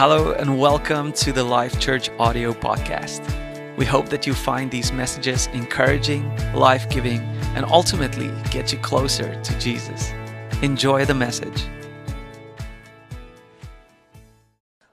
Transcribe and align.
Hello, 0.00 0.32
and 0.32 0.58
welcome 0.58 1.12
to 1.12 1.30
the 1.30 1.44
Life 1.44 1.78
Church 1.78 2.08
audio 2.18 2.54
podcast. 2.54 3.20
We 3.76 3.84
hope 3.84 4.08
that 4.08 4.26
you 4.26 4.32
find 4.32 4.70
these 4.70 4.92
messages 4.92 5.46
encouraging, 5.48 6.34
life 6.54 6.88
giving, 6.88 7.20
and 7.54 7.66
ultimately 7.66 8.32
get 8.50 8.72
you 8.72 8.78
closer 8.78 9.38
to 9.42 9.58
Jesus. 9.58 10.10
Enjoy 10.62 11.04
the 11.04 11.12
message. 11.12 11.66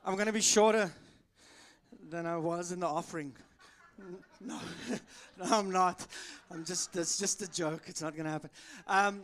I'm 0.03 0.15
going 0.15 0.25
to 0.25 0.33
be 0.33 0.41
shorter 0.41 0.91
than 2.09 2.25
I 2.25 2.35
was 2.35 2.73
in 2.73 2.81
the 2.81 2.87
offering. 2.87 3.31
No, 4.41 4.59
no, 5.39 5.45
I'm 5.45 5.71
not. 5.71 6.05
I'm 6.51 6.65
just, 6.65 6.91
that's 6.91 7.17
just 7.17 7.41
a 7.41 7.49
joke. 7.49 7.83
It's 7.85 8.01
not 8.01 8.11
going 8.11 8.25
to 8.25 8.31
happen. 8.31 8.49
Um, 8.87 9.21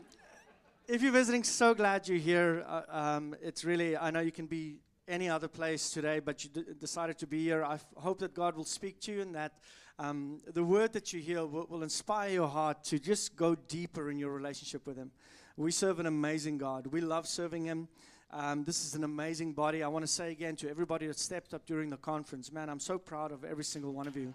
if 0.87 1.01
you're 1.01 1.11
visiting, 1.11 1.43
so 1.43 1.73
glad 1.73 2.07
you're 2.07 2.17
here. 2.19 2.63
Uh, 2.69 2.81
um, 2.87 3.35
it's 3.41 3.65
really, 3.65 3.97
I 3.97 4.11
know 4.11 4.21
you 4.21 4.31
can 4.31 4.45
be 4.45 4.77
any 5.07 5.29
other 5.29 5.47
place 5.47 5.89
today, 5.89 6.19
but 6.19 6.43
you 6.43 6.49
decided 6.79 7.17
to 7.19 7.27
be 7.27 7.43
here. 7.43 7.63
I 7.63 7.79
hope 7.97 8.19
that 8.19 8.33
God 8.33 8.55
will 8.55 8.63
speak 8.63 8.99
to 9.01 9.11
you 9.11 9.21
and 9.21 9.35
that 9.35 9.53
um, 9.99 10.41
the 10.53 10.63
word 10.63 10.93
that 10.93 11.13
you 11.13 11.19
hear 11.19 11.45
will, 11.45 11.67
will 11.69 11.83
inspire 11.83 12.29
your 12.29 12.47
heart 12.47 12.83
to 12.85 12.99
just 12.99 13.35
go 13.35 13.55
deeper 13.55 14.09
in 14.09 14.17
your 14.17 14.31
relationship 14.31 14.87
with 14.87 14.97
Him. 14.97 15.11
We 15.57 15.71
serve 15.71 15.99
an 15.99 16.05
amazing 16.05 16.57
God. 16.57 16.87
We 16.87 17.01
love 17.01 17.27
serving 17.27 17.65
Him. 17.65 17.87
Um, 18.31 18.63
this 18.63 18.85
is 18.85 18.95
an 18.95 19.03
amazing 19.03 19.53
body. 19.53 19.83
I 19.83 19.87
want 19.87 20.03
to 20.03 20.11
say 20.11 20.31
again 20.31 20.55
to 20.57 20.69
everybody 20.69 21.05
that 21.05 21.19
stepped 21.19 21.53
up 21.53 21.65
during 21.67 21.89
the 21.89 21.97
conference, 21.97 22.51
man, 22.51 22.69
I'm 22.69 22.79
so 22.79 22.97
proud 22.97 23.31
of 23.31 23.43
every 23.43 23.63
single 23.63 23.93
one 23.93 24.07
of 24.07 24.17
you. 24.17 24.33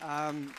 Um, 0.00 0.52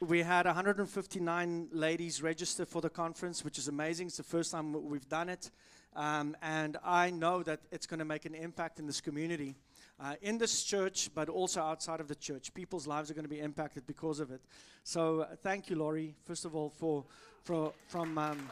we 0.00 0.22
had 0.22 0.44
159 0.44 1.68
ladies 1.72 2.22
register 2.22 2.66
for 2.66 2.82
the 2.82 2.90
conference, 2.90 3.42
which 3.42 3.56
is 3.56 3.68
amazing. 3.68 4.08
It's 4.08 4.18
the 4.18 4.22
first 4.22 4.52
time 4.52 4.72
we've 4.90 5.08
done 5.08 5.30
it. 5.30 5.50
Um, 5.96 6.36
and 6.42 6.76
I 6.84 7.10
know 7.10 7.42
that 7.42 7.60
it's 7.72 7.86
going 7.86 7.98
to 8.00 8.04
make 8.04 8.26
an 8.26 8.34
impact 8.34 8.78
in 8.78 8.86
this 8.86 9.00
community, 9.00 9.56
uh, 9.98 10.14
in 10.20 10.36
this 10.36 10.62
church, 10.62 11.10
but 11.14 11.30
also 11.30 11.62
outside 11.62 12.00
of 12.00 12.08
the 12.08 12.14
church. 12.14 12.52
People's 12.52 12.86
lives 12.86 13.10
are 13.10 13.14
going 13.14 13.24
to 13.24 13.30
be 13.30 13.40
impacted 13.40 13.86
because 13.86 14.20
of 14.20 14.30
it. 14.30 14.42
So 14.84 15.20
uh, 15.20 15.36
thank 15.42 15.70
you, 15.70 15.76
Laurie, 15.76 16.14
first 16.26 16.44
of 16.44 16.54
all, 16.54 16.68
for, 16.68 17.04
for 17.44 17.72
from. 17.88 18.18
Um, 18.18 18.50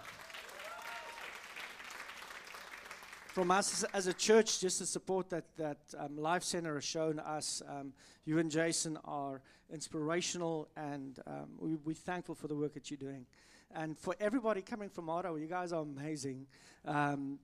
from 3.34 3.50
us 3.50 3.84
as, 3.92 4.06
a 4.06 4.12
church, 4.12 4.60
just 4.60 4.78
the 4.78 4.86
support 4.86 5.28
that 5.28 5.44
that 5.56 5.78
um, 5.98 6.16
Life 6.16 6.44
Center 6.44 6.74
has 6.74 6.84
shown 6.84 7.18
us, 7.18 7.62
um, 7.68 7.92
you 8.24 8.38
and 8.38 8.48
Jason 8.48 8.96
are 9.04 9.40
inspirational, 9.72 10.68
and 10.76 11.18
um, 11.26 11.48
we, 11.58 11.74
we're 11.84 11.96
thankful 11.96 12.36
for 12.36 12.46
the 12.46 12.54
work 12.54 12.74
that 12.74 12.92
you're 12.92 12.96
doing. 12.96 13.26
And 13.74 13.98
for 13.98 14.14
everybody 14.20 14.62
coming 14.62 14.88
from 14.88 15.10
Ottawa, 15.10 15.34
you 15.34 15.48
guys 15.48 15.72
are 15.72 15.82
amazing. 15.82 16.46
Um, 16.84 17.40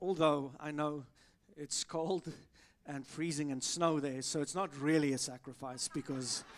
although 0.00 0.52
I 0.60 0.70
know 0.70 1.02
it's 1.56 1.82
cold 1.82 2.32
and 2.86 3.04
freezing 3.04 3.50
and 3.50 3.60
snow 3.60 3.98
there, 3.98 4.22
so 4.22 4.42
it's 4.42 4.54
not 4.54 4.70
really 4.80 5.12
a 5.12 5.18
sacrifice 5.18 5.88
because. 5.92 6.44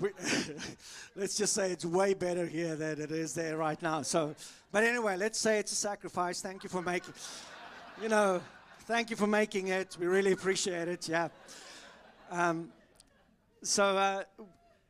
Let's 1.14 1.36
just 1.36 1.52
say 1.52 1.70
it's 1.70 1.84
way 1.84 2.12
better 2.12 2.44
here 2.44 2.74
than 2.74 3.00
it 3.00 3.12
is 3.12 3.34
there 3.34 3.56
right 3.56 3.80
now. 3.80 4.02
So, 4.02 4.34
but 4.72 4.82
anyway, 4.82 5.16
let's 5.16 5.38
say 5.38 5.60
it's 5.60 5.70
a 5.70 5.76
sacrifice. 5.76 6.40
Thank 6.40 6.64
you 6.64 6.68
for 6.68 6.82
making 6.82 7.14
you 8.00 8.08
know, 8.10 8.42
thank 8.80 9.08
you 9.08 9.16
for 9.16 9.26
making 9.26 9.68
it. 9.68 9.96
We 9.98 10.06
really 10.06 10.32
appreciate 10.32 10.88
it. 10.88 11.08
Yeah. 11.08 11.28
Um, 12.30 12.70
so 13.62 13.96
uh, 13.96 14.24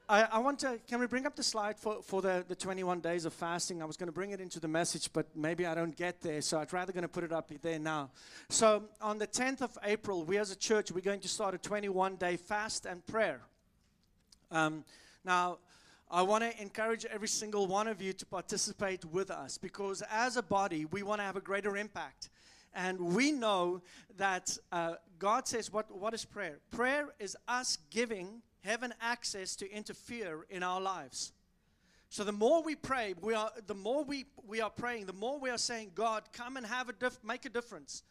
I, 0.09 0.23
I, 0.25 0.39
want 0.39 0.59
to. 0.61 0.81
Can 0.89 0.99
we 0.99 1.07
bring 1.07 1.25
up 1.25 1.37
the 1.37 1.43
slide 1.43 1.79
for, 1.79 2.03
for 2.03 2.21
the, 2.21 2.45
the 2.49 2.57
21 2.57 3.01
days 3.01 3.25
of 3.25 3.33
fasting? 3.33 3.81
I 3.81 3.85
was 3.85 3.97
going 3.97 4.09
to 4.09 4.13
bring 4.13 4.33
it 4.33 4.41
into 4.41 4.59
the 4.59 4.67
message, 4.67 5.13
but 5.13 5.27
maybe 5.37 5.67
I 5.67 5.75
don't 5.75 5.97
get 5.97 6.21
there, 6.21 6.41
so 6.43 6.59
I'd 6.59 6.73
rather 6.73 6.93
going 6.93 7.03
to 7.03 7.09
put 7.09 7.23
it 7.23 7.33
up 7.33 7.51
there 7.63 7.79
now. 7.79 8.11
So 8.49 8.85
on 9.01 9.19
the 9.19 9.27
10th 9.27 9.63
of 9.63 9.79
April, 9.85 10.25
we 10.25 10.39
as 10.39 10.51
a 10.51 10.57
church 10.57 10.91
we're 10.91 11.01
going 11.01 11.21
to 11.21 11.29
start 11.29 11.55
a 11.55 11.59
21 11.59 12.17
day 12.17 12.37
fast 12.37 12.87
and 12.87 13.07
prayer. 13.07 13.41
Um, 14.51 14.85
now. 15.25 15.59
I 16.09 16.23
want 16.23 16.45
to 16.45 16.63
encourage 16.63 17.05
every 17.07 17.27
single 17.27 17.67
one 17.67 17.89
of 17.89 18.01
you 18.01 18.13
to 18.13 18.25
participate 18.27 19.05
with 19.05 19.29
us 19.29 19.59
because, 19.59 20.05
as 20.09 20.37
a 20.37 20.43
body, 20.43 20.85
we 20.85 21.03
want 21.03 21.19
to 21.19 21.25
have 21.25 21.35
a 21.35 21.41
greater 21.41 21.77
impact. 21.77 22.31
And 22.77 23.01
we 23.01 23.33
know 23.33 23.81
that 24.19 24.57
uh, 24.71 24.97
God 25.19 25.49
says, 25.49 25.73
what, 25.73 25.91
what 25.91 26.13
is 26.13 26.27
prayer? 26.27 26.59
Prayer 26.71 27.09
is 27.19 27.35
us 27.49 27.79
giving 27.91 28.43
heaven 28.61 28.93
access 29.01 29.57
to 29.57 29.71
interfere 29.73 30.45
in 30.51 30.63
our 30.63 30.81
lives. 30.81 31.33
So 32.11 32.23
the 32.23 32.33
more 32.33 32.63
we 32.63 32.75
pray, 32.75 33.15
we 33.21 33.33
are, 33.33 33.51
the 33.67 33.75
more 33.75 34.05
we, 34.05 34.27
we 34.47 34.61
are 34.61 34.69
praying, 34.69 35.07
the 35.07 35.15
more 35.15 35.41
we 35.41 35.49
are 35.49 35.59
saying, 35.59 35.93
God, 35.95 36.25
come 36.35 36.59
and 36.59 36.67
have 36.67 36.91
a 36.91 37.11
make 37.25 37.47
a 37.47 37.49
difference. 37.49 38.03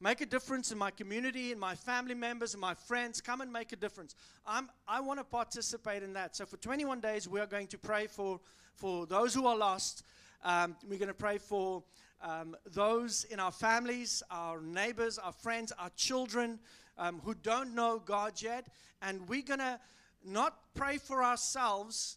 Make 0.00 0.22
a 0.22 0.26
difference 0.26 0.72
in 0.72 0.78
my 0.78 0.90
community, 0.90 1.52
in 1.52 1.58
my 1.58 1.74
family 1.74 2.14
members, 2.14 2.54
in 2.54 2.60
my 2.60 2.74
friends. 2.74 3.20
Come 3.20 3.42
and 3.42 3.52
make 3.52 3.72
a 3.72 3.76
difference. 3.76 4.14
I'm, 4.46 4.70
I 4.88 5.00
want 5.00 5.20
to 5.20 5.24
participate 5.24 6.02
in 6.02 6.14
that. 6.14 6.34
So 6.34 6.46
for 6.46 6.56
21 6.56 7.00
days, 7.00 7.28
we 7.28 7.40
are 7.40 7.46
going 7.46 7.68
to 7.68 7.78
pray 7.78 8.06
for, 8.06 8.40
for 8.74 9.06
those 9.06 9.34
who 9.34 9.46
are 9.46 9.56
lost. 9.56 10.02
Um, 10.42 10.76
we're 10.88 10.98
going 10.98 11.08
to 11.08 11.14
pray 11.14 11.38
for 11.38 11.82
um, 12.24 12.56
those 12.72 13.24
in 13.24 13.38
our 13.38 13.52
families, 13.52 14.22
our 14.30 14.60
neighbors, 14.60 15.18
our 15.18 15.32
friends, 15.32 15.72
our 15.78 15.90
children 15.90 16.58
um, 16.98 17.20
who 17.22 17.34
don't 17.34 17.74
know 17.74 18.02
God 18.04 18.40
yet. 18.40 18.66
And 19.02 19.28
we're 19.28 19.42
going 19.42 19.60
to 19.60 19.78
not 20.24 20.58
pray 20.74 20.96
for 20.96 21.22
ourselves, 21.22 22.16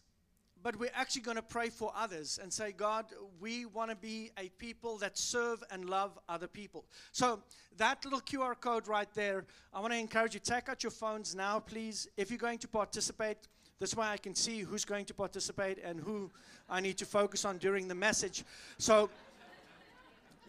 but 0.62 0.76
we're 0.76 0.90
actually 0.94 1.22
going 1.22 1.36
to 1.36 1.42
pray 1.42 1.68
for 1.68 1.92
others 1.94 2.40
and 2.42 2.50
say, 2.50 2.72
God, 2.72 3.06
we 3.38 3.66
want 3.66 3.90
to 3.90 3.96
be 3.96 4.30
a 4.38 4.48
people 4.58 4.96
that 4.98 5.18
serve 5.18 5.62
and 5.70 5.88
love 5.88 6.18
other 6.28 6.48
people. 6.48 6.86
So, 7.12 7.42
that 7.76 8.04
little 8.04 8.20
QR 8.20 8.58
code 8.58 8.88
right 8.88 9.12
there, 9.14 9.44
I 9.72 9.80
want 9.80 9.92
to 9.92 9.98
encourage 9.98 10.34
you, 10.34 10.40
take 10.40 10.68
out 10.68 10.82
your 10.82 10.90
phones 10.90 11.36
now, 11.36 11.60
please. 11.60 12.08
If 12.16 12.30
you're 12.30 12.38
going 12.38 12.58
to 12.58 12.68
participate, 12.68 13.46
this 13.78 13.94
way 13.94 14.06
I 14.06 14.16
can 14.16 14.34
see 14.34 14.60
who's 14.60 14.84
going 14.84 15.04
to 15.04 15.14
participate 15.14 15.78
and 15.84 16.00
who 16.00 16.30
I 16.68 16.80
need 16.80 16.98
to 16.98 17.06
focus 17.06 17.44
on 17.44 17.58
during 17.58 17.86
the 17.86 17.94
message. 17.94 18.44
So, 18.78 19.10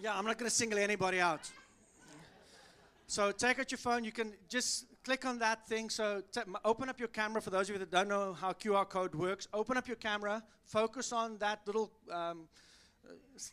yeah, 0.02 0.18
I'm 0.18 0.26
not 0.26 0.38
going 0.38 0.50
to 0.50 0.56
single 0.56 0.80
anybody 0.80 1.20
out. 1.20 1.50
So 3.08 3.32
take 3.32 3.60
out 3.60 3.72
your 3.72 3.78
phone. 3.78 4.04
You 4.04 4.12
can 4.12 4.34
just 4.48 4.86
click 5.04 5.26
on 5.26 5.40
that 5.40 5.68
thing. 5.68 5.90
So 5.90 6.22
open 6.64 6.90
up 6.90 7.00
your 7.00 7.10
camera 7.10 7.42
for 7.42 7.50
those 7.50 7.70
of 7.70 7.76
you 7.76 7.80
that 7.80 7.92
don't 7.92 8.08
know 8.08 8.34
how 8.34 8.54
QR 8.54 8.88
code 8.88 9.14
works. 9.14 9.48
Open 9.54 9.78
up 9.78 9.88
your 9.88 9.98
camera. 9.98 10.44
Focus 10.64 11.12
on 11.12 11.38
that 11.40 11.62
little 11.66 11.92
um, 12.12 12.48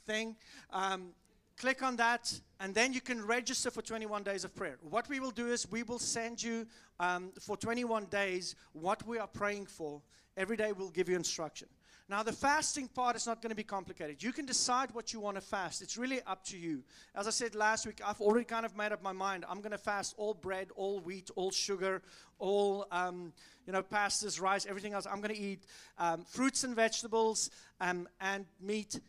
thing. 0.07 0.37
Um, 0.71 1.09
click 1.57 1.83
on 1.83 1.97
that, 1.97 2.33
and 2.61 2.75
then 2.75 2.93
you 2.93 3.01
can 3.01 3.25
register 3.25 3.71
for 3.71 3.83
21 3.83 4.23
days 4.23 4.45
of 4.45 4.55
prayer. 4.55 4.77
What 4.83 5.09
we 5.09 5.21
will 5.21 5.31
do 5.31 5.49
is 5.49 5.71
we 5.71 5.83
will 5.83 5.99
send 5.99 6.43
you 6.43 6.67
um, 7.01 7.33
for 7.41 7.57
21 7.57 8.07
days 8.07 8.55
what 8.73 9.07
we 9.07 9.19
are 9.19 9.27
praying 9.27 9.67
for. 9.67 10.03
Every 10.37 10.57
day 10.57 10.73
we'll 10.73 10.91
give 10.91 11.09
you 11.09 11.17
instruction. 11.17 11.69
Now, 12.09 12.23
the 12.23 12.33
fasting 12.33 12.87
part 12.87 13.17
is 13.17 13.27
not 13.27 13.43
going 13.43 13.51
to 13.51 13.57
be 13.57 13.65
complicated. 13.65 14.23
You 14.23 14.33
can 14.33 14.47
decide 14.47 14.91
what 14.93 15.13
you 15.13 15.19
want 15.19 15.37
to 15.39 15.41
fast. 15.41 15.83
It's 15.83 15.97
really 15.97 16.21
up 16.25 16.45
to 16.45 16.57
you. 16.57 16.85
As 17.17 17.27
I 17.27 17.31
said 17.31 17.57
last 17.57 17.85
week, 17.85 18.01
I've 18.05 18.21
already 18.21 18.45
kind 18.45 18.65
of 18.65 18.77
made 18.77 18.93
up 18.93 19.03
my 19.03 19.11
mind. 19.11 19.45
I'm 19.49 19.59
going 19.59 19.73
to 19.73 19.79
fast 19.79 20.15
all 20.17 20.33
bread, 20.33 20.69
all 20.77 21.01
wheat, 21.01 21.31
all 21.35 21.51
sugar, 21.51 22.03
all, 22.39 22.87
um, 22.93 23.33
you 23.67 23.73
know, 23.73 23.83
pastas, 23.83 24.41
rice, 24.41 24.67
everything 24.67 24.93
else. 24.93 25.05
I'm 25.11 25.21
going 25.21 25.35
to 25.35 25.41
eat 25.41 25.65
um, 25.99 26.25
fruits 26.25 26.63
and 26.63 26.77
vegetables 26.77 27.51
um, 27.81 28.07
and 28.21 28.47
meat 28.61 29.01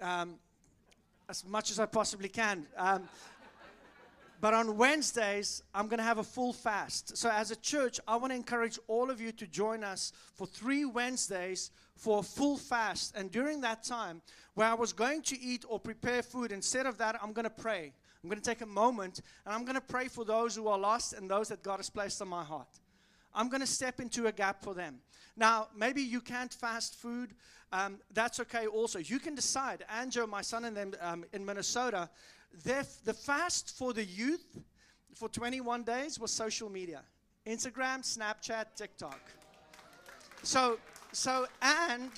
um, 0.00 0.36
as 1.28 1.44
much 1.44 1.70
as 1.70 1.78
I 1.78 1.84
possibly 1.84 2.30
can. 2.30 2.66
Um, 2.78 3.06
but 4.40 4.54
on 4.54 4.78
Wednesdays, 4.78 5.62
I'm 5.74 5.88
going 5.88 5.98
to 5.98 6.04
have 6.04 6.18
a 6.18 6.24
full 6.24 6.54
fast. 6.54 7.18
So, 7.18 7.30
as 7.30 7.50
a 7.50 7.56
church, 7.56 8.00
I 8.06 8.16
want 8.16 8.32
to 8.32 8.36
encourage 8.36 8.78
all 8.86 9.10
of 9.10 9.20
you 9.20 9.32
to 9.32 9.46
join 9.46 9.82
us 9.82 10.12
for 10.34 10.46
three 10.46 10.84
Wednesdays 10.84 11.70
for 11.96 12.20
a 12.20 12.22
full 12.22 12.56
fast. 12.56 13.16
And 13.16 13.30
during 13.30 13.60
that 13.62 13.82
time, 13.82 14.22
where 14.54 14.68
I 14.68 14.74
was 14.74 14.92
going 14.92 15.22
to 15.22 15.40
eat 15.40 15.64
or 15.68 15.80
prepare 15.80 16.22
food, 16.22 16.52
instead 16.52 16.86
of 16.86 16.98
that, 16.98 17.18
I'm 17.22 17.32
going 17.32 17.44
to 17.44 17.50
pray. 17.50 17.92
I'm 18.22 18.30
going 18.30 18.40
to 18.40 18.48
take 18.48 18.60
a 18.60 18.66
moment 18.66 19.20
and 19.44 19.54
I'm 19.54 19.64
going 19.64 19.74
to 19.74 19.80
pray 19.80 20.08
for 20.08 20.24
those 20.24 20.56
who 20.56 20.68
are 20.68 20.78
lost 20.78 21.12
and 21.12 21.30
those 21.30 21.48
that 21.48 21.62
God 21.62 21.76
has 21.78 21.90
placed 21.90 22.20
on 22.22 22.28
my 22.28 22.44
heart. 22.44 22.68
I'm 23.34 23.48
going 23.48 23.60
to 23.60 23.66
step 23.66 24.00
into 24.00 24.26
a 24.26 24.32
gap 24.32 24.62
for 24.62 24.74
them. 24.74 24.98
Now, 25.36 25.68
maybe 25.76 26.00
you 26.00 26.20
can't 26.20 26.52
fast 26.52 26.96
food. 26.96 27.34
Um, 27.72 27.98
that's 28.12 28.40
okay 28.40 28.66
also. 28.66 28.98
You 28.98 29.18
can 29.18 29.34
decide. 29.34 29.84
Anjo, 29.94 30.28
my 30.28 30.40
son, 30.40 30.64
and 30.64 30.76
them 30.76 30.94
um, 31.00 31.24
in 31.32 31.44
Minnesota, 31.44 32.08
the 32.64 33.14
fast 33.14 33.76
for 33.76 33.92
the 33.92 34.04
youth 34.04 34.58
for 35.14 35.28
21 35.28 35.82
days 35.82 36.18
was 36.18 36.30
social 36.30 36.70
media 36.70 37.02
Instagram, 37.46 38.00
Snapchat, 38.00 38.74
TikTok. 38.74 39.20
So, 40.42 40.78
so 41.16 41.46
and 41.62 42.10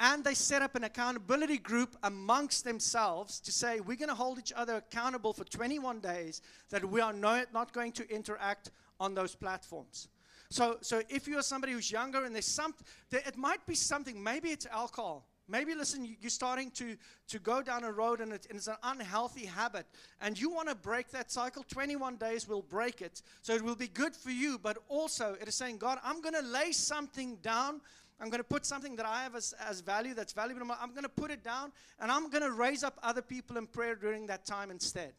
and 0.00 0.24
they 0.24 0.32
set 0.32 0.62
up 0.62 0.74
an 0.74 0.84
accountability 0.84 1.58
group 1.58 1.96
amongst 2.04 2.64
themselves 2.64 3.40
to 3.40 3.52
say 3.52 3.80
we're 3.80 3.96
going 3.96 4.08
to 4.08 4.14
hold 4.14 4.38
each 4.38 4.54
other 4.56 4.76
accountable 4.76 5.34
for 5.34 5.44
21 5.44 6.00
days 6.00 6.40
that 6.70 6.82
we 6.84 7.00
are 7.00 7.12
not, 7.12 7.52
not 7.52 7.72
going 7.72 7.92
to 7.92 8.08
interact 8.08 8.70
on 8.98 9.14
those 9.14 9.34
platforms 9.34 10.08
so 10.48 10.78
so 10.80 11.02
if 11.10 11.28
you're 11.28 11.42
somebody 11.42 11.74
who's 11.74 11.90
younger 11.92 12.24
and 12.24 12.34
there's 12.34 12.46
some 12.46 12.74
there, 13.10 13.20
it 13.26 13.36
might 13.36 13.64
be 13.66 13.74
something 13.74 14.22
maybe 14.22 14.48
it's 14.48 14.66
alcohol 14.66 15.26
Maybe, 15.50 15.74
listen, 15.74 16.04
you- 16.04 16.16
you're 16.20 16.28
starting 16.30 16.70
to, 16.72 16.96
to 17.28 17.38
go 17.38 17.62
down 17.62 17.82
a 17.82 17.90
road 17.90 18.20
and, 18.20 18.34
it, 18.34 18.46
and 18.50 18.58
it's 18.58 18.66
an 18.68 18.76
unhealthy 18.82 19.46
habit, 19.46 19.86
and 20.20 20.38
you 20.38 20.50
want 20.50 20.68
to 20.68 20.74
break 20.74 21.08
that 21.12 21.32
cycle. 21.32 21.64
21 21.70 22.16
days 22.16 22.46
will 22.46 22.60
break 22.60 23.00
it. 23.00 23.22
So 23.40 23.54
it 23.54 23.62
will 23.62 23.74
be 23.74 23.88
good 23.88 24.14
for 24.14 24.30
you, 24.30 24.58
but 24.58 24.76
also 24.88 25.36
it 25.40 25.48
is 25.48 25.54
saying, 25.54 25.78
God, 25.78 25.98
I'm 26.04 26.20
going 26.20 26.34
to 26.34 26.42
lay 26.42 26.72
something 26.72 27.36
down. 27.36 27.80
I'm 28.20 28.30
going 28.30 28.40
to 28.40 28.44
put 28.44 28.66
something 28.66 28.96
that 28.96 29.06
I 29.06 29.22
have 29.22 29.36
as, 29.36 29.54
as 29.68 29.80
value, 29.80 30.12
that's 30.12 30.32
valuable. 30.32 30.66
I'm 30.80 30.90
going 30.90 31.04
to 31.04 31.08
put 31.08 31.30
it 31.30 31.44
down, 31.44 31.72
and 32.00 32.10
I'm 32.10 32.30
going 32.30 32.42
to 32.42 32.50
raise 32.50 32.82
up 32.82 32.98
other 33.02 33.22
people 33.22 33.56
in 33.56 33.66
prayer 33.66 33.94
during 33.94 34.26
that 34.26 34.44
time 34.44 34.70
instead. 34.70 35.12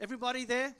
Everybody 0.00 0.44
there? 0.44 0.74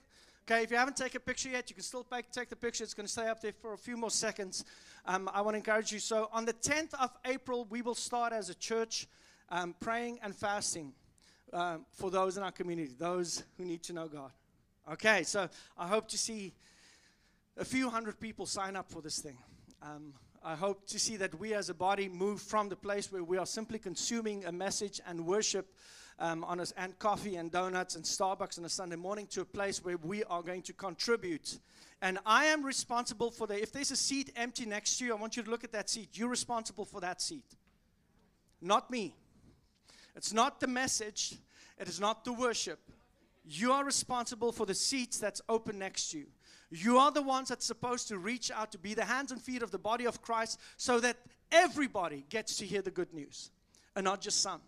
Okay, 0.49 0.63
if 0.63 0.71
you 0.71 0.77
haven't 0.77 0.97
taken 0.97 1.17
a 1.17 1.21
picture 1.21 1.49
yet, 1.49 1.69
you 1.69 1.75
can 1.75 1.83
still 1.83 2.05
take, 2.05 2.49
the 2.49 2.57
picture. 2.57 2.85
It's 2.85 2.95
going 2.95 3.07
to 3.07 3.13
stay 3.13 3.29
up 3.29 3.41
there 3.41 3.53
for 3.53 3.73
a 3.73 3.79
few 3.79 3.97
more 3.97 4.11
seconds. 4.11 4.65
Um, 5.05 5.29
I 5.35 5.41
want 5.41 5.55
to 5.55 5.59
encourage 5.59 5.91
you. 5.91 5.99
So, 5.99 6.31
on 6.33 6.45
the 6.45 6.53
10th 6.53 6.95
of 6.95 7.11
April, 7.25 7.67
we 7.69 7.83
will 7.83 7.97
start 7.97 8.33
as 8.33 8.49
a 8.49 8.55
church 8.55 9.09
um, 9.51 9.75
praying 9.81 10.21
and 10.23 10.35
fasting 10.35 10.93
um, 11.53 11.85
for 11.93 12.11
those 12.11 12.37
in 12.37 12.43
our 12.43 12.53
community, 12.53 12.93
those 12.97 13.43
who 13.59 13.65
need 13.65 13.83
to 13.85 13.93
know 13.93 14.07
God. 14.07 14.31
Okay, 14.93 15.25
so 15.25 15.49
I 15.77 15.89
hope 15.89 16.09
to 16.09 16.19
see 16.19 16.55
a 17.57 17.65
few 17.65 17.91
hundred 17.91 18.21
people 18.21 18.47
sign 18.47 18.77
up 18.77 18.89
for 18.89 19.03
this 19.03 19.19
thing. 19.19 19.39
I 20.47 20.55
hope 20.55 20.87
to 20.87 21.01
see 21.01 21.17
that 21.17 21.37
we 21.41 21.55
as 21.55 21.71
a 21.71 21.75
body 21.75 22.09
move 22.09 22.41
from 22.41 22.69
the 22.69 22.77
place 22.77 23.11
where 23.11 23.25
we 23.25 23.37
are 23.37 23.45
simply 23.45 23.81
consuming 23.81 24.45
a 24.45 24.53
message 24.53 25.01
and 25.05 25.27
worship 25.27 25.75
um, 26.21 26.45
on 26.45 26.61
us, 26.61 26.73
and 26.77 26.97
coffee 27.01 27.35
and 27.35 27.51
donuts 27.51 27.97
and 27.97 28.05
Starbucks 28.05 28.57
on 28.57 28.65
a 28.65 28.69
Sunday 28.69 28.95
morning 28.95 29.27
to 29.33 29.41
a 29.41 29.45
place 29.45 29.85
where 29.85 29.97
we 29.97 30.23
are 30.23 30.43
going 30.43 30.63
to 30.63 30.73
contribute. 30.73 31.59
And 32.01 32.21
I 32.25 32.45
am 32.45 32.65
responsible 32.65 33.33
for 33.33 33.49
the, 33.49 33.61
if 33.61 33.73
there's 33.73 33.91
a 33.91 33.97
seat 33.97 34.31
empty 34.37 34.67
next 34.67 34.99
to 34.99 35.07
you, 35.07 35.17
I 35.17 35.17
want 35.17 35.37
you 35.37 35.43
to 35.43 35.51
look 35.51 35.65
at 35.65 35.73
that 35.73 35.91
seat. 35.91 36.11
You're 36.13 36.29
responsible 36.29 36.85
for 36.85 37.01
that 37.01 37.21
seat, 37.21 37.57
not 38.63 38.89
me. 38.89 39.17
It's 40.15 40.33
not 40.33 40.61
the 40.61 40.69
message, 40.69 41.35
it 41.77 41.89
is 41.89 41.99
not 41.99 42.25
the 42.25 42.33
worship. 42.33 42.79
You 43.45 43.73
are 43.73 43.85
responsible 43.85 44.53
for 44.53 44.65
the 44.65 44.75
seats 44.75 45.19
that's 45.19 45.41
open 45.49 45.81
next 45.81 46.13
to 46.13 46.19
you. 46.19 46.27
You 46.71 46.99
are 46.99 47.13
the 47.13 47.23
ones 47.23 47.49
that's 47.49 47.65
supposed 47.65 48.09
to 48.09 48.19
reach 48.19 48.51
out 48.51 48.73
to 48.73 48.79
be 48.79 48.95
the 48.95 49.05
hands 49.05 49.33
and 49.33 49.41
feet 49.41 49.63
of 49.63 49.71
the 49.71 49.79
body 49.79 50.05
of 50.05 50.21
Christ 50.21 50.61
so 50.77 50.99
that 51.01 51.17
everybody 51.53 52.25
gets 52.29 52.57
to 52.57 52.67
hear 52.67 52.83
the 52.83 52.91
good 52.91 53.13
news 53.13 53.51
and 53.95 54.05
not 54.05 54.21
just 54.21 54.43
some. 54.43 54.61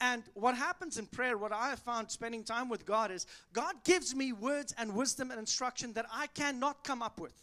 And 0.00 0.22
what 0.32 0.56
happens 0.56 0.96
in 0.96 1.06
prayer, 1.06 1.36
what 1.36 1.52
I 1.52 1.68
have 1.68 1.78
found 1.78 2.10
spending 2.10 2.42
time 2.42 2.70
with 2.70 2.86
God 2.86 3.10
is 3.10 3.26
God 3.52 3.74
gives 3.84 4.14
me 4.14 4.32
words 4.32 4.74
and 4.78 4.94
wisdom 4.94 5.30
and 5.30 5.38
instruction 5.38 5.92
that 5.92 6.06
I 6.10 6.26
cannot 6.28 6.84
come 6.84 7.02
up 7.02 7.20
with. 7.20 7.34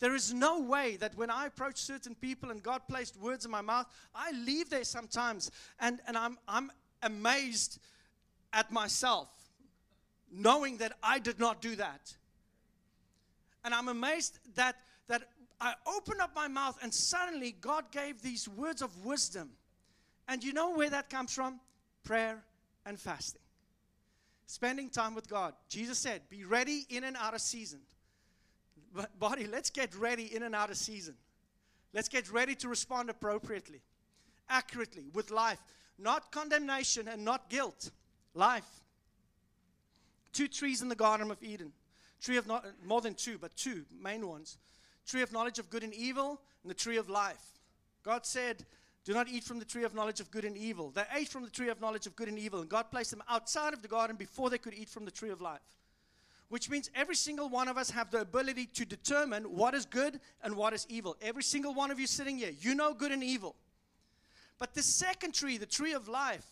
There 0.00 0.16
is 0.16 0.34
no 0.34 0.60
way 0.60 0.96
that 0.96 1.16
when 1.16 1.30
I 1.30 1.46
approach 1.46 1.76
certain 1.76 2.16
people 2.16 2.50
and 2.50 2.60
God 2.60 2.82
placed 2.88 3.16
words 3.16 3.44
in 3.44 3.52
my 3.52 3.60
mouth, 3.60 3.86
I 4.12 4.32
leave 4.32 4.68
there 4.68 4.82
sometimes 4.82 5.52
and, 5.78 6.00
and 6.08 6.16
I'm, 6.16 6.36
I'm 6.48 6.72
amazed 7.04 7.78
at 8.52 8.72
myself, 8.72 9.28
knowing 10.32 10.78
that 10.78 10.94
I 11.00 11.20
did 11.20 11.38
not 11.38 11.62
do 11.62 11.76
that. 11.76 12.16
And 13.64 13.74
I'm 13.74 13.88
amazed 13.88 14.38
that, 14.56 14.76
that 15.08 15.22
I 15.60 15.74
opened 15.86 16.20
up 16.20 16.34
my 16.34 16.48
mouth 16.48 16.78
and 16.82 16.92
suddenly 16.92 17.54
God 17.60 17.90
gave 17.92 18.20
these 18.22 18.48
words 18.48 18.82
of 18.82 19.04
wisdom. 19.04 19.50
And 20.28 20.42
you 20.42 20.52
know 20.52 20.74
where 20.74 20.90
that 20.90 21.10
comes 21.10 21.32
from? 21.32 21.60
Prayer 22.04 22.42
and 22.84 22.98
fasting. 22.98 23.42
Spending 24.46 24.90
time 24.90 25.14
with 25.14 25.28
God. 25.28 25.54
Jesus 25.68 25.98
said, 25.98 26.22
Be 26.28 26.44
ready 26.44 26.86
in 26.90 27.04
and 27.04 27.16
out 27.16 27.34
of 27.34 27.40
season. 27.40 27.80
But 28.94 29.18
body, 29.18 29.46
let's 29.46 29.70
get 29.70 29.94
ready 29.94 30.34
in 30.34 30.42
and 30.42 30.54
out 30.54 30.70
of 30.70 30.76
season. 30.76 31.14
Let's 31.94 32.08
get 32.08 32.30
ready 32.30 32.54
to 32.56 32.68
respond 32.68 33.10
appropriately, 33.10 33.80
accurately, 34.48 35.04
with 35.12 35.30
life. 35.30 35.58
Not 35.98 36.32
condemnation 36.32 37.08
and 37.08 37.24
not 37.24 37.48
guilt. 37.48 37.90
Life. 38.34 38.68
Two 40.32 40.48
trees 40.48 40.82
in 40.82 40.88
the 40.88 40.94
Garden 40.94 41.30
of 41.30 41.42
Eden. 41.42 41.72
Tree 42.22 42.36
of 42.36 42.46
not, 42.46 42.64
more 42.86 43.00
than 43.00 43.14
two, 43.14 43.36
but 43.36 43.54
two 43.56 43.84
main 44.00 44.26
ones. 44.28 44.58
Tree 45.06 45.22
of 45.22 45.32
knowledge 45.32 45.58
of 45.58 45.68
good 45.70 45.82
and 45.82 45.92
evil, 45.92 46.40
and 46.62 46.70
the 46.70 46.74
tree 46.74 46.96
of 46.96 47.10
life. 47.10 47.58
God 48.04 48.24
said, 48.24 48.64
Do 49.04 49.12
not 49.12 49.28
eat 49.28 49.42
from 49.42 49.58
the 49.58 49.64
tree 49.64 49.82
of 49.82 49.92
knowledge 49.92 50.20
of 50.20 50.30
good 50.30 50.44
and 50.44 50.56
evil. 50.56 50.90
They 50.90 51.02
ate 51.12 51.28
from 51.28 51.42
the 51.42 51.50
tree 51.50 51.68
of 51.68 51.80
knowledge 51.80 52.06
of 52.06 52.14
good 52.14 52.28
and 52.28 52.38
evil, 52.38 52.60
and 52.60 52.68
God 52.68 52.92
placed 52.92 53.10
them 53.10 53.24
outside 53.28 53.72
of 53.72 53.82
the 53.82 53.88
garden 53.88 54.14
before 54.14 54.50
they 54.50 54.58
could 54.58 54.74
eat 54.74 54.88
from 54.88 55.04
the 55.04 55.10
tree 55.10 55.30
of 55.30 55.40
life. 55.40 55.60
Which 56.48 56.70
means 56.70 56.90
every 56.94 57.16
single 57.16 57.48
one 57.48 57.66
of 57.66 57.76
us 57.76 57.90
have 57.90 58.10
the 58.10 58.20
ability 58.20 58.66
to 58.74 58.84
determine 58.84 59.44
what 59.44 59.74
is 59.74 59.84
good 59.84 60.20
and 60.44 60.54
what 60.54 60.74
is 60.74 60.86
evil. 60.88 61.16
Every 61.22 61.42
single 61.42 61.74
one 61.74 61.90
of 61.90 61.98
you 61.98 62.06
sitting 62.06 62.36
here, 62.36 62.52
you 62.60 62.74
know 62.74 62.94
good 62.94 63.10
and 63.10 63.24
evil. 63.24 63.56
But 64.58 64.74
the 64.74 64.82
second 64.82 65.34
tree, 65.34 65.56
the 65.56 65.66
tree 65.66 65.92
of 65.92 66.06
life, 66.06 66.46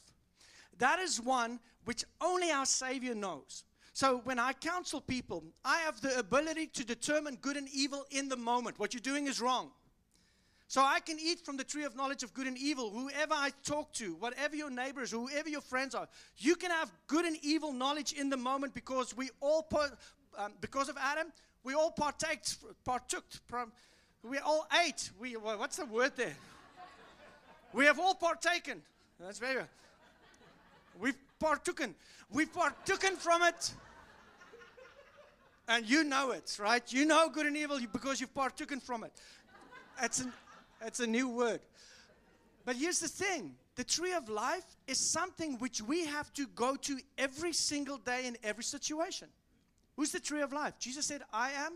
that 0.78 0.98
is 0.98 1.20
one 1.20 1.60
which 1.84 2.04
only 2.20 2.50
our 2.50 2.66
Savior 2.66 3.14
knows. 3.14 3.64
So 4.00 4.22
when 4.24 4.38
I 4.38 4.54
counsel 4.54 5.02
people, 5.02 5.44
I 5.62 5.80
have 5.80 6.00
the 6.00 6.18
ability 6.18 6.68
to 6.68 6.86
determine 6.86 7.36
good 7.42 7.58
and 7.58 7.68
evil 7.70 8.06
in 8.10 8.30
the 8.30 8.36
moment. 8.36 8.78
What 8.78 8.94
you're 8.94 9.02
doing 9.02 9.26
is 9.26 9.42
wrong. 9.42 9.72
So 10.68 10.80
I 10.80 11.00
can 11.00 11.18
eat 11.20 11.44
from 11.44 11.58
the 11.58 11.64
tree 11.64 11.84
of 11.84 11.94
knowledge 11.94 12.22
of 12.22 12.32
good 12.32 12.46
and 12.46 12.56
evil. 12.56 12.88
Whoever 12.88 13.34
I 13.34 13.50
talk 13.62 13.92
to, 14.00 14.14
whatever 14.14 14.56
your 14.56 14.70
neighbors, 14.70 15.10
whoever 15.10 15.50
your 15.50 15.60
friends 15.60 15.94
are, 15.94 16.08
you 16.38 16.56
can 16.56 16.70
have 16.70 16.90
good 17.08 17.26
and 17.26 17.36
evil 17.42 17.74
knowledge 17.74 18.14
in 18.14 18.30
the 18.30 18.38
moment 18.38 18.72
because 18.72 19.14
we 19.14 19.28
all, 19.42 19.68
um, 20.38 20.54
because 20.62 20.88
of 20.88 20.96
Adam, 20.98 21.30
we 21.62 21.74
all 21.74 21.90
partake, 21.90 22.40
partook 22.86 23.24
from, 23.48 23.70
we 24.22 24.38
all 24.38 24.66
ate. 24.82 25.10
We, 25.20 25.34
what's 25.34 25.76
the 25.76 25.84
word 25.84 26.12
there? 26.16 26.36
We 27.74 27.84
have 27.84 28.00
all 28.00 28.14
partaken. 28.14 28.80
That's 29.20 29.38
very. 29.38 29.64
We've 30.98 31.18
partooken. 31.38 31.92
We've 32.30 32.50
partooken 32.50 33.18
from 33.18 33.42
it. 33.42 33.74
And 35.70 35.88
you 35.88 36.02
know 36.02 36.32
it, 36.32 36.58
right? 36.60 36.82
You 36.92 37.06
know 37.06 37.28
good 37.28 37.46
and 37.46 37.56
evil 37.56 37.78
because 37.92 38.20
you've 38.20 38.34
partaken 38.34 38.80
from 38.80 39.04
it. 39.04 39.12
It's, 40.02 40.18
an, 40.18 40.32
a 41.00 41.06
new 41.06 41.28
word. 41.28 41.60
But 42.64 42.74
here's 42.74 42.98
the 42.98 43.06
thing 43.06 43.54
the 43.76 43.84
tree 43.84 44.12
of 44.12 44.28
life 44.28 44.64
is 44.88 44.98
something 44.98 45.58
which 45.58 45.80
we 45.80 46.06
have 46.06 46.32
to 46.32 46.48
go 46.48 46.74
to 46.74 46.98
every 47.16 47.52
single 47.52 47.98
day 47.98 48.26
in 48.26 48.36
every 48.42 48.64
situation. 48.64 49.28
Who's 49.94 50.10
the 50.10 50.18
tree 50.18 50.42
of 50.42 50.52
life? 50.52 50.74
Jesus 50.80 51.06
said, 51.06 51.22
I 51.32 51.52
am. 51.52 51.74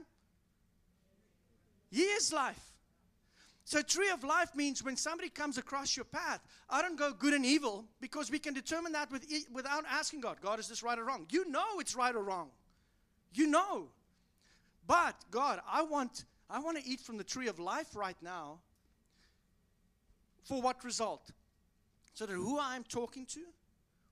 He 1.92 2.02
is 2.02 2.32
life. 2.32 2.72
So, 3.64 3.80
tree 3.80 4.10
of 4.10 4.24
life 4.24 4.56
means 4.56 4.82
when 4.82 4.96
somebody 4.96 5.28
comes 5.28 5.56
across 5.56 5.96
your 5.96 6.04
path, 6.04 6.40
I 6.68 6.82
don't 6.82 6.98
go 6.98 7.12
good 7.12 7.32
and 7.32 7.46
evil 7.46 7.84
because 8.00 8.28
we 8.28 8.40
can 8.40 8.54
determine 8.54 8.90
that 8.92 9.12
with, 9.12 9.24
without 9.52 9.84
asking 9.88 10.20
God, 10.20 10.38
God, 10.40 10.58
is 10.58 10.66
this 10.66 10.82
right 10.82 10.98
or 10.98 11.04
wrong? 11.04 11.26
You 11.30 11.48
know 11.48 11.78
it's 11.78 11.94
right 11.94 12.14
or 12.14 12.24
wrong. 12.24 12.50
You 13.34 13.48
know. 13.48 13.88
But, 14.86 15.16
God, 15.30 15.60
I 15.70 15.82
want, 15.82 16.24
I 16.48 16.60
want 16.60 16.78
to 16.78 16.84
eat 16.86 17.00
from 17.00 17.18
the 17.18 17.24
tree 17.24 17.48
of 17.48 17.58
life 17.58 17.94
right 17.94 18.16
now. 18.22 18.58
For 20.44 20.60
what 20.60 20.84
result? 20.84 21.30
So 22.14 22.26
that 22.26 22.34
who 22.34 22.58
I'm 22.60 22.84
talking 22.84 23.26
to 23.26 23.40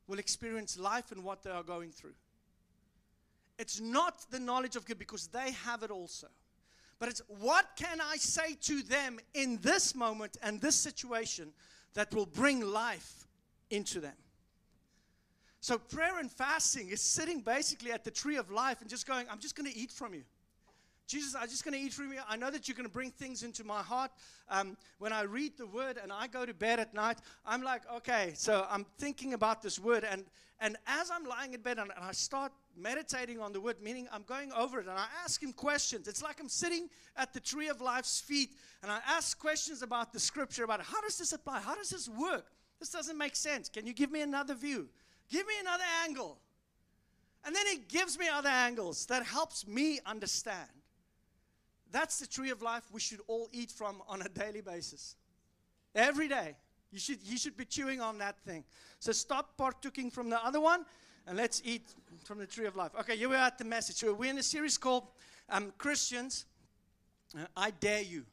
will 0.08 0.18
experience 0.18 0.78
life 0.78 1.12
and 1.12 1.22
what 1.22 1.42
they 1.42 1.50
are 1.50 1.62
going 1.62 1.90
through. 1.90 2.14
It's 3.58 3.80
not 3.80 4.26
the 4.30 4.40
knowledge 4.40 4.76
of 4.76 4.84
good 4.86 4.98
because 4.98 5.28
they 5.28 5.52
have 5.52 5.82
it 5.82 5.90
also. 5.90 6.26
But 6.98 7.10
it's 7.10 7.22
what 7.28 7.66
can 7.76 8.00
I 8.00 8.16
say 8.16 8.54
to 8.62 8.82
them 8.82 9.18
in 9.34 9.58
this 9.62 9.94
moment 9.94 10.36
and 10.42 10.60
this 10.60 10.74
situation 10.74 11.52
that 11.94 12.14
will 12.14 12.26
bring 12.26 12.60
life 12.60 13.26
into 13.70 14.00
them? 14.00 14.14
So, 15.62 15.78
prayer 15.78 16.19
and 16.19 16.28
fasting 16.28 16.88
is 16.88 17.00
sitting 17.00 17.40
basically 17.40 17.92
at 17.92 18.02
the 18.02 18.11
tree 18.11 18.37
of 18.37 18.50
life 18.50 18.81
and 18.81 18.90
just 18.90 19.07
going, 19.07 19.26
I'm 19.31 19.38
just 19.38 19.54
going 19.54 19.71
to 19.71 19.78
eat 19.78 19.92
from 19.92 20.12
you. 20.12 20.25
Jesus, 21.07 21.37
I'm 21.40 21.49
just 21.49 21.64
going 21.64 21.73
to 21.73 21.78
eat 21.78 21.92
from 21.92 22.12
you. 22.12 22.19
I 22.28 22.35
know 22.35 22.50
that 22.50 22.66
you're 22.66 22.75
going 22.75 22.88
to 22.88 22.92
bring 22.92 23.12
things 23.12 23.45
into 23.45 23.62
my 23.62 23.81
heart. 23.81 24.11
Um, 24.49 24.76
when 24.99 25.12
I 25.12 25.23
read 25.23 25.57
the 25.57 25.69
word 25.69 26.00
and 26.02 26.12
I 26.12 26.26
go 26.26 26.45
to 26.45 26.52
bed 26.52 26.81
at 26.81 26.95
night, 26.95 27.19
I'm 27.47 27.62
like, 27.62 27.83
okay, 27.95 28.33
so 28.35 28.66
I'm 28.69 28.85
thinking 28.99 29.35
about 29.35 29.62
this 29.62 29.78
word. 29.78 30.02
And, 30.02 30.25
and 30.59 30.76
as 30.88 31.12
I'm 31.12 31.25
lying 31.25 31.54
in 31.54 31.61
bed 31.61 31.78
and, 31.78 31.92
and 31.95 32.04
I 32.04 32.11
start 32.11 32.50
meditating 32.76 33.38
on 33.38 33.52
the 33.52 33.61
word, 33.61 33.76
meaning 33.81 34.09
I'm 34.12 34.25
going 34.25 34.50
over 34.54 34.81
it 34.81 34.88
and 34.88 34.99
I 34.99 35.07
ask 35.23 35.40
him 35.40 35.52
questions. 35.52 36.09
It's 36.09 36.25
like 36.25 36.40
I'm 36.40 36.49
sitting 36.49 36.88
at 37.16 37.33
the 37.33 37.40
tree 37.40 37.69
of 37.69 37.81
life's 37.81 38.21
feet 38.21 38.50
and 38.83 38.90
I 38.90 38.99
ask 39.07 39.38
questions 39.38 39.83
about 39.83 40.12
the 40.12 40.19
scripture 40.19 40.64
about 40.64 40.83
how 40.83 41.00
does 41.02 41.19
this 41.19 41.33
apply? 41.33 41.61
How 41.61 41.76
does 41.76 41.90
this 41.90 42.09
work? 42.09 42.47
This 42.81 42.90
doesn't 42.90 43.16
make 43.16 43.37
sense. 43.37 43.69
Can 43.69 43.87
you 43.87 43.92
give 43.92 44.11
me 44.11 44.23
another 44.23 44.54
view? 44.54 44.88
Give 45.32 45.46
me 45.46 45.54
another 45.62 45.84
angle. 46.04 46.38
And 47.44 47.56
then 47.56 47.66
he 47.66 47.78
gives 47.88 48.18
me 48.18 48.28
other 48.28 48.50
angles 48.50 49.06
that 49.06 49.24
helps 49.24 49.66
me 49.66 49.98
understand. 50.04 50.68
That's 51.90 52.20
the 52.20 52.26
tree 52.26 52.50
of 52.50 52.60
life 52.60 52.84
we 52.92 53.00
should 53.00 53.20
all 53.26 53.48
eat 53.50 53.70
from 53.70 54.02
on 54.06 54.20
a 54.20 54.28
daily 54.28 54.60
basis. 54.60 55.16
Every 55.94 56.28
day. 56.28 56.54
You 56.92 56.98
should, 56.98 57.18
you 57.24 57.38
should 57.38 57.56
be 57.56 57.64
chewing 57.64 58.02
on 58.02 58.18
that 58.18 58.36
thing. 58.44 58.64
So 59.00 59.12
stop 59.12 59.56
partaking 59.56 60.10
from 60.10 60.28
the 60.28 60.44
other 60.44 60.60
one 60.60 60.84
and 61.26 61.38
let's 61.38 61.62
eat 61.64 61.86
from 62.24 62.38
the 62.38 62.46
tree 62.46 62.66
of 62.66 62.76
life. 62.76 62.92
Okay, 63.00 63.16
here 63.16 63.30
we 63.30 63.34
are 63.34 63.46
at 63.46 63.56
the 63.56 63.64
message. 63.64 64.04
We're 64.06 64.30
in 64.30 64.36
a 64.36 64.42
series 64.42 64.76
called 64.76 65.04
um, 65.48 65.72
Christians. 65.78 66.44
Uh, 67.34 67.46
I 67.56 67.70
dare 67.70 68.02
you. 68.02 68.24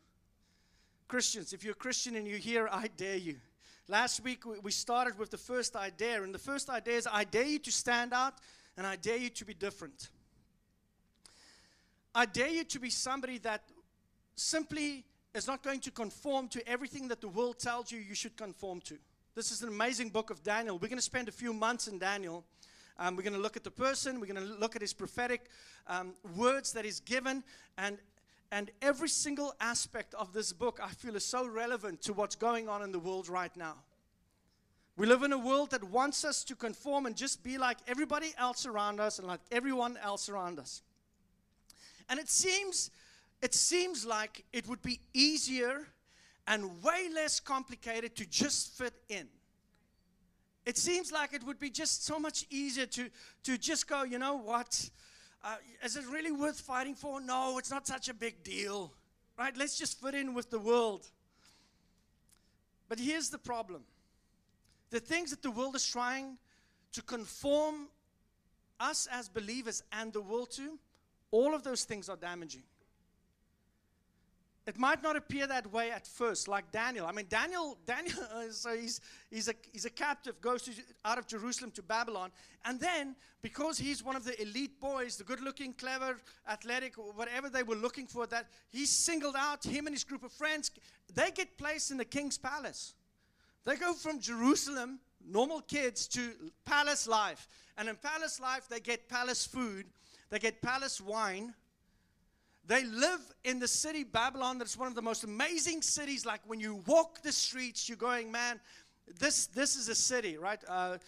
Christians, 1.08 1.53
if 1.53 1.63
you're 1.63 1.72
a 1.72 1.77
Christian 1.77 2.18
and 2.18 2.27
you're 2.27 2.38
here, 2.38 2.68
I 2.70 2.89
dare 2.98 3.15
you. 3.15 3.38
Last 3.89 4.24
week 4.24 4.43
we 4.62 4.72
started 4.72 5.17
with 5.17 5.31
the 5.31 5.38
first 5.38 5.75
idea, 5.75 6.22
and 6.22 6.34
the 6.34 6.39
first 6.39 6.69
idea 6.69 6.96
is 6.96 7.08
I 7.12 7.24
dare 7.24 7.46
you 7.46 7.60
to 7.60 7.72
stand 7.72 8.13
out 8.13 8.36
and 8.77 8.86
I 8.86 8.96
dare 8.96 9.17
you 9.17 9.29
to 9.29 9.46
be 9.46 9.53
different. 9.53 10.10
I 12.13 12.25
dare 12.25 12.50
you 12.50 12.63
to 12.63 12.79
be 12.79 12.89
somebody 12.89 13.39
that 13.39 13.63
simply 14.36 15.05
is 15.34 15.48
not 15.48 15.63
going 15.63 15.79
to 15.81 15.91
conform 15.91 16.48
to 16.50 16.67
everything 16.67 17.08
that 17.10 17.19
the 17.22 17.27
world 17.27 17.60
tells 17.60 17.91
you 17.91 18.00
you 18.00 18.15
should 18.15 18.38
conform 18.38 18.79
to. 18.81 18.98
This 19.36 19.51
is 19.51 19.62
an 19.63 19.69
amazing 19.69 20.10
book 20.10 20.29
of 20.29 20.43
Daniel. 20.43 20.77
We're 20.77 20.88
going 20.88 20.98
to 20.98 21.03
spend 21.03 21.27
a 21.27 21.31
few 21.31 21.53
months 21.53 21.88
in 21.88 22.00
Daniel. 22.00 22.46
Um, 22.98 23.15
we're 23.15 23.24
going 23.24 23.34
to 23.34 23.39
look 23.39 23.55
at 23.55 23.63
the 23.63 23.72
person, 23.72 24.19
we're 24.19 24.31
going 24.31 24.48
to 24.48 24.53
look 24.55 24.75
at 24.75 24.81
his 24.81 24.93
prophetic 24.93 25.50
um, 25.88 26.13
words 26.36 26.74
that 26.74 26.84
he's 26.84 27.00
given, 27.00 27.43
and, 27.77 27.98
and 28.51 28.72
every 28.82 29.10
single 29.10 29.53
aspect 29.60 30.13
of 30.15 30.34
this 30.34 30.51
book 30.53 30.79
I 30.84 30.89
feel 30.89 31.15
is 31.15 31.25
so 31.25 31.48
relevant 31.48 32.01
to 32.03 32.13
what's 32.13 32.36
going 32.36 32.68
on 32.68 32.82
in 32.82 32.91
the 32.91 33.00
world 33.00 33.29
right 33.29 33.56
now. 33.56 33.75
We 34.98 35.06
live 35.06 35.24
in 35.24 35.32
a 35.32 35.38
world 35.38 35.72
that 35.72 35.84
wants 35.84 36.25
us 36.25 36.44
to 36.46 36.56
conform 36.56 37.06
and 37.06 37.15
just 37.15 37.44
be 37.44 37.58
like 37.58 37.77
everybody 37.88 38.34
else 38.38 38.65
around 38.65 39.00
us 39.00 39.20
and 39.20 39.27
like 39.27 39.39
everyone 39.51 39.98
else 39.98 40.27
around 40.27 40.60
us. 40.60 40.82
And 42.10 42.20
it 42.20 42.29
seems 42.29 42.91
it 43.41 43.53
seems 43.53 44.06
like 44.06 44.44
it 44.51 44.68
would 44.68 44.82
be 44.82 45.00
easier 45.13 45.88
and 46.48 46.84
way 46.84 47.08
less 47.13 47.39
complicated 47.39 48.15
to 48.18 48.25
just 48.25 48.77
fit 48.77 48.94
in. 49.08 49.27
It 50.65 50.77
seems 50.77 51.12
like 51.12 51.34
it 51.34 51.44
would 51.44 51.60
be 51.60 51.70
just 51.70 52.06
so 52.06 52.20
much 52.20 52.46
easier 52.50 52.86
to, 52.88 53.10
to 53.44 53.58
just 53.58 53.88
go, 53.88 54.03
you 54.03 54.20
know 54.20 54.36
what? 54.36 54.89
Uh, 55.43 55.55
is 55.84 55.96
it 55.96 56.05
really 56.08 56.31
worth 56.31 56.60
fighting 56.60 56.96
for? 56.96 57.22
No, 57.22 57.58
it's 57.58 57.72
not 57.72 57.88
such 57.88 58.10
a 58.10 58.13
big 58.13 58.43
deal. 58.43 58.91
Right? 59.38 59.55
Let's 59.55 59.77
just 59.77 60.01
fit 60.01 60.13
in 60.15 60.34
with 60.34 60.50
the 60.50 60.60
world. 60.60 61.08
But 62.89 63.00
here's 63.00 63.29
the 63.29 63.38
problem 63.38 63.84
the 64.89 65.00
things 65.00 65.29
that 65.29 65.43
the 65.43 65.51
world 65.51 65.75
is 65.75 65.86
trying 65.86 66.38
to 66.93 67.01
conform 67.03 67.88
us 68.79 69.08
as 69.12 69.29
believers 69.29 69.84
and 69.91 70.12
the 70.12 70.22
world 70.22 70.51
to, 70.51 70.79
all 71.31 71.53
of 71.53 71.63
those 71.63 71.84
things 71.84 72.10
are 72.10 72.15
damaging. 72.15 72.63
It 74.70 74.78
might 74.78 75.02
not 75.02 75.16
appear 75.16 75.48
that 75.48 75.74
way 75.74 75.90
at 75.90 76.06
first, 76.06 76.48
like 76.48 76.72
Daniel. 76.72 77.08
I 77.08 77.12
mean, 77.12 77.26
Daniel, 77.28 77.76
Daniel, 77.88 78.16
so 78.52 78.78
he's, 78.78 79.02
he's, 79.32 79.48
a, 79.48 79.56
he's 79.74 79.86
a 79.86 79.90
captive, 79.90 80.40
goes 80.42 80.62
to, 80.62 80.72
out 81.04 81.18
of 81.18 81.26
Jerusalem 81.26 81.72
to 81.72 81.82
Babylon. 81.82 82.30
And 82.66 82.80
then, 82.80 83.16
because 83.42 83.80
he's 83.80 84.04
one 84.04 84.16
of 84.16 84.24
the 84.24 84.40
elite 84.40 84.80
boys, 84.80 85.18
the 85.18 85.24
good 85.24 85.42
looking, 85.42 85.74
clever, 85.74 86.20
athletic, 86.48 86.94
whatever 86.98 87.50
they 87.50 87.64
were 87.64 87.78
looking 87.78 88.06
for, 88.06 88.28
that 88.28 88.46
he's 88.70 88.92
singled 88.92 89.36
out, 89.36 89.64
him 89.64 89.88
and 89.88 89.96
his 89.96 90.04
group 90.04 90.24
of 90.24 90.32
friends, 90.32 90.70
they 91.16 91.32
get 91.32 91.58
placed 91.58 91.90
in 91.90 91.98
the 91.98 92.06
king's 92.06 92.38
palace. 92.38 92.94
They 93.66 93.76
go 93.76 93.94
from 93.94 94.20
Jerusalem, 94.20 95.00
normal 95.28 95.62
kids, 95.62 96.08
to 96.10 96.30
palace 96.66 97.08
life. 97.08 97.48
And 97.76 97.90
in 97.90 97.96
palace 97.96 98.40
life, 98.40 98.68
they 98.70 98.82
get 98.82 99.10
palace 99.10 99.48
food, 99.48 99.88
they 100.30 100.38
get 100.38 100.62
palace 100.62 101.02
wine 101.02 101.56
they 102.70 102.86
live 102.86 103.20
in 103.44 103.58
the 103.58 103.68
city 103.68 104.04
Babylon 104.04 104.60
that's 104.60 104.78
one 104.78 104.88
of 104.88 104.94
the 104.94 105.02
most 105.02 105.24
amazing 105.24 105.82
cities. 105.82 106.24
Like 106.24 106.42
when 106.46 106.60
you 106.60 106.84
walk 106.86 107.24
the 107.24 107.32
streets, 107.32 107.90
you're 107.90 107.98
going, 107.98 108.32
man, 108.32 108.60
this, 109.18 109.48
this 109.48 109.76
is 109.76 109.90
a 109.90 109.96
city, 109.96 110.38
right? 110.38 110.60
Uh, 110.68 111.00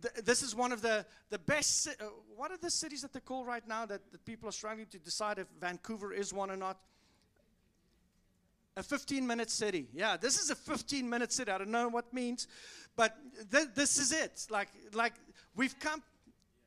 th- 0.00 0.24
this 0.24 0.42
is 0.42 0.56
one 0.56 0.72
of 0.72 0.80
the, 0.80 1.04
the 1.28 1.38
best. 1.38 1.82
Si- 1.82 1.90
uh, 2.00 2.06
what 2.34 2.50
are 2.50 2.56
the 2.56 2.70
cities 2.70 3.02
that 3.02 3.12
they 3.12 3.20
call 3.20 3.44
right 3.44 3.68
now 3.68 3.84
that, 3.84 4.10
that 4.10 4.24
people 4.24 4.48
are 4.48 4.52
struggling 4.52 4.86
to 4.86 4.98
decide 4.98 5.38
if 5.38 5.46
Vancouver 5.60 6.14
is 6.14 6.32
one 6.32 6.50
or 6.50 6.56
not? 6.56 6.78
A 8.78 8.82
15 8.82 9.26
minute 9.26 9.50
city. 9.50 9.88
Yeah, 9.92 10.16
this 10.16 10.38
is 10.38 10.48
a 10.48 10.54
15 10.54 11.10
minute 11.10 11.30
city. 11.30 11.52
I 11.52 11.58
don't 11.58 11.70
know 11.70 11.88
what 11.88 12.10
means, 12.14 12.48
but 12.96 13.14
th- 13.52 13.68
this 13.74 13.98
is 13.98 14.12
it. 14.12 14.46
Like, 14.48 14.68
like 14.94 15.12
we've 15.54 15.78
come, 15.78 16.02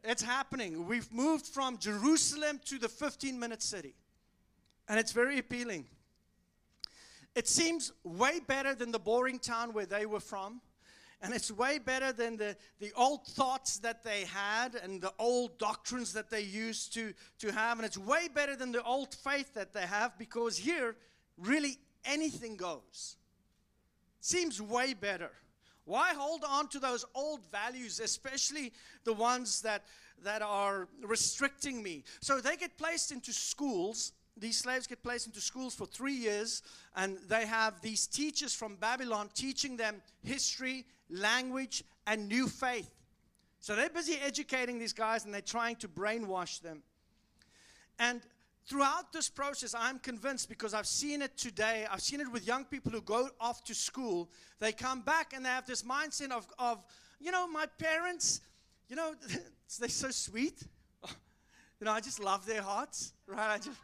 it's 0.03 0.21
happening. 0.21 0.85
We've 0.85 1.11
moved 1.11 1.47
from 1.47 1.79
Jerusalem 1.79 2.61
to 2.65 2.77
the 2.77 2.89
15 2.89 3.39
minute 3.39 3.63
city 3.63 3.95
and 4.89 4.99
it's 4.99 5.11
very 5.11 5.37
appealing. 5.37 5.85
It 7.35 7.47
seems 7.47 7.93
way 8.03 8.39
better 8.45 8.73
than 8.73 8.91
the 8.91 8.99
boring 8.99 9.37
town 9.39 9.71
where 9.71 9.85
they 9.85 10.05
were 10.07 10.19
from. 10.19 10.61
And 11.21 11.33
it's 11.33 11.51
way 11.51 11.79
better 11.79 12.13
than 12.13 12.37
the, 12.37 12.55
the 12.79 12.91
old 12.95 13.27
thoughts 13.27 13.77
that 13.79 14.03
they 14.03 14.23
had 14.25 14.75
and 14.75 15.01
the 15.01 15.13
old 15.19 15.57
doctrines 15.59 16.13
that 16.13 16.29
they 16.29 16.41
used 16.41 16.93
to, 16.93 17.13
to 17.39 17.51
have. 17.51 17.77
And 17.77 17.85
it's 17.85 17.97
way 17.97 18.29
better 18.33 18.55
than 18.55 18.71
the 18.71 18.81
old 18.83 19.13
faith 19.13 19.53
that 19.53 19.73
they 19.73 19.85
have 19.85 20.17
because 20.17 20.57
here, 20.57 20.95
really 21.37 21.77
anything 22.05 22.55
goes. 22.55 23.17
Seems 24.21 24.61
way 24.61 24.93
better. 24.93 25.31
Why 25.83 26.13
hold 26.13 26.43
on 26.47 26.67
to 26.69 26.79
those 26.79 27.03
old 27.13 27.41
values, 27.51 27.99
especially 27.99 28.71
the 29.03 29.13
ones 29.13 29.61
that, 29.61 29.83
that 30.23 30.41
are 30.41 30.87
restricting 31.03 31.83
me? 31.83 32.05
So 32.21 32.39
they 32.39 32.55
get 32.55 32.77
placed 32.77 33.11
into 33.11 33.33
schools 33.33 34.13
these 34.39 34.57
slaves 34.57 34.87
get 34.87 35.03
placed 35.03 35.27
into 35.27 35.41
schools 35.41 35.75
for 35.75 35.85
three 35.85 36.13
years, 36.13 36.63
and 36.95 37.17
they 37.27 37.45
have 37.45 37.81
these 37.81 38.07
teachers 38.07 38.53
from 38.53 38.75
Babylon 38.75 39.29
teaching 39.33 39.77
them 39.77 40.01
history, 40.23 40.85
language, 41.09 41.83
and 42.07 42.27
new 42.27 42.47
faith. 42.47 42.89
So 43.59 43.75
they're 43.75 43.89
busy 43.89 44.15
educating 44.23 44.79
these 44.79 44.93
guys 44.93 45.25
and 45.25 45.33
they're 45.33 45.41
trying 45.41 45.75
to 45.77 45.87
brainwash 45.87 46.61
them. 46.61 46.81
And 47.99 48.21
throughout 48.65 49.11
this 49.11 49.29
process, 49.29 49.75
I'm 49.77 49.99
convinced 49.99 50.47
because 50.47 50.73
I've 50.73 50.87
seen 50.87 51.21
it 51.21 51.37
today, 51.37 51.85
I've 51.91 52.01
seen 52.01 52.21
it 52.21 52.31
with 52.31 52.47
young 52.47 52.63
people 52.63 52.91
who 52.91 53.01
go 53.01 53.29
off 53.39 53.63
to 53.65 53.75
school. 53.75 54.29
They 54.59 54.71
come 54.71 55.01
back 55.01 55.33
and 55.35 55.45
they 55.45 55.49
have 55.49 55.65
this 55.65 55.83
mindset 55.83 56.31
of, 56.31 56.47
of 56.57 56.83
you 57.19 57.31
know, 57.31 57.47
my 57.47 57.65
parents, 57.65 58.41
you 58.87 58.95
know, 58.95 59.13
they're 59.79 59.89
so 59.89 60.09
sweet. 60.11 60.63
You 61.81 61.85
know, 61.85 61.93
I 61.93 62.01
just 62.01 62.19
love 62.19 62.45
their 62.45 62.61
hearts, 62.61 63.13
right? 63.25 63.51
I 63.51 63.57
just 63.57 63.77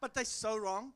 but 0.00 0.14
they're 0.14 0.24
so 0.24 0.56
wrong. 0.56 0.92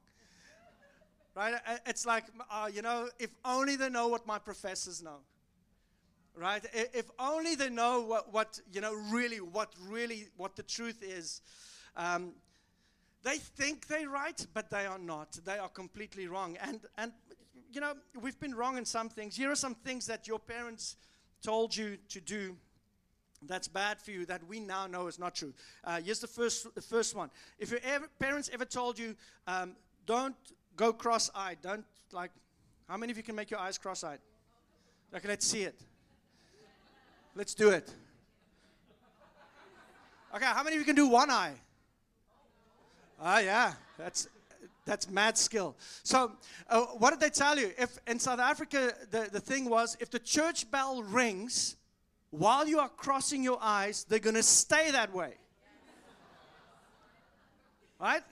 Right? 1.34 1.54
It's 1.84 2.06
like, 2.06 2.24
uh, 2.50 2.70
you 2.72 2.82
know, 2.82 3.08
if 3.18 3.30
only 3.44 3.76
they 3.76 3.90
know 3.90 4.08
what 4.08 4.26
my 4.26 4.38
professors 4.38 5.02
know. 5.02 5.18
Right? 6.36 6.64
If 6.72 7.10
only 7.18 7.54
they 7.54 7.70
know 7.70 8.02
what, 8.02 8.32
what 8.32 8.60
you 8.72 8.80
know, 8.80 8.94
really, 9.10 9.38
what 9.38 9.72
really, 9.88 10.28
what 10.36 10.56
the 10.56 10.62
truth 10.62 11.02
is. 11.02 11.40
Um, 11.96 12.32
they 13.22 13.38
think 13.38 13.86
they're 13.86 14.08
right, 14.08 14.46
but 14.52 14.70
they 14.70 14.86
are 14.86 14.98
not. 14.98 15.38
They 15.44 15.58
are 15.58 15.68
completely 15.68 16.26
wrong. 16.28 16.56
And, 16.60 16.80
and, 16.98 17.12
you 17.72 17.80
know, 17.80 17.94
we've 18.20 18.38
been 18.38 18.54
wrong 18.54 18.76
in 18.78 18.84
some 18.84 19.08
things. 19.08 19.34
Here 19.34 19.50
are 19.50 19.56
some 19.56 19.74
things 19.74 20.06
that 20.06 20.28
your 20.28 20.38
parents 20.38 20.96
told 21.42 21.76
you 21.76 21.98
to 22.10 22.20
do 22.20 22.56
that's 23.46 23.68
bad 23.68 24.00
for 24.00 24.10
you 24.10 24.26
that 24.26 24.46
we 24.46 24.60
now 24.60 24.86
know 24.86 25.06
is 25.06 25.18
not 25.18 25.34
true. 25.34 25.52
Uh, 25.82 26.00
here's 26.00 26.20
the 26.20 26.26
first, 26.26 26.74
the 26.74 26.82
first 26.82 27.14
one. 27.14 27.30
If 27.58 27.70
your 27.70 27.80
ever, 27.84 28.08
parents 28.18 28.50
ever 28.52 28.64
told 28.64 28.98
you, 28.98 29.16
um, 29.46 29.76
don't 30.06 30.36
go 30.76 30.92
cross 30.92 31.30
eyed, 31.34 31.58
don't 31.62 31.84
like, 32.12 32.30
how 32.88 32.96
many 32.96 33.10
of 33.10 33.16
you 33.16 33.22
can 33.22 33.34
make 33.34 33.50
your 33.50 33.60
eyes 33.60 33.78
cross 33.78 34.04
eyed? 34.04 34.18
Okay, 35.14 35.28
let's 35.28 35.46
see 35.46 35.62
it. 35.62 35.80
Let's 37.34 37.54
do 37.54 37.70
it. 37.70 37.92
Okay, 40.34 40.46
how 40.46 40.62
many 40.62 40.76
of 40.76 40.80
you 40.80 40.86
can 40.86 40.96
do 40.96 41.08
one 41.08 41.30
eye? 41.30 41.54
Ah, 43.20 43.36
uh, 43.36 43.38
yeah, 43.38 43.72
that's 43.96 44.28
that's 44.84 45.08
mad 45.08 45.38
skill. 45.38 45.76
So, 46.02 46.32
uh, 46.68 46.82
what 46.98 47.10
did 47.10 47.20
they 47.20 47.30
tell 47.30 47.58
you? 47.58 47.70
If 47.78 47.98
in 48.06 48.18
South 48.18 48.40
Africa, 48.40 48.92
the, 49.10 49.28
the 49.32 49.40
thing 49.40 49.68
was, 49.68 49.96
if 50.00 50.10
the 50.10 50.18
church 50.18 50.70
bell 50.70 51.02
rings, 51.02 51.76
while 52.38 52.66
you 52.66 52.80
are 52.80 52.88
crossing 52.88 53.44
your 53.44 53.58
eyes, 53.60 54.04
they're 54.08 54.18
going 54.18 54.34
to 54.34 54.42
stay 54.42 54.90
that 54.90 55.12
way. 55.14 55.34
Right? 58.00 58.22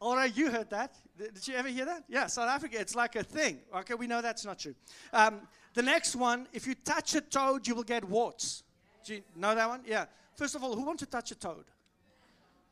All 0.00 0.14
right, 0.14 0.34
you 0.34 0.50
heard 0.50 0.70
that. 0.70 0.94
Did 1.18 1.48
you 1.48 1.54
ever 1.54 1.68
hear 1.68 1.84
that? 1.84 2.04
Yeah, 2.08 2.28
South 2.28 2.48
Africa, 2.48 2.80
it's 2.80 2.94
like 2.94 3.16
a 3.16 3.24
thing. 3.24 3.58
Okay, 3.74 3.94
we 3.94 4.06
know 4.06 4.22
that's 4.22 4.44
not 4.44 4.60
true. 4.60 4.76
Um, 5.12 5.40
the 5.74 5.82
next 5.82 6.14
one, 6.14 6.46
if 6.52 6.66
you 6.66 6.74
touch 6.76 7.16
a 7.16 7.20
toad, 7.20 7.66
you 7.66 7.74
will 7.74 7.82
get 7.82 8.04
warts. 8.04 8.62
Do 9.04 9.14
you 9.14 9.22
know 9.34 9.54
that 9.54 9.68
one? 9.68 9.80
Yeah. 9.84 10.06
First 10.36 10.54
of 10.54 10.62
all, 10.62 10.76
who 10.76 10.84
wants 10.84 11.00
to 11.02 11.06
touch 11.06 11.32
a 11.32 11.34
toad? 11.34 11.64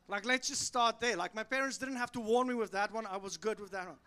Like, 0.09 0.25
let's 0.25 0.47
just 0.47 0.61
start 0.61 0.99
there. 0.99 1.17
Like, 1.17 1.35
my 1.35 1.43
parents 1.43 1.77
didn't 1.77 1.97
have 1.97 2.11
to 2.13 2.21
warn 2.21 2.47
me 2.47 2.53
with 2.53 2.71
that 2.71 2.93
one. 2.93 3.05
I 3.05 3.17
was 3.17 3.35
good 3.35 3.59
with 3.59 3.71
that 3.71 3.87
one. 3.87 3.97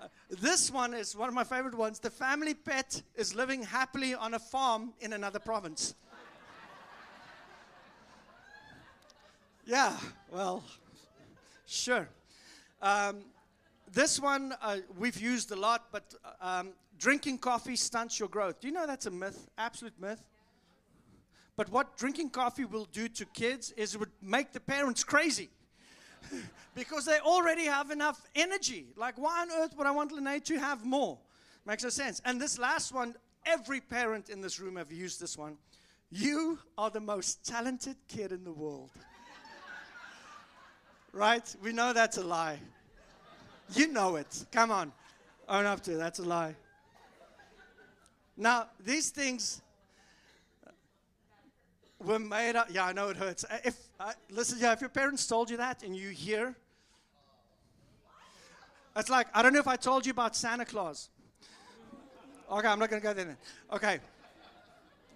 Uh, 0.00 0.06
this 0.40 0.70
one 0.70 0.94
is 0.94 1.14
one 1.14 1.28
of 1.28 1.34
my 1.34 1.44
favorite 1.44 1.74
ones. 1.74 1.98
The 1.98 2.08
family 2.08 2.54
pet 2.54 3.02
is 3.14 3.34
living 3.34 3.62
happily 3.62 4.14
on 4.14 4.32
a 4.32 4.38
farm 4.38 4.94
in 5.00 5.12
another 5.12 5.38
province. 5.38 5.94
yeah, 9.66 9.94
well, 10.32 10.64
sure. 11.66 12.08
Um, 12.80 13.18
this 13.92 14.18
one 14.18 14.54
uh, 14.62 14.78
we've 14.98 15.20
used 15.20 15.50
a 15.50 15.56
lot, 15.56 15.88
but 15.92 16.14
um, 16.40 16.70
drinking 16.98 17.38
coffee 17.38 17.76
stunts 17.76 18.18
your 18.18 18.28
growth. 18.28 18.60
Do 18.60 18.68
you 18.68 18.72
know 18.72 18.86
that's 18.86 19.04
a 19.04 19.10
myth? 19.10 19.50
Absolute 19.58 20.00
myth. 20.00 20.22
But 21.60 21.70
what 21.70 21.98
drinking 21.98 22.30
coffee 22.30 22.64
will 22.64 22.86
do 22.86 23.06
to 23.06 23.26
kids 23.26 23.72
is 23.72 23.94
it 23.94 24.00
would 24.00 24.08
make 24.22 24.50
the 24.50 24.60
parents 24.60 25.04
crazy. 25.04 25.50
because 26.74 27.04
they 27.04 27.18
already 27.18 27.66
have 27.66 27.90
enough 27.90 28.26
energy. 28.34 28.86
Like, 28.96 29.18
why 29.18 29.42
on 29.42 29.50
earth 29.52 29.76
would 29.76 29.86
I 29.86 29.90
want 29.90 30.10
Lene 30.10 30.40
to 30.40 30.58
have 30.58 30.86
more? 30.86 31.18
Makes 31.66 31.84
no 31.84 31.90
sense. 31.90 32.22
And 32.24 32.40
this 32.40 32.58
last 32.58 32.94
one, 32.94 33.14
every 33.44 33.78
parent 33.78 34.30
in 34.30 34.40
this 34.40 34.58
room 34.58 34.76
have 34.76 34.90
used 34.90 35.20
this 35.20 35.36
one. 35.36 35.58
You 36.10 36.58
are 36.78 36.88
the 36.88 37.00
most 37.00 37.44
talented 37.44 37.96
kid 38.08 38.32
in 38.32 38.42
the 38.42 38.52
world. 38.52 38.90
right? 41.12 41.54
We 41.62 41.74
know 41.74 41.92
that's 41.92 42.16
a 42.16 42.24
lie. 42.24 42.58
You 43.74 43.88
know 43.88 44.16
it. 44.16 44.46
Come 44.50 44.70
on. 44.70 44.92
Own 45.46 45.66
up 45.66 45.82
to 45.82 45.92
it. 45.92 45.98
That's 45.98 46.20
a 46.20 46.24
lie. 46.24 46.56
Now, 48.38 48.68
these 48.82 49.10
things 49.10 49.60
were 52.00 52.18
made 52.18 52.56
up. 52.56 52.68
Yeah, 52.70 52.86
I 52.86 52.92
know 52.92 53.08
it 53.08 53.16
hurts. 53.16 53.44
Uh, 53.44 53.58
if 53.64 53.76
uh, 53.98 54.12
listen, 54.30 54.58
yeah, 54.60 54.72
if 54.72 54.80
your 54.80 54.90
parents 54.90 55.26
told 55.26 55.50
you 55.50 55.56
that 55.58 55.82
and 55.82 55.96
you 55.96 56.10
hear, 56.10 56.56
it's 58.96 59.10
like 59.10 59.28
I 59.34 59.42
don't 59.42 59.52
know 59.52 59.60
if 59.60 59.68
I 59.68 59.76
told 59.76 60.06
you 60.06 60.12
about 60.12 60.34
Santa 60.34 60.64
Claus. 60.64 61.10
Okay, 62.50 62.66
I'm 62.66 62.78
not 62.78 62.90
gonna 62.90 63.02
go 63.02 63.12
there. 63.12 63.24
Then. 63.24 63.36
Okay. 63.72 64.00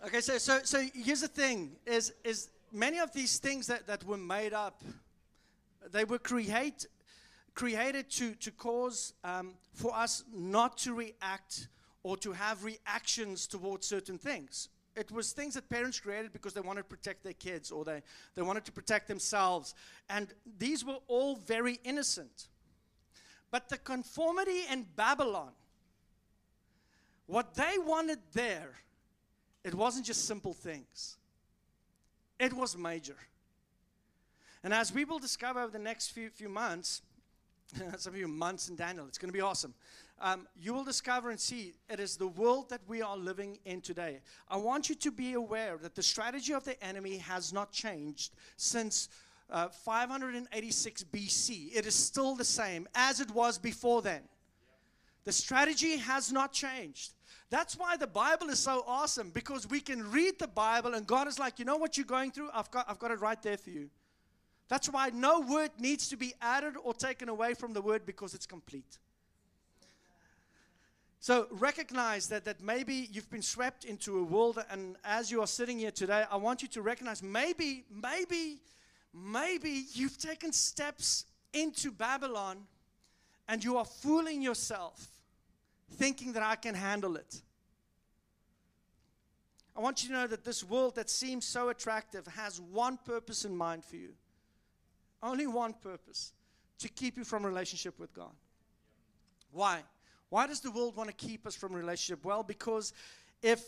Okay, 0.07 0.21
so 0.21 0.38
so 0.38 0.61
so 0.62 0.85
here's 0.95 1.23
the 1.23 1.29
thing: 1.29 1.73
is 1.87 2.12
is 2.23 2.50
many 2.73 2.99
of 2.99 3.12
these 3.12 3.38
things 3.38 3.67
that, 3.69 3.87
that 3.87 4.05
were 4.05 4.19
made 4.19 4.53
up, 4.53 4.83
they 5.91 6.05
were 6.05 6.19
create 6.19 6.87
created 7.55 8.11
to 8.11 8.35
to 8.35 8.50
cause 8.50 9.14
um, 9.25 9.55
for 9.73 9.95
us 9.97 10.25
not 10.33 10.76
to 10.79 10.95
react 10.95 11.69
or 12.03 12.17
to 12.19 12.33
have 12.33 12.64
reactions 12.64 13.47
towards 13.47 13.87
certain 13.87 14.19
things. 14.19 14.69
It 14.97 15.11
was 15.11 15.33
things 15.33 15.55
that 15.55 15.69
parents 15.69 15.99
created 15.99 16.33
because 16.33 16.55
they 16.55 16.61
wanted 16.61 16.83
to 16.83 16.89
protect 16.89 17.25
their 17.25 17.33
kids 17.33 17.73
or 17.73 17.85
they, 17.85 18.03
they 18.35 18.43
wanted 18.43 18.65
to 18.67 18.73
protect 18.73 19.09
themselves. 19.09 19.75
And 20.09 20.29
these 20.59 20.85
were 20.85 20.99
all 21.09 21.37
very 21.37 21.81
innocent. 21.85 22.49
But 23.51 23.69
the 23.69 23.79
conformity 23.79 24.63
in 24.71 24.87
Babylon, 24.97 25.53
what 27.27 27.55
they 27.55 27.75
wanted 27.79 28.19
there, 28.33 28.75
it 29.65 29.75
wasn't 29.75 30.07
just 30.07 30.27
simple 30.27 30.53
things, 30.53 31.17
it 32.39 32.53
was 32.53 32.77
major. 32.77 33.17
And 34.63 34.73
as 34.73 34.95
we 34.95 35.05
will 35.05 35.19
discover 35.19 35.61
over 35.61 35.71
the 35.71 35.79
next 35.79 36.09
few, 36.09 36.31
few 36.31 36.49
months, 36.49 37.03
some 37.99 38.15
of 38.15 38.19
you 38.19 38.29
months 38.29 38.69
in 38.69 38.77
Daniel, 38.77 39.07
it's 39.07 39.19
going 39.19 39.29
to 39.29 39.37
be 39.37 39.43
awesome 39.43 39.75
um, 40.21 40.47
you 40.56 40.73
will 40.73 40.85
discover 40.85 41.30
and 41.30 41.40
see 41.40 41.75
it 41.88 42.00
is 42.00 42.16
the 42.16 42.28
world 42.28 42.71
that 42.71 42.80
we 42.87 43.02
are 43.02 43.16
living 43.16 43.59
in 43.64 43.80
today. 43.80 44.21
I 44.49 44.56
want 44.56 44.88
you 44.88 44.94
to 44.94 45.11
be 45.11 45.35
aware 45.35 45.76
that 45.83 45.94
the 45.94 46.02
strategy 46.02 46.54
of 46.54 46.64
the 46.64 46.83
enemy 46.83 47.18
has 47.18 47.52
not 47.52 47.73
changed 47.73 48.33
since 48.56 49.09
uh, 49.50 49.68
586 49.68 51.04
BC. 51.04 51.76
It 51.76 51.87
is 51.87 51.94
still 51.94 52.35
the 52.35 52.44
same 52.44 52.88
as 52.94 53.21
it 53.21 53.30
was 53.33 53.59
before 53.59 54.02
then. 54.02 54.23
The 55.25 55.33
strategy 55.33 55.97
has 55.97 56.33
not 56.33 56.52
changed. 56.52 57.14
That's 57.50 57.76
why 57.76 57.97
the 57.97 58.06
Bible 58.06 58.49
is 58.50 58.59
so 58.59 58.85
awesome 58.87 59.30
because 59.30 59.68
we 59.68 59.80
can 59.80 60.11
read 60.11 60.38
the 60.38 60.49
Bible 60.49 60.94
and 60.94 61.06
God 61.06 61.28
is 61.28 61.38
like, 61.38 61.59
you 61.59 61.64
know 61.64 61.76
what 61.76 61.97
you're 61.97 62.06
going 62.06 62.30
through? 62.30 62.50
I've 62.52 62.71
got, 62.71 62.88
I've 62.88 62.99
got 62.99 63.11
it 63.11 63.21
right 63.21 63.40
there 63.42 63.56
for 63.56 63.71
you. 63.71 63.90
That's 64.68 64.88
why 64.88 65.11
no 65.11 65.40
word 65.40 65.71
needs 65.78 66.09
to 66.09 66.16
be 66.16 66.35
added 66.40 66.75
or 66.83 66.94
taken 66.94 67.28
away 67.28 67.54
from 67.54 67.73
the 67.73 67.83
word 67.83 68.06
because 68.06 68.35
it's 68.35 68.47
complete. 68.47 68.99
So 71.25 71.47
recognize 71.52 72.28
that, 72.28 72.45
that 72.45 72.61
maybe 72.61 73.09
you've 73.11 73.31
been 73.31 73.40
swept 73.40 73.87
into 73.87 74.19
a 74.19 74.23
world, 74.23 74.62
and 74.71 74.97
as 75.02 75.31
you 75.31 75.40
are 75.40 75.47
sitting 75.47 75.78
here 75.78 75.90
today, 75.90 76.25
I 76.31 76.37
want 76.37 76.61
you 76.61 76.69
to 76.69 76.83
recognize 76.83 77.23
maybe, 77.23 77.87
maybe, 77.90 78.61
maybe 79.14 79.87
you've 79.95 80.19
taken 80.19 80.52
steps 80.52 81.25
into 81.54 81.90
Babylon 81.90 82.66
and 83.49 83.64
you 83.64 83.78
are 83.78 83.87
fooling 83.87 84.43
yourself 84.43 85.09
thinking 85.93 86.35
that 86.35 86.43
I 86.43 86.57
can 86.57 86.75
handle 86.75 87.16
it. 87.16 87.40
I 89.75 89.81
want 89.81 90.02
you 90.02 90.11
to 90.11 90.14
know 90.16 90.26
that 90.26 90.45
this 90.45 90.62
world 90.62 90.97
that 90.97 91.09
seems 91.09 91.47
so 91.47 91.71
attractive 91.71 92.26
has 92.26 92.61
one 92.61 92.99
purpose 92.99 93.47
in 93.47 93.57
mind 93.57 93.83
for 93.83 93.97
you. 93.97 94.11
Only 95.22 95.46
one 95.46 95.72
purpose 95.72 96.35
to 96.81 96.88
keep 96.90 97.16
you 97.16 97.25
from 97.25 97.46
relationship 97.46 97.99
with 97.99 98.12
God. 98.12 98.35
Why? 99.53 99.85
Why 100.31 100.47
does 100.47 100.61
the 100.61 100.71
world 100.71 100.97
want 100.97 101.09
to 101.11 101.15
keep 101.15 101.47
us 101.47 101.55
from 101.55 101.73
relationship? 101.73 102.25
Well, 102.25 102.43
because 102.43 102.93
if 103.43 103.63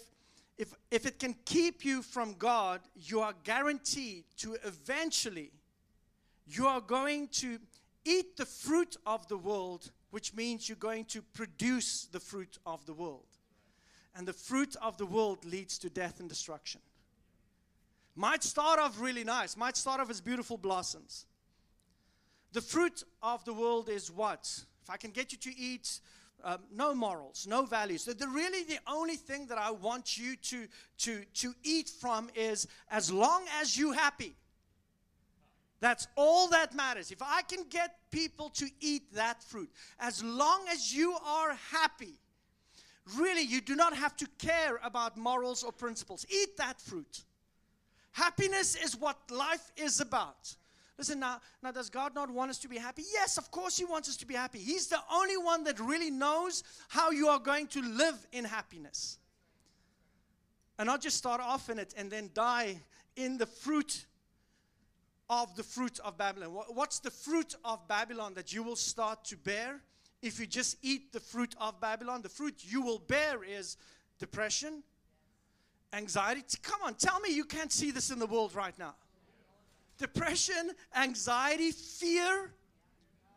if 0.58 0.74
if 0.90 1.06
it 1.06 1.18
can 1.18 1.34
keep 1.44 1.84
you 1.84 2.02
from 2.02 2.34
God, 2.34 2.80
you 2.94 3.20
are 3.20 3.34
guaranteed 3.44 4.24
to 4.38 4.56
eventually 4.64 5.50
you 6.46 6.66
are 6.66 6.80
going 6.80 7.28
to 7.28 7.58
eat 8.04 8.36
the 8.36 8.46
fruit 8.46 8.96
of 9.04 9.26
the 9.28 9.36
world, 9.36 9.90
which 10.10 10.34
means 10.34 10.68
you're 10.68 10.76
going 10.76 11.04
to 11.06 11.20
produce 11.22 12.06
the 12.12 12.20
fruit 12.20 12.58
of 12.64 12.86
the 12.86 12.94
world. 12.94 13.26
And 14.14 14.26
the 14.26 14.32
fruit 14.32 14.76
of 14.80 14.96
the 14.96 15.04
world 15.04 15.44
leads 15.44 15.76
to 15.78 15.90
death 15.90 16.20
and 16.20 16.28
destruction. 16.28 16.80
Might 18.14 18.42
start 18.42 18.78
off 18.78 18.98
really 18.98 19.24
nice, 19.24 19.56
might 19.56 19.76
start 19.76 20.00
off 20.00 20.08
as 20.08 20.22
beautiful 20.22 20.56
blossoms. 20.56 21.26
The 22.52 22.62
fruit 22.62 23.04
of 23.22 23.44
the 23.44 23.52
world 23.52 23.90
is 23.90 24.10
what? 24.10 24.64
If 24.82 24.88
I 24.88 24.96
can 24.96 25.10
get 25.10 25.32
you 25.32 25.38
to 25.38 25.58
eat 25.58 26.00
um, 26.44 26.58
no 26.72 26.94
morals, 26.94 27.46
no 27.48 27.64
values. 27.64 28.04
The, 28.04 28.14
the, 28.14 28.28
really, 28.28 28.64
the 28.64 28.78
only 28.86 29.16
thing 29.16 29.46
that 29.46 29.58
I 29.58 29.70
want 29.70 30.16
you 30.16 30.36
to, 30.36 30.66
to, 30.98 31.24
to 31.34 31.54
eat 31.62 31.88
from 31.88 32.30
is 32.34 32.66
as 32.90 33.12
long 33.12 33.44
as 33.60 33.76
you 33.76 33.92
happy. 33.92 34.36
That's 35.80 36.08
all 36.16 36.48
that 36.48 36.74
matters. 36.74 37.10
If 37.10 37.22
I 37.22 37.42
can 37.42 37.64
get 37.68 37.96
people 38.10 38.48
to 38.50 38.68
eat 38.80 39.12
that 39.14 39.42
fruit, 39.42 39.70
as 40.00 40.22
long 40.22 40.64
as 40.70 40.94
you 40.94 41.16
are 41.24 41.56
happy, 41.70 42.18
really, 43.16 43.42
you 43.42 43.60
do 43.60 43.76
not 43.76 43.94
have 43.94 44.16
to 44.16 44.26
care 44.38 44.80
about 44.82 45.16
morals 45.16 45.62
or 45.62 45.72
principles. 45.72 46.24
Eat 46.30 46.56
that 46.56 46.80
fruit. 46.80 47.24
Happiness 48.12 48.74
is 48.76 48.96
what 48.96 49.18
life 49.30 49.70
is 49.76 50.00
about. 50.00 50.56
Listen, 50.98 51.20
now, 51.20 51.40
now, 51.62 51.72
does 51.72 51.90
God 51.90 52.14
not 52.14 52.30
want 52.30 52.50
us 52.50 52.58
to 52.58 52.68
be 52.68 52.78
happy? 52.78 53.02
Yes, 53.12 53.36
of 53.36 53.50
course, 53.50 53.76
He 53.76 53.84
wants 53.84 54.08
us 54.08 54.16
to 54.16 54.26
be 54.26 54.34
happy. 54.34 54.58
He's 54.58 54.86
the 54.86 54.98
only 55.12 55.36
one 55.36 55.64
that 55.64 55.78
really 55.78 56.10
knows 56.10 56.64
how 56.88 57.10
you 57.10 57.28
are 57.28 57.38
going 57.38 57.66
to 57.68 57.82
live 57.82 58.26
in 58.32 58.44
happiness. 58.44 59.18
And 60.78 60.86
not 60.86 61.02
just 61.02 61.18
start 61.18 61.40
off 61.40 61.68
in 61.68 61.78
it 61.78 61.94
and 61.98 62.10
then 62.10 62.30
die 62.32 62.80
in 63.14 63.36
the 63.36 63.46
fruit 63.46 64.06
of 65.28 65.54
the 65.56 65.62
fruit 65.62 65.98
of 66.02 66.16
Babylon. 66.16 66.50
What's 66.50 66.98
the 67.00 67.10
fruit 67.10 67.56
of 67.64 67.86
Babylon 67.88 68.34
that 68.34 68.54
you 68.54 68.62
will 68.62 68.76
start 68.76 69.24
to 69.24 69.36
bear 69.36 69.80
if 70.22 70.40
you 70.40 70.46
just 70.46 70.78
eat 70.82 71.12
the 71.12 71.20
fruit 71.20 71.54
of 71.60 71.78
Babylon? 71.78 72.22
The 72.22 72.28
fruit 72.30 72.54
you 72.60 72.80
will 72.80 73.00
bear 73.00 73.42
is 73.44 73.76
depression, 74.18 74.82
anxiety. 75.92 76.42
Come 76.62 76.80
on, 76.84 76.94
tell 76.94 77.20
me 77.20 77.34
you 77.34 77.44
can't 77.44 77.72
see 77.72 77.90
this 77.90 78.10
in 78.10 78.18
the 78.18 78.26
world 78.26 78.54
right 78.54 78.78
now 78.78 78.94
depression, 79.98 80.70
anxiety, 80.94 81.70
fear. 81.70 82.52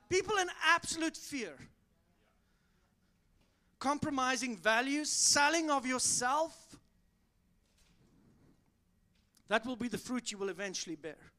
People 0.10 0.38
in 0.38 0.48
absolute 0.66 1.16
fear. 1.16 1.54
Compromising 3.80 4.58
values, 4.58 5.10
selling 5.10 5.70
of 5.70 5.86
yourself. 5.86 6.78
That 9.48 9.66
will 9.66 9.76
be 9.76 9.88
the 9.88 9.98
fruit 9.98 10.32
you 10.32 10.38
will 10.38 10.50
eventually 10.50 10.96
bear. 10.96 11.32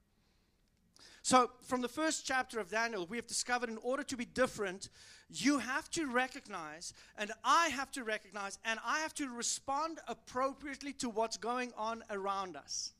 So, 1.22 1.50
from 1.62 1.82
the 1.82 1.88
first 1.88 2.26
chapter 2.26 2.58
of 2.60 2.70
Daniel, 2.70 3.06
we 3.06 3.18
have 3.18 3.26
discovered 3.26 3.68
in 3.68 3.76
order 3.82 4.02
to 4.04 4.16
be 4.16 4.24
different, 4.24 4.88
you 5.28 5.58
have 5.58 5.90
to 5.90 6.06
recognize, 6.06 6.94
and 7.18 7.30
I 7.44 7.68
have 7.68 7.90
to 7.92 8.04
recognize, 8.04 8.58
and 8.64 8.80
I 8.84 9.00
have 9.00 9.14
to 9.14 9.28
respond 9.28 9.98
appropriately 10.08 10.94
to 10.94 11.10
what's 11.10 11.36
going 11.36 11.72
on 11.76 12.02
around 12.10 12.56
us. 12.56 12.94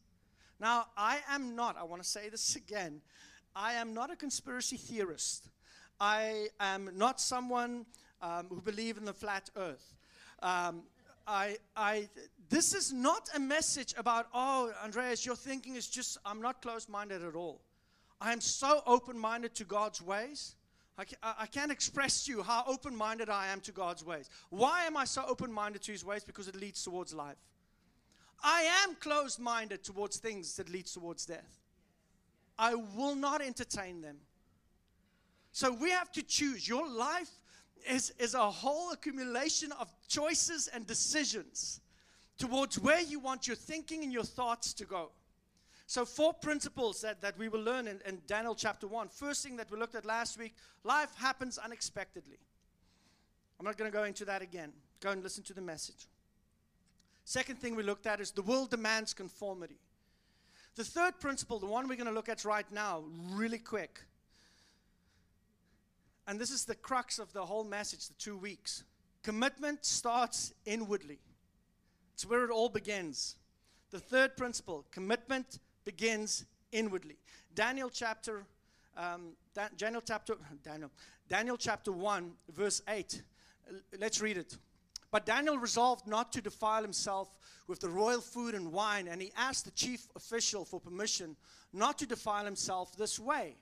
Now, 0.61 0.87
I 0.97 1.21
am 1.31 1.57
not, 1.57 1.79
I 1.79 1.85
want 1.85 2.03
to 2.03 2.09
say 2.09 2.29
this 2.29 2.55
again, 2.55 3.01
I 3.57 3.73
am 3.75 3.95
not 3.95 4.13
a 4.13 4.17
conspiracy 4.17 4.77
theorist. 4.77 5.49
I 5.99 6.49
am 6.61 6.91
not 6.95 7.21
someone 7.21 7.87
um, 8.23 8.47
who 8.49 8.61
believe 8.61 8.97
in 8.97 9.05
the 9.05 9.13
flat 9.13 9.51
earth. 9.57 9.95
Um, 10.43 10.83
I, 11.27 11.57
I, 11.77 12.09
this 12.49 12.75
is 12.75 12.93
not 12.93 13.29
a 13.35 13.41
message 13.41 13.95
about, 13.97 14.27
oh, 14.35 14.73
Andreas, 14.85 15.25
your 15.25 15.37
thinking 15.37 15.77
is 15.77 15.87
just, 15.87 16.19
I'm 16.25 16.41
not 16.43 16.63
closed 16.63 16.89
minded 16.89 17.23
at 17.25 17.35
all. 17.35 17.61
I 18.21 18.33
am 18.33 18.41
so 18.41 18.83
open 18.87 19.19
minded 19.19 19.55
to 19.57 19.65
God's 19.65 20.03
ways. 20.03 20.57
I, 20.99 21.05
I 21.23 21.47
can't 21.47 21.73
express 21.73 22.25
to 22.27 22.33
you 22.33 22.43
how 22.43 22.65
open 22.67 22.95
minded 22.95 23.31
I 23.31 23.49
am 23.49 23.61
to 23.63 23.73
God's 23.73 24.05
ways. 24.05 24.29
Why 24.51 24.85
am 24.85 24.97
I 24.97 25.05
so 25.05 25.25
open 25.27 25.53
minded 25.53 25.83
to 25.83 25.93
His 25.93 26.05
ways? 26.05 26.25
Because 26.25 26.49
it 26.49 26.57
leads 26.57 26.83
towards 26.85 27.15
life. 27.15 27.37
I 28.43 28.63
am 28.85 28.95
closed 28.97 29.39
minded 29.39 29.85
towards 29.85 30.19
things 30.19 30.57
that 30.57 30.69
leads 30.69 30.93
towards 30.93 31.27
death. 31.27 31.59
I 32.59 32.75
will 32.75 33.15
not 33.15 33.43
entertain 33.43 34.01
them. 34.01 34.17
So 35.53 35.73
we 35.73 35.91
have 35.91 36.13
to 36.13 36.23
choose. 36.23 36.69
Your 36.69 36.89
life 36.89 37.31
is, 37.89 38.13
is 38.19 38.35
a 38.35 38.51
whole 38.51 38.93
accumulation 38.93 39.73
of 39.73 39.89
choices 40.09 40.69
and 40.69 40.87
decisions 40.87 41.81
towards 42.39 42.79
where 42.79 43.01
you 43.01 43.19
want 43.19 43.47
your 43.47 43.57
thinking 43.57 44.03
and 44.03 44.13
your 44.13 44.25
thoughts 44.25 44.73
to 44.75 44.85
go. 44.85 45.11
So, 45.87 46.05
four 46.05 46.33
principles 46.33 47.01
that, 47.01 47.21
that 47.21 47.37
we 47.37 47.49
will 47.49 47.63
learn 47.63 47.89
in, 47.89 48.01
in 48.07 48.21
Daniel 48.29 48.55
chapter 48.55 48.87
1. 48.87 49.09
First 49.09 49.43
thing 49.43 49.57
that 49.57 49.71
we 49.73 49.77
looked 49.77 49.97
at 49.97 50.05
last 50.05 50.39
week 50.39 50.55
life 50.85 51.13
happens 51.17 51.59
unexpectedly. 51.59 52.39
I'm 53.59 53.67
not 53.67 53.77
going 53.77 53.91
to 53.91 53.97
go 53.97 54.05
into 54.05 54.25
that 54.27 54.41
again. 54.41 54.73
go 55.01 55.11
and 55.11 55.23
listen 55.23 55.43
to 55.45 55.53
the 55.53 55.61
message. 55.61 56.07
Second 57.31 57.61
thing 57.61 57.77
we 57.77 57.85
looked 57.85 58.09
at 58.09 58.21
is 58.21 58.33
the 58.33 58.43
world 58.43 58.71
demands 58.73 59.15
conformity. 59.15 59.79
The 60.75 60.83
third 60.83 61.21
principle, 61.21 61.61
the 61.61 61.67
one 61.67 61.87
we're 61.87 61.95
going 61.95 62.09
to 62.09 62.13
look 62.13 62.29
at 62.29 62.45
right 62.45 62.67
now, 62.73 63.05
really 63.31 63.61
quick. 63.61 64.01
And 66.27 66.41
this 66.41 66.51
is 66.51 66.65
the 66.65 66.75
crux 66.75 67.21
of 67.21 67.33
the 67.33 67.47
whole 67.47 67.63
message, 67.63 68.09
the 68.09 68.15
two 68.15 68.37
weeks. 68.37 68.83
Commitment 69.23 69.85
starts 69.85 70.53
inwardly, 70.67 71.21
it's 72.15 72.27
where 72.27 72.45
it 72.45 72.51
all 72.51 72.69
begins. 72.69 73.37
The 73.93 74.01
third 74.01 74.37
principle 74.37 74.85
commitment 74.91 75.61
begins 75.85 76.47
inwardly. 76.73 77.15
Daniel 77.55 77.91
chapter, 77.91 78.43
um, 78.97 79.37
da- 79.55 79.69
Daniel 79.77 80.03
chapter, 80.05 80.35
Daniel, 80.65 80.91
Daniel 81.29 81.57
chapter 81.57 81.93
1, 81.93 82.33
verse 82.53 82.83
8. 82.89 83.23
Let's 84.01 84.21
read 84.21 84.37
it. 84.37 84.57
But 85.11 85.27
Daniel 85.27 85.59
resolved 85.59 86.07
not 86.07 86.33
to 86.33 86.41
defile 86.41 86.83
himself 86.83 87.29
with 87.67 87.81
the 87.81 87.89
royal 87.89 88.21
food 88.21 88.55
and 88.55 88.73
wine, 88.73 89.09
and 89.09 89.21
he 89.21 89.33
asked 89.37 89.65
the 89.65 89.71
chief 89.73 90.07
official 90.15 90.65
for 90.65 90.81
permission 90.81 91.37
not 91.73 91.99
to 91.99 92.07
defile 92.07 92.45
himself 92.45 92.97
this 92.97 93.19
way. 93.19 93.57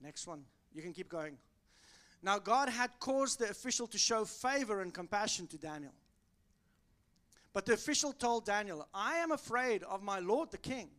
Next 0.00 0.26
one. 0.26 0.44
You 0.74 0.82
can 0.82 0.92
keep 0.92 1.08
going. 1.08 1.38
Now, 2.22 2.38
God 2.38 2.68
had 2.68 2.90
caused 2.98 3.38
the 3.38 3.50
official 3.50 3.86
to 3.88 3.98
show 3.98 4.24
favor 4.24 4.82
and 4.82 4.92
compassion 4.92 5.46
to 5.48 5.58
Daniel. 5.58 5.94
But 7.52 7.66
the 7.66 7.72
official 7.72 8.12
told 8.12 8.44
Daniel, 8.44 8.86
I 8.92 9.16
am 9.16 9.32
afraid 9.32 9.82
of 9.84 10.02
my 10.02 10.18
lord 10.18 10.50
the 10.50 10.58
king, 10.58 10.90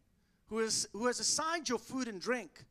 who, 0.47 0.59
is, 0.59 0.87
who 0.93 1.07
has 1.07 1.19
assigned 1.19 1.69
your 1.69 1.77
food 1.77 2.07
and 2.07 2.19
drink. 2.19 2.65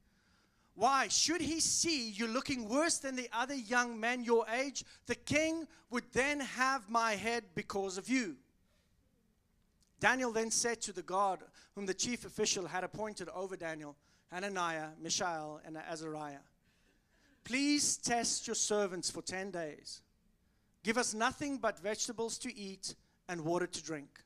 Why? 0.79 1.09
Should 1.09 1.41
he 1.41 1.59
see 1.59 2.09
you 2.09 2.29
looking 2.29 2.69
worse 2.69 2.99
than 2.99 3.17
the 3.17 3.29
other 3.33 3.57
young 3.57 3.99
men 3.99 4.23
your 4.23 4.47
age, 4.49 4.85
the 5.07 5.17
king 5.17 5.67
would 5.91 6.05
then 6.12 6.38
have 6.38 6.88
my 6.88 7.17
head 7.17 7.43
because 7.57 7.99
of 7.99 8.09
you. 8.09 8.37
Daniel 9.99 10.31
then 10.31 10.53
said 10.53 10.81
to 10.83 10.93
the 10.93 11.03
God 11.03 11.41
whom 11.75 11.87
the 11.87 11.95
chief 11.95 12.25
official 12.25 12.69
had 12.69 12.85
appointed 12.85 13.29
over 13.35 13.57
Daniel, 13.57 13.97
Hananiah, 14.31 14.91
Mishael, 15.03 15.61
and 15.67 15.77
Azariah, 15.77 16.45
Please 17.43 17.97
test 17.97 18.47
your 18.47 18.55
servants 18.55 19.11
for 19.11 19.21
10 19.21 19.51
days. 19.51 20.03
Give 20.85 20.97
us 20.97 21.12
nothing 21.12 21.59
but 21.59 21.81
vegetables 21.81 22.38
to 22.38 22.57
eat 22.57 22.95
and 23.29 23.41
water 23.41 23.67
to 23.67 23.83
drink. 23.83 24.23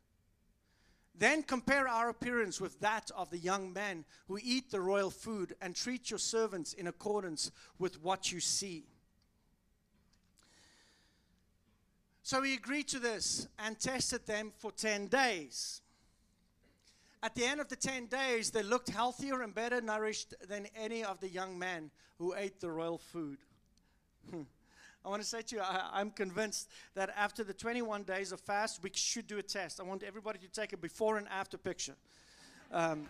Then 1.15 1.43
compare 1.43 1.87
our 1.87 2.09
appearance 2.09 2.61
with 2.61 2.81
that 2.81 3.11
of 3.15 3.31
the 3.31 3.39
young 3.39 3.73
men 3.73 4.05
who 4.29 4.39
eat 4.43 4.71
the 4.71 4.81
royal 4.81 5.11
food 5.11 5.55
and 5.61 5.77
treat 5.77 6.11
your 6.11 6.19
servants 6.19 6.73
in 6.73 6.87
accordance 6.87 7.51
with 7.79 8.03
what 8.03 8.33
you 8.33 8.41
see. 8.41 8.87
So 12.23 12.43
he 12.43 12.55
agreed 12.55 12.89
to 12.89 12.99
this 12.99 13.49
and 13.59 13.79
tested 13.79 14.27
them 14.27 14.53
for 14.57 14.73
10 14.73 15.09
days. 15.09 15.83
At 17.23 17.35
the 17.35 17.45
end 17.45 17.61
of 17.61 17.69
the 17.69 17.77
10 17.77 18.07
days, 18.07 18.51
they 18.51 18.63
looked 18.63 18.89
healthier 18.89 19.43
and 19.43 19.55
better 19.55 19.81
nourished 19.81 20.35
than 20.49 20.67
any 20.75 21.05
of 21.05 21.21
the 21.21 21.29
young 21.29 21.59
men 21.59 21.91
who 22.19 22.35
ate 22.35 22.61
the 22.61 22.71
royal 22.71 22.99
food. 22.99 23.39
Hmm. 24.31 24.43
I 25.05 25.09
want 25.09 25.21
to 25.21 25.29
say 25.29 25.43
to 25.43 25.57
you, 25.57 25.63
I, 25.63 26.01
am 26.01 26.11
convinced 26.11 26.69
that 26.95 27.11
after 27.17 27.43
the 27.43 27.53
21 27.53 28.05
days 28.05 28.31
of 28.31 28.41
fast, 28.41 28.83
we 28.83 28.91
should 28.95 29.27
do 29.27 29.39
a 29.39 29.43
test. 29.43 29.81
I 29.81 29.83
want 29.83 30.05
everybody 30.05 30.39
to 30.39 30.49
take 30.49 30.73
a 30.73 30.77
before 30.77 31.19
and 31.19 31.27
after 31.29 31.59
picture. 31.59 31.95
Um, 32.71 33.07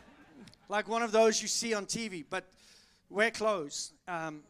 like 0.70 0.88
one 0.88 1.02
of 1.02 1.12
those 1.12 1.42
you 1.42 1.48
see 1.48 1.74
on 1.74 1.84
TV, 1.84 2.24
but 2.28 2.44
wear 3.10 3.30
clothes. 3.30 3.92
Um, 4.08 4.40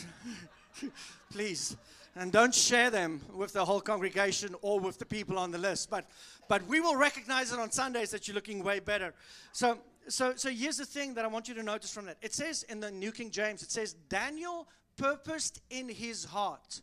please. 1.30 1.76
And 2.16 2.32
don't 2.32 2.54
share 2.54 2.90
them 2.90 3.20
with 3.34 3.52
the 3.52 3.64
whole 3.64 3.80
congregation 3.80 4.54
or 4.62 4.80
with 4.80 4.98
the 4.98 5.06
people 5.06 5.38
on 5.38 5.50
the 5.50 5.58
list. 5.58 5.90
But, 5.90 6.06
but 6.48 6.66
we 6.66 6.80
will 6.80 6.96
recognize 6.96 7.52
it 7.52 7.58
on 7.58 7.70
Sundays 7.70 8.10
that 8.10 8.26
you're 8.26 8.34
looking 8.34 8.64
way 8.64 8.80
better. 8.80 9.12
So, 9.52 9.78
so, 10.08 10.32
so 10.36 10.48
here's 10.50 10.78
the 10.78 10.86
thing 10.86 11.12
that 11.14 11.26
I 11.26 11.28
want 11.28 11.46
you 11.46 11.54
to 11.54 11.62
notice 11.62 11.92
from 11.92 12.06
that. 12.06 12.16
It 12.22 12.34
says 12.34 12.64
in 12.64 12.80
the 12.80 12.90
New 12.90 13.12
King 13.12 13.30
James, 13.30 13.62
it 13.62 13.70
says, 13.70 13.94
Daniel 14.08 14.66
purposed 14.96 15.60
in 15.70 15.88
his 15.88 16.24
heart. 16.24 16.82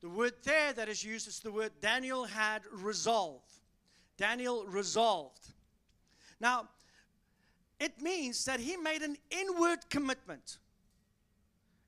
The 0.00 0.08
word 0.08 0.34
there 0.44 0.72
that 0.72 0.88
is 0.88 1.04
used 1.04 1.28
is 1.28 1.40
the 1.40 1.52
word 1.52 1.72
Daniel 1.80 2.24
had 2.24 2.62
resolve. 2.72 3.42
Daniel 4.16 4.64
resolved. 4.66 5.48
Now, 6.40 6.68
it 7.78 8.00
means 8.00 8.44
that 8.44 8.60
he 8.60 8.76
made 8.76 9.02
an 9.02 9.16
inward 9.30 9.78
commitment. 9.88 10.58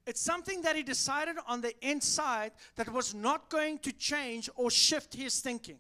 It's 0.07 0.21
something 0.21 0.63
that 0.63 0.75
he 0.75 0.83
decided 0.83 1.37
on 1.47 1.61
the 1.61 1.75
inside 1.87 2.53
that 2.77 2.93
was 2.93 3.15
not 3.15 3.51
going 3.51 3.79
to 3.81 3.93
change 3.93 4.51
or 4.57 4.71
shift 4.71 5.15
his 5.15 5.41
thinking. 5.41 5.79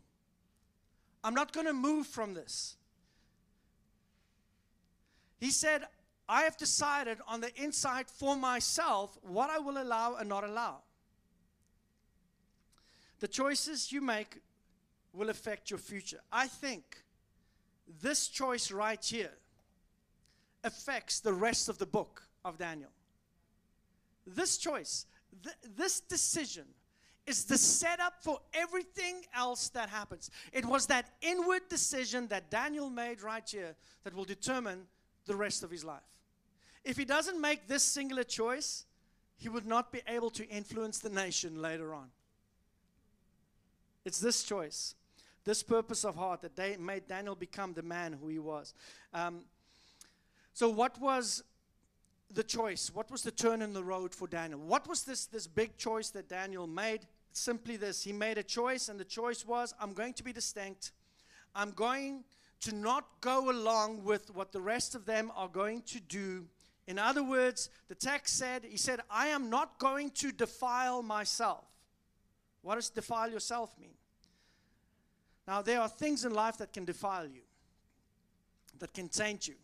I'm 1.24 1.34
not 1.34 1.52
going 1.52 1.66
to 1.66 1.72
move 1.72 2.06
from 2.06 2.34
this. 2.34 2.76
He 5.40 5.50
said, 5.50 5.86
I 6.28 6.42
have 6.42 6.56
decided 6.56 7.18
on 7.26 7.40
the 7.40 7.50
inside 7.62 8.08
for 8.08 8.36
myself 8.36 9.18
what 9.22 9.50
I 9.50 9.58
will 9.58 9.80
allow 9.80 10.16
and 10.16 10.28
not 10.28 10.44
allow. 10.44 10.78
The 13.20 13.28
choices 13.28 13.92
you 13.92 14.00
make 14.00 14.40
will 15.12 15.30
affect 15.30 15.70
your 15.70 15.78
future. 15.78 16.20
I 16.32 16.46
think 16.46 17.04
this 18.00 18.28
choice 18.28 18.70
right 18.70 19.04
here 19.04 19.32
affects 20.64 21.20
the 21.20 21.32
rest 21.32 21.68
of 21.68 21.78
the 21.78 21.86
book 21.86 22.26
of 22.44 22.58
Daniel. 22.58 22.90
This 24.26 24.56
choice, 24.56 25.06
th- 25.42 25.56
this 25.76 26.00
decision, 26.00 26.64
is 27.26 27.44
the 27.44 27.58
setup 27.58 28.14
for 28.22 28.40
everything 28.52 29.22
else 29.34 29.68
that 29.70 29.88
happens. 29.88 30.30
It 30.52 30.64
was 30.64 30.86
that 30.86 31.10
inward 31.20 31.62
decision 31.68 32.26
that 32.28 32.50
Daniel 32.50 32.90
made 32.90 33.22
right 33.22 33.48
here 33.48 33.76
that 34.04 34.14
will 34.14 34.24
determine 34.24 34.86
the 35.26 35.36
rest 35.36 35.62
of 35.62 35.70
his 35.70 35.84
life. 35.84 36.02
If 36.84 36.96
he 36.96 37.04
doesn't 37.04 37.40
make 37.40 37.68
this 37.68 37.82
singular 37.82 38.24
choice, 38.24 38.84
he 39.36 39.48
would 39.48 39.66
not 39.66 39.92
be 39.92 40.02
able 40.06 40.30
to 40.30 40.48
influence 40.48 40.98
the 40.98 41.10
nation 41.10 41.60
later 41.60 41.94
on. 41.94 42.08
It's 44.04 44.18
this 44.18 44.42
choice, 44.42 44.94
this 45.44 45.62
purpose 45.62 46.04
of 46.04 46.16
heart 46.16 46.42
that 46.42 46.80
made 46.80 47.06
Daniel 47.06 47.34
become 47.34 47.72
the 47.72 47.82
man 47.82 48.12
who 48.12 48.28
he 48.28 48.38
was. 48.38 48.74
Um, 49.14 49.42
so, 50.54 50.68
what 50.68 51.00
was 51.00 51.44
the 52.32 52.42
choice? 52.42 52.90
What 52.92 53.10
was 53.10 53.22
the 53.22 53.30
turn 53.30 53.62
in 53.62 53.72
the 53.72 53.84
road 53.84 54.14
for 54.14 54.26
Daniel? 54.26 54.58
What 54.58 54.88
was 54.88 55.04
this, 55.04 55.26
this 55.26 55.46
big 55.46 55.76
choice 55.76 56.10
that 56.10 56.28
Daniel 56.28 56.66
made? 56.66 57.06
Simply 57.32 57.76
this 57.76 58.02
he 58.02 58.12
made 58.12 58.38
a 58.38 58.42
choice, 58.42 58.88
and 58.88 59.00
the 59.00 59.04
choice 59.04 59.46
was 59.46 59.74
I'm 59.80 59.92
going 59.92 60.14
to 60.14 60.24
be 60.24 60.32
distinct. 60.32 60.92
I'm 61.54 61.70
going 61.70 62.24
to 62.62 62.74
not 62.74 63.06
go 63.20 63.50
along 63.50 64.04
with 64.04 64.34
what 64.34 64.52
the 64.52 64.60
rest 64.60 64.94
of 64.94 65.04
them 65.04 65.30
are 65.34 65.48
going 65.48 65.82
to 65.82 66.00
do. 66.00 66.46
In 66.86 66.98
other 66.98 67.22
words, 67.22 67.70
the 67.88 67.94
text 67.94 68.38
said, 68.38 68.64
He 68.64 68.76
said, 68.76 69.00
I 69.10 69.28
am 69.28 69.50
not 69.50 69.78
going 69.78 70.10
to 70.10 70.32
defile 70.32 71.02
myself. 71.02 71.64
What 72.62 72.76
does 72.76 72.90
defile 72.90 73.30
yourself 73.30 73.74
mean? 73.80 73.94
Now, 75.46 75.60
there 75.60 75.80
are 75.80 75.88
things 75.88 76.24
in 76.24 76.32
life 76.32 76.58
that 76.58 76.72
can 76.72 76.84
defile 76.84 77.26
you, 77.26 77.42
that 78.78 78.94
can 78.94 79.08
taint 79.08 79.48
you. 79.48 79.54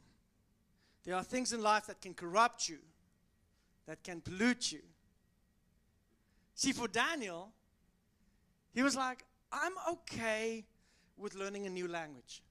There 1.04 1.14
are 1.14 1.22
things 1.22 1.52
in 1.52 1.62
life 1.62 1.86
that 1.86 2.00
can 2.00 2.14
corrupt 2.14 2.68
you, 2.68 2.78
that 3.86 4.02
can 4.02 4.20
pollute 4.20 4.72
you. 4.72 4.80
See, 6.54 6.72
for 6.72 6.88
Daniel, 6.88 7.52
he 8.74 8.82
was 8.82 8.96
like, 8.96 9.24
I'm 9.52 9.72
okay 9.92 10.64
with 11.16 11.36
learning 11.36 11.66
a 11.66 11.70
new 11.70 11.86
language. 11.86 12.42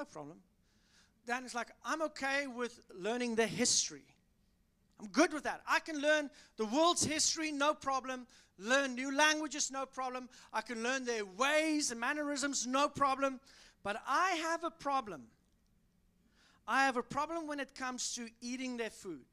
No 0.00 0.06
problem. 0.06 0.38
Daniel's 1.26 1.54
like, 1.54 1.68
I'm 1.84 2.00
okay 2.00 2.46
with 2.46 2.80
learning 2.98 3.34
the 3.34 3.46
history. 3.46 4.06
I'm 4.98 5.08
good 5.08 5.30
with 5.30 5.44
that. 5.44 5.60
I 5.68 5.80
can 5.80 6.00
learn 6.00 6.30
the 6.56 6.64
world's 6.64 7.04
history, 7.04 7.52
no 7.52 7.74
problem. 7.74 8.26
Learn 8.58 8.94
new 8.94 9.14
languages, 9.14 9.70
no 9.70 9.84
problem. 9.84 10.30
I 10.54 10.62
can 10.62 10.82
learn 10.82 11.04
their 11.04 11.26
ways 11.26 11.90
and 11.90 12.00
mannerisms, 12.00 12.66
no 12.66 12.88
problem. 12.88 13.40
But 13.82 14.00
I 14.08 14.30
have 14.36 14.64
a 14.64 14.70
problem 14.70 15.26
I 16.70 16.84
have 16.84 16.96
a 16.96 17.02
problem 17.02 17.48
when 17.48 17.58
it 17.58 17.74
comes 17.74 18.14
to 18.14 18.28
eating 18.40 18.76
their 18.76 18.90
food. 18.90 19.24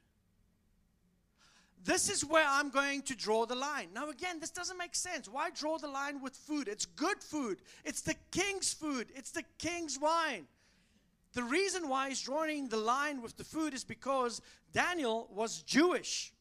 This 1.85 2.09
is 2.09 2.25
where 2.25 2.45
I'm 2.47 2.71
going 2.71 3.03
to 3.03 3.15
draw 3.15 3.45
the 3.45 3.53
line. 3.53 3.89
Now, 3.93 4.09
again, 4.09 4.39
this 4.39 4.49
doesn't 4.49 4.77
make 4.77 4.95
sense. 4.95 5.29
Why 5.29 5.51
draw 5.51 5.77
the 5.77 5.87
line 5.87 6.19
with 6.19 6.35
food? 6.35 6.67
It's 6.67 6.87
good 6.87 7.21
food, 7.21 7.59
it's 7.85 8.01
the 8.01 8.15
king's 8.31 8.73
food, 8.73 9.09
it's 9.15 9.29
the 9.29 9.43
king's 9.59 9.99
wine. 9.99 10.47
The 11.33 11.43
reason 11.43 11.89
why 11.89 12.09
he's 12.09 12.21
drawing 12.21 12.69
the 12.69 12.77
line 12.77 13.21
with 13.21 13.37
the 13.37 13.43
food 13.43 13.73
is 13.73 13.83
because 13.83 14.41
Daniel 14.71 15.29
was 15.31 15.61
Jewish. 15.61 16.33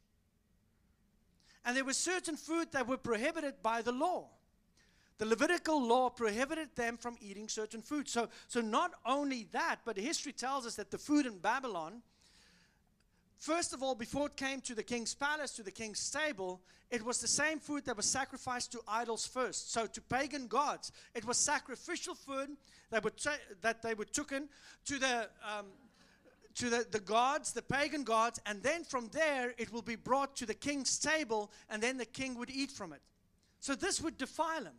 And 1.65 1.77
there 1.77 1.85
were 1.85 1.93
certain 1.93 2.37
food 2.37 2.73
that 2.73 2.87
were 2.87 2.97
prohibited 2.97 3.63
by 3.63 3.83
the 3.83 3.93
law. 3.93 4.29
The 5.19 5.27
Levitical 5.27 5.85
law 5.85 6.11
prohibited 6.11 6.77
them 6.77 6.97
from 6.97 7.17
eating 7.21 7.49
certain 7.49 7.83
food. 7.83 8.09
So, 8.09 8.29
so 8.49 8.61
not 8.61 8.93
only 9.05 9.49
that, 9.53 9.81
but 9.85 9.97
history 9.97 10.33
tells 10.33 10.67
us 10.67 10.77
that 10.77 10.91
the 10.91 10.99
food 10.99 11.27
in 11.27 11.39
Babylon 11.39 12.03
first 13.39 13.73
of 13.75 13.83
all, 13.83 13.95
before 13.95 14.27
it 14.27 14.37
came 14.37 14.61
to 14.63 14.75
the 14.75 14.83
king's 14.83 15.15
palace, 15.15 15.53
to 15.53 15.63
the 15.63 15.71
king's 15.71 16.01
stable, 16.01 16.61
it 16.91 17.05
was 17.05 17.21
the 17.21 17.29
same 17.29 17.59
food 17.59 17.85
that 17.87 17.97
was 17.97 18.07
sacrificed 18.07 18.73
to 18.73 18.81
idols 18.87 19.27
first. 19.27 19.73
So 19.73 19.87
to 19.87 20.01
pagan 20.01 20.47
gods, 20.47 20.93
it 21.15 21.25
was 21.25 21.37
sacrificial 21.37 22.15
food 22.15 22.51
that, 22.91 23.03
ta- 23.17 23.39
that 23.61 23.83
they 23.83 23.95
were 23.95 24.05
taken 24.05 24.49
to 24.87 24.99
the 24.99 25.29
um, 25.43 25.67
to 26.57 26.71
the, 26.71 26.87
the 26.91 27.01
gods, 27.01 27.53
the 27.53 27.61
pagan 27.61 28.03
gods, 28.03 28.41
and 28.47 28.63
then 28.63 28.83
from 28.83 29.09
there 29.13 29.55
it 29.59 29.71
will 29.73 29.83
be 29.83 29.95
brought 29.97 30.35
to 30.37 30.47
the 30.47 30.55
king's 30.55 30.99
table, 30.99 31.51
and 31.69 31.83
then 31.83 31.99
the 31.99 32.07
king 32.07 32.35
would 32.39 32.51
eat 32.51 32.71
from 32.71 32.95
it. 32.95 33.03
So 33.61 33.75
this 33.75 34.01
would 34.01 34.17
defile 34.17 34.65
him. 34.65 34.77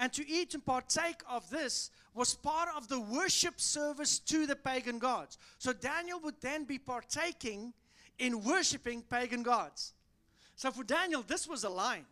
And 0.00 0.10
to 0.14 0.26
eat 0.26 0.54
and 0.54 0.64
partake 0.64 1.20
of 1.28 1.48
this 1.50 1.90
was 2.14 2.34
part 2.34 2.70
of 2.74 2.88
the 2.88 2.98
worship 2.98 3.60
service 3.60 4.18
to 4.20 4.46
the 4.46 4.56
pagan 4.56 4.98
gods. 4.98 5.36
So 5.58 5.74
Daniel 5.74 6.18
would 6.20 6.40
then 6.40 6.64
be 6.64 6.78
partaking 6.78 7.74
in 8.18 8.42
worshiping 8.42 9.02
pagan 9.02 9.42
gods. 9.42 9.92
So 10.56 10.70
for 10.70 10.84
Daniel, 10.84 11.22
this 11.22 11.46
was 11.46 11.64
a 11.64 11.68
line. 11.68 12.06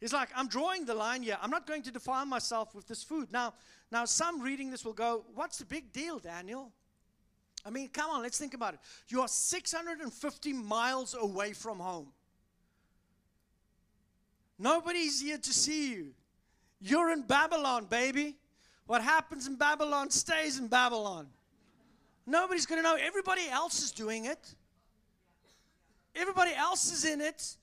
He's 0.00 0.14
like, 0.14 0.30
I'm 0.34 0.48
drawing 0.48 0.86
the 0.86 0.94
line 0.94 1.22
here. 1.22 1.36
I'm 1.40 1.50
not 1.50 1.66
going 1.66 1.82
to 1.82 1.90
defile 1.90 2.24
myself 2.24 2.74
with 2.74 2.88
this 2.88 3.02
food. 3.02 3.30
Now, 3.30 3.52
now 3.90 4.06
some 4.06 4.40
reading 4.40 4.70
this 4.70 4.82
will 4.82 4.94
go, 4.94 5.24
What's 5.34 5.58
the 5.58 5.66
big 5.66 5.92
deal, 5.92 6.18
Daniel? 6.18 6.72
I 7.64 7.70
mean, 7.70 7.88
come 7.88 8.10
on, 8.10 8.22
let's 8.22 8.38
think 8.38 8.54
about 8.54 8.72
it. 8.72 8.80
You 9.08 9.20
are 9.20 9.28
650 9.28 10.52
miles 10.54 11.14
away 11.14 11.52
from 11.52 11.78
home. 11.78 12.08
Nobody's 14.58 15.20
here 15.20 15.38
to 15.38 15.52
see 15.52 15.92
you. 15.92 16.14
You're 16.82 17.12
in 17.12 17.22
Babylon, 17.22 17.86
baby. 17.86 18.36
What 18.86 19.02
happens 19.02 19.46
in 19.46 19.56
Babylon 19.56 20.10
stays 20.10 20.58
in 20.58 20.66
Babylon. 20.66 21.28
Nobody's 22.26 22.66
going 22.66 22.82
to 22.82 22.82
know. 22.82 22.96
Everybody 22.96 23.48
else 23.48 23.82
is 23.82 23.92
doing 23.92 24.24
it. 24.24 24.54
Everybody 26.14 26.52
else 26.54 26.92
is 26.92 27.04
in 27.04 27.20
it. 27.20 27.56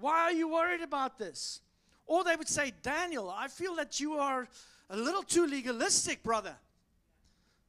Why 0.00 0.22
are 0.22 0.32
you 0.32 0.48
worried 0.48 0.80
about 0.80 1.18
this? 1.18 1.60
Or 2.06 2.24
they 2.24 2.34
would 2.34 2.48
say, 2.48 2.72
Daniel, 2.82 3.32
I 3.34 3.48
feel 3.48 3.74
that 3.76 4.00
you 4.00 4.14
are 4.14 4.48
a 4.90 4.96
little 4.96 5.22
too 5.22 5.46
legalistic, 5.46 6.22
brother. 6.22 6.54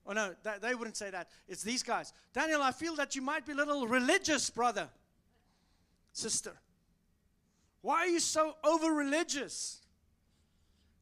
Oh, 0.06 0.14
no, 0.14 0.34
they 0.62 0.74
wouldn't 0.74 0.96
say 0.96 1.10
that. 1.10 1.28
It's 1.50 1.64
these 1.64 1.84
guys. 1.84 2.14
Daniel, 2.34 2.62
I 2.62 2.72
feel 2.72 2.96
that 2.96 3.16
you 3.16 3.22
might 3.22 3.46
be 3.46 3.52
a 3.52 3.56
little 3.56 3.88
religious, 3.88 4.50
brother, 4.50 4.88
sister. 6.14 6.54
Why 7.82 8.00
are 8.00 8.08
you 8.08 8.22
so 8.22 8.56
over 8.64 8.94
religious? 8.94 9.82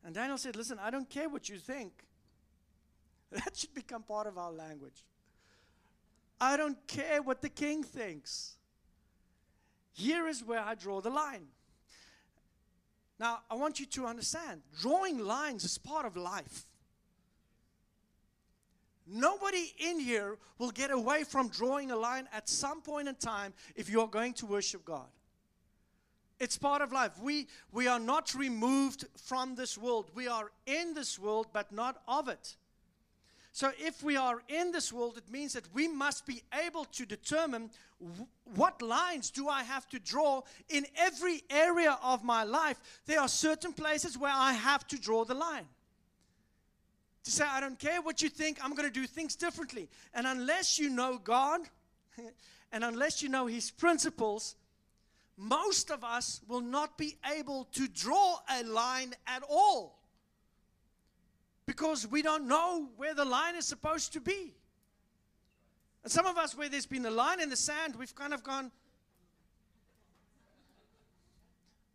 And 0.06 0.14
Daniel 0.14 0.38
said, 0.38 0.56
Listen, 0.56 0.78
I 0.80 0.92
don't 0.92 1.10
care 1.10 1.28
what 1.28 1.50
you 1.50 1.58
think. 1.58 1.92
That 3.32 3.58
should 3.58 3.74
become 3.74 4.04
part 4.04 4.28
of 4.28 4.38
our 4.38 4.52
language. 4.52 5.04
I 6.40 6.56
don't 6.56 6.78
care 6.88 7.22
what 7.22 7.42
the 7.42 7.50
king 7.50 7.84
thinks. 7.84 8.54
Here 9.92 10.28
is 10.28 10.44
where 10.44 10.60
I 10.62 10.76
draw 10.76 11.02
the 11.02 11.10
line. 11.10 11.48
Now, 13.20 13.40
I 13.50 13.56
want 13.56 13.80
you 13.80 13.88
to 13.88 14.06
understand 14.06 14.62
drawing 14.80 15.20
lines 15.20 15.64
is 15.64 15.78
part 15.78 16.06
of 16.06 16.16
life. 16.16 16.66
Nobody 19.08 19.74
in 19.80 20.00
here 20.00 20.38
will 20.60 20.72
get 20.72 20.92
away 20.92 21.24
from 21.24 21.50
drawing 21.50 21.92
a 21.92 21.96
line 21.96 22.28
at 22.32 22.48
some 22.48 22.82
point 22.82 23.08
in 23.08 23.16
time 23.16 23.54
if 23.76 23.90
you're 23.90 24.08
going 24.08 24.34
to 24.36 24.46
worship 24.46 24.86
God. 24.86 25.08
It's 26.40 26.58
part 26.58 26.82
of 26.82 26.92
life. 26.92 27.12
We, 27.22 27.48
we 27.72 27.88
are 27.88 28.00
not 28.00 28.34
removed 28.36 29.06
from 29.16 29.56
this 29.56 29.78
world. 29.78 30.10
We 30.14 30.28
are 30.28 30.52
in 30.66 30.94
this 30.94 31.18
world, 31.18 31.48
but 31.54 31.72
not 31.72 32.02
of 32.08 32.28
it. 32.28 32.56
So, 33.54 33.72
if 33.80 34.04
we 34.04 34.18
are 34.18 34.44
in 34.50 34.74
this 34.74 34.92
world, 34.92 35.18
it 35.18 35.32
means 35.32 35.54
that 35.54 35.74
we 35.74 35.88
must 35.88 36.26
be 36.26 36.44
able 36.66 36.84
to 36.86 37.06
determine 37.06 37.70
w- 38.02 38.28
what 38.54 38.82
lines 38.82 39.32
do 39.32 39.48
I 39.48 39.64
have 39.64 39.88
to 39.90 40.00
draw 40.00 40.42
in 40.68 40.86
every 40.98 41.42
area 41.50 41.98
of 42.04 42.22
my 42.22 42.44
life. 42.44 42.82
There 43.06 43.22
are 43.22 43.30
certain 43.30 43.72
places 43.72 44.18
where 44.18 44.34
I 44.34 44.52
have 44.52 44.86
to 44.88 45.00
draw 45.00 45.24
the 45.24 45.36
line 45.36 45.68
to 47.26 47.32
say, 47.32 47.44
I 47.44 47.60
don't 47.60 47.78
care 47.78 48.02
what 48.02 48.22
you 48.22 48.30
think, 48.30 48.64
I'm 48.64 48.76
going 48.76 48.88
to 48.88 48.94
do 48.94 49.06
things 49.06 49.36
differently. 49.36 49.90
And 50.14 50.26
unless 50.26 50.80
you 50.80 50.90
know 50.90 51.18
God 51.18 51.62
and 52.72 52.84
unless 52.84 53.22
you 53.22 53.30
know 53.30 53.48
His 53.48 53.72
principles, 53.72 54.56
most 55.38 55.92
of 55.92 56.04
us 56.04 56.42
will 56.48 56.62
not 56.62 56.98
be 56.98 57.18
able 57.38 57.66
to 57.74 57.88
draw 57.88 58.38
a 58.50 58.64
line 58.64 59.14
at 59.28 59.44
all 59.50 60.00
because 61.66 62.08
we 62.08 62.22
don't 62.22 62.48
know 62.48 62.90
where 62.96 63.14
the 63.14 63.26
line 63.26 63.56
is 63.56 63.66
supposed 63.66 64.14
to 64.14 64.22
be. 64.22 64.54
And 66.04 66.12
some 66.12 66.26
of 66.26 66.38
us, 66.38 66.56
where 66.56 66.70
there's 66.70 66.86
been 66.86 67.06
a 67.06 67.12
line 67.12 67.42
in 67.42 67.50
the 67.50 67.56
sand, 67.56 67.96
we've 67.96 68.16
kind 68.16 68.34
of 68.34 68.44
gone, 68.44 68.72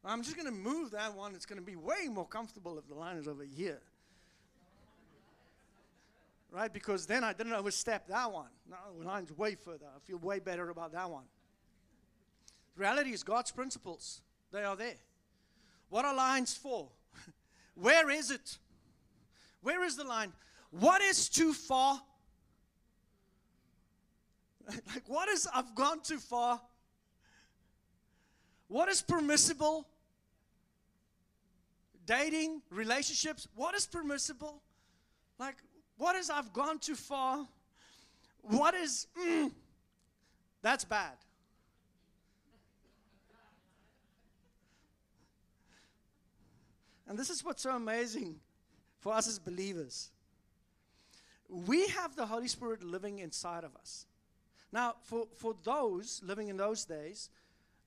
I'm 0.05 0.23
just 0.23 0.37
going 0.37 0.47
to 0.47 0.53
move 0.53 0.91
that 0.91 1.15
one. 1.15 1.35
It's 1.35 1.47
going 1.47 1.61
to 1.61 1.65
be 1.65 1.77
way 1.77 2.09
more 2.11 2.27
comfortable 2.27 2.79
if 2.79 2.89
the 2.89 2.95
line 2.95 3.17
is 3.17 3.29
over 3.29 3.45
here 3.45 3.81
right? 6.53 6.73
Because 6.73 7.07
then 7.07 7.25
I 7.25 7.33
didn't 7.33 7.53
overstep 7.53 8.09
that 8.09 8.31
one. 8.31 8.49
No, 8.69 8.77
the 8.99 9.07
line's 9.07 9.37
way 9.37 9.55
further. 9.55 9.87
I 9.95 9.99
feel 10.01 10.19
way 10.19 10.39
better 10.39 10.71
about 10.71 10.93
that 10.93 11.11
one. 11.11 11.25
Reality 12.81 13.11
is 13.11 13.23
God's 13.23 13.51
principles, 13.51 14.23
they 14.51 14.65
are 14.65 14.75
there. 14.75 14.95
What 15.91 16.07
are 16.07 16.15
lines 16.15 16.55
for? 16.55 16.89
Where 17.75 18.09
is 18.09 18.31
it? 18.31 18.57
Where 19.61 19.85
is 19.85 19.97
the 19.97 20.05
line? 20.05 20.33
What 20.71 21.03
is 21.03 21.29
too 21.29 21.53
far? 21.53 22.01
like, 24.67 25.03
what 25.09 25.29
is, 25.29 25.47
I've 25.55 25.75
gone 25.75 26.01
too 26.01 26.17
far? 26.17 26.59
What 28.69 28.89
is 28.89 29.03
permissible? 29.03 29.87
Dating, 32.07 32.63
relationships, 32.71 33.47
what 33.57 33.75
is 33.75 33.87
permissible? 33.87 34.63
Like, 35.39 35.57
what 35.99 36.17
is 36.17 36.31
I've 36.31 36.55
gone 36.55 36.79
too 36.79 36.95
far? 36.95 37.47
What 38.41 38.73
is, 38.73 39.07
mm, 39.23 39.51
that's 40.63 40.87
bad. 40.87 41.19
And 47.11 47.19
this 47.19 47.29
is 47.29 47.45
what's 47.45 47.65
so 47.65 47.73
amazing 47.73 48.37
for 49.01 49.13
us 49.13 49.27
as 49.27 49.41
believers. 49.41 50.13
We 51.49 51.89
have 51.89 52.15
the 52.15 52.25
Holy 52.25 52.47
Spirit 52.47 52.85
living 52.85 53.19
inside 53.19 53.65
of 53.65 53.75
us. 53.75 54.07
Now, 54.71 54.95
for, 55.03 55.27
for 55.35 55.57
those 55.65 56.23
living 56.25 56.47
in 56.47 56.57
those 56.57 56.85
days, 56.85 57.29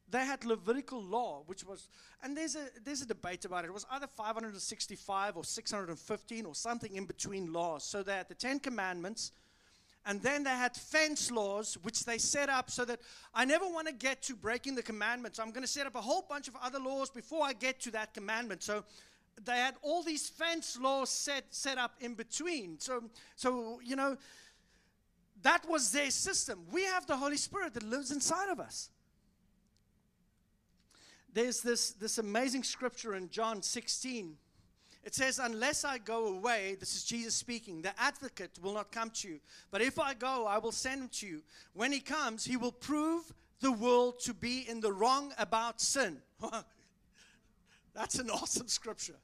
they 0.10 0.26
had 0.26 0.44
Levitical 0.44 1.02
law, 1.02 1.44
which 1.46 1.64
was, 1.64 1.88
and 2.22 2.36
there's 2.36 2.58
a 2.58 2.66
there's 2.84 3.02
a 3.02 3.06
debate 3.06 3.46
about 3.46 3.64
it. 3.64 3.70
It 3.70 3.74
was 3.74 3.86
either 3.92 4.08
565 4.08 5.38
or 5.38 5.46
615 5.46 6.46
or 6.46 6.54
something 6.54 6.94
in 6.94 7.06
between 7.06 7.54
laws. 7.54 7.86
So 7.86 8.04
they 8.04 8.12
had 8.12 8.28
the 8.28 8.36
Ten 8.36 8.60
Commandments, 8.60 9.32
and 10.06 10.22
then 10.22 10.44
they 10.44 10.50
had 10.50 10.76
fence 10.76 11.32
laws, 11.32 11.78
which 11.84 12.04
they 12.04 12.18
set 12.18 12.50
up 12.50 12.70
so 12.70 12.84
that 12.84 13.00
I 13.34 13.46
never 13.46 13.66
want 13.66 13.88
to 13.88 13.94
get 13.94 14.22
to 14.24 14.36
breaking 14.36 14.76
the 14.76 14.84
commandments. 14.84 15.40
I'm 15.40 15.52
going 15.52 15.64
to 15.64 15.68
set 15.68 15.88
up 15.88 15.96
a 15.96 16.02
whole 16.02 16.26
bunch 16.28 16.50
of 16.50 16.58
other 16.62 16.80
laws 16.80 17.10
before 17.10 17.46
I 17.46 17.54
get 17.54 17.80
to 17.84 17.92
that 17.92 18.14
commandment. 18.14 18.62
So 18.64 18.84
they 19.44 19.58
had 19.58 19.76
all 19.82 20.04
these 20.04 20.30
fence 20.30 20.78
laws 20.80 21.10
set 21.10 21.46
set 21.50 21.78
up 21.78 21.96
in 22.00 22.14
between. 22.14 22.80
So 22.80 23.04
so 23.36 23.80
you 23.84 23.96
know 23.96 24.18
that 25.42 25.68
was 25.68 25.92
their 25.92 26.12
system. 26.12 26.66
We 26.72 26.84
have 26.86 27.06
the 27.06 27.18
Holy 27.18 27.38
Spirit 27.38 27.74
that 27.74 27.84
lives 27.84 28.12
inside 28.12 28.50
of 28.50 28.60
us 28.60 28.90
there's 31.34 31.62
this, 31.62 31.92
this 31.92 32.18
amazing 32.18 32.64
scripture 32.64 33.16
in 33.16 33.30
John 33.30 33.62
16. 33.62 34.36
It 35.04 35.16
says, 35.16 35.40
Unless 35.40 35.84
I 35.84 35.98
go 35.98 36.28
away, 36.28 36.78
this 36.80 36.96
is 36.96 37.04
Jesus 37.04 37.34
speaking, 37.34 37.82
the 37.82 38.00
advocate 38.00 38.60
will 38.62 38.74
not 38.74 38.92
come 38.92 39.10
to 39.10 39.28
you. 39.28 39.40
But 39.72 39.82
if 39.82 40.00
I 40.00 40.14
go, 40.14 40.46
I 40.46 40.60
will 40.60 40.72
send 40.72 41.02
him 41.02 41.10
to 41.14 41.28
you. 41.28 41.42
When 41.74 41.92
he 41.92 42.00
comes, 42.00 42.46
he 42.46 42.58
will 42.58 42.72
prove 42.72 43.34
the 43.60 43.72
world 43.72 44.20
to 44.22 44.34
be 44.34 44.66
in 44.70 44.80
the 44.80 44.92
wrong 44.92 45.34
about 45.38 45.82
sin. 45.82 46.18
That's 47.94 48.20
an 48.20 48.30
awesome 48.32 48.68
scripture. 48.68 49.20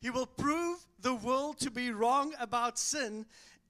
He 0.00 0.10
will 0.10 0.26
prove 0.26 0.78
the 1.00 1.14
world 1.14 1.58
to 1.60 1.70
be 1.70 1.92
wrong 1.92 2.34
about 2.40 2.78
sin 2.78 3.24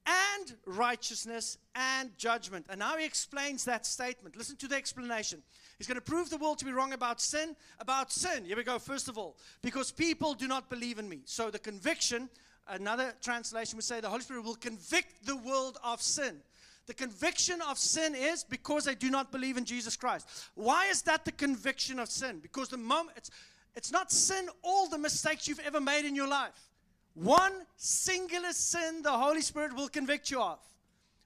and 0.06 0.54
righteousness 0.66 1.58
and 1.74 2.16
judgment. 2.16 2.66
And 2.68 2.78
now 2.78 2.96
he 2.96 3.04
explains 3.04 3.64
that 3.64 3.86
statement. 3.86 4.36
Listen 4.36 4.56
to 4.56 4.68
the 4.68 4.74
explanation. 4.74 5.42
He's 5.78 5.86
going 5.86 5.96
to 5.96 6.00
prove 6.00 6.30
the 6.30 6.38
world 6.38 6.58
to 6.58 6.64
be 6.64 6.72
wrong 6.72 6.92
about 6.92 7.20
sin. 7.20 7.54
About 7.78 8.10
sin. 8.10 8.44
Here 8.44 8.56
we 8.56 8.64
go, 8.64 8.78
first 8.78 9.08
of 9.08 9.18
all. 9.18 9.36
Because 9.62 9.92
people 9.92 10.34
do 10.34 10.48
not 10.48 10.70
believe 10.70 10.98
in 10.98 11.08
me. 11.08 11.20
So 11.24 11.50
the 11.50 11.58
conviction, 11.58 12.28
another 12.68 13.14
translation 13.20 13.76
would 13.76 13.84
say, 13.84 14.00
the 14.00 14.08
Holy 14.08 14.22
Spirit 14.22 14.44
will 14.44 14.56
convict 14.56 15.24
the 15.24 15.36
world 15.36 15.78
of 15.84 16.02
sin. 16.02 16.38
The 16.86 16.94
conviction 16.94 17.60
of 17.62 17.78
sin 17.78 18.14
is 18.16 18.42
because 18.42 18.84
they 18.84 18.96
do 18.96 19.08
not 19.08 19.30
believe 19.30 19.56
in 19.56 19.64
Jesus 19.64 19.96
Christ. 19.96 20.28
Why 20.54 20.86
is 20.86 21.02
that 21.02 21.24
the 21.24 21.30
conviction 21.30 22.00
of 22.00 22.08
sin? 22.08 22.40
Because 22.40 22.68
the 22.70 22.76
moment 22.76 23.16
it's 23.16 23.30
it's 23.74 23.90
not 23.90 24.12
sin 24.12 24.48
all 24.62 24.88
the 24.88 24.98
mistakes 24.98 25.48
you've 25.48 25.60
ever 25.60 25.80
made 25.80 26.04
in 26.04 26.14
your 26.14 26.28
life. 26.28 26.70
One 27.14 27.52
singular 27.76 28.52
sin 28.52 29.02
the 29.02 29.12
Holy 29.12 29.42
Spirit 29.42 29.74
will 29.74 29.88
convict 29.88 30.30
you 30.30 30.40
of. 30.40 30.58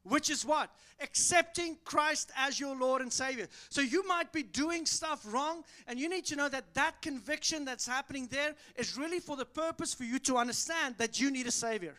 which 0.09 0.31
is 0.31 0.45
what? 0.45 0.71
Accepting 1.01 1.77
Christ 1.85 2.31
as 2.37 2.59
your 2.59 2.77
Lord 2.77 3.03
and 3.03 3.13
Savior. 3.13 3.49
So 3.69 3.81
you 3.81 4.07
might 4.07 4.33
be 4.33 4.43
doing 4.43 4.87
stuff 4.87 5.25
wrong, 5.29 5.65
and 5.87 5.99
you 5.99 6.09
need 6.09 6.25
to 6.27 6.37
know 6.37 6.49
that 6.49 6.75
that 6.75 7.03
conviction 7.03 7.65
that's 7.65 7.87
happening 7.87 8.29
there 8.31 8.55
is 8.77 8.97
really 8.97 9.19
for 9.19 9.37
the 9.37 9.45
purpose 9.45 9.93
for 9.93 10.05
you 10.05 10.19
to 10.21 10.37
understand 10.37 10.95
that 10.99 11.21
you 11.21 11.31
need 11.31 11.47
a 11.47 11.51
Savior. 11.51 11.97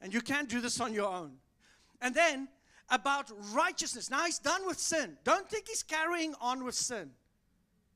And 0.00 0.12
you 0.12 0.20
can't 0.20 0.48
do 0.48 0.60
this 0.60 0.80
on 0.80 0.94
your 0.94 1.12
own. 1.12 1.32
And 2.00 2.14
then 2.14 2.48
about 2.88 3.30
righteousness. 3.52 4.10
Now 4.10 4.24
he's 4.24 4.38
done 4.38 4.66
with 4.66 4.78
sin. 4.78 5.16
Don't 5.22 5.48
think 5.48 5.68
he's 5.68 5.82
carrying 5.82 6.34
on 6.40 6.64
with 6.64 6.74
sin. 6.74 7.10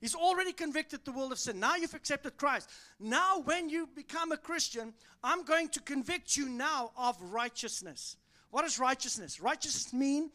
He's 0.05 0.15
already 0.15 0.53
convicted 0.53 1.03
the 1.03 1.13
world 1.13 1.33
of 1.33 1.39
sin. 1.39 1.59
Now 1.59 1.77
you've 1.77 1.95
accepted 1.95 2.37
Christ. 2.37 2.69
Now, 3.01 3.41
when 3.47 3.71
you 3.71 3.89
become 3.97 4.33
a 4.33 4.37
Christian, 4.37 4.93
I'm 5.23 5.47
going 5.47 5.71
to 5.71 5.81
convict 5.81 6.37
you 6.37 6.47
now 6.47 6.91
of 6.95 7.17
righteousness. 7.23 8.19
What 8.51 8.67
is 8.67 8.79
righteousness? 8.79 9.41
Righteousness 9.41 9.95
mean 9.95 10.31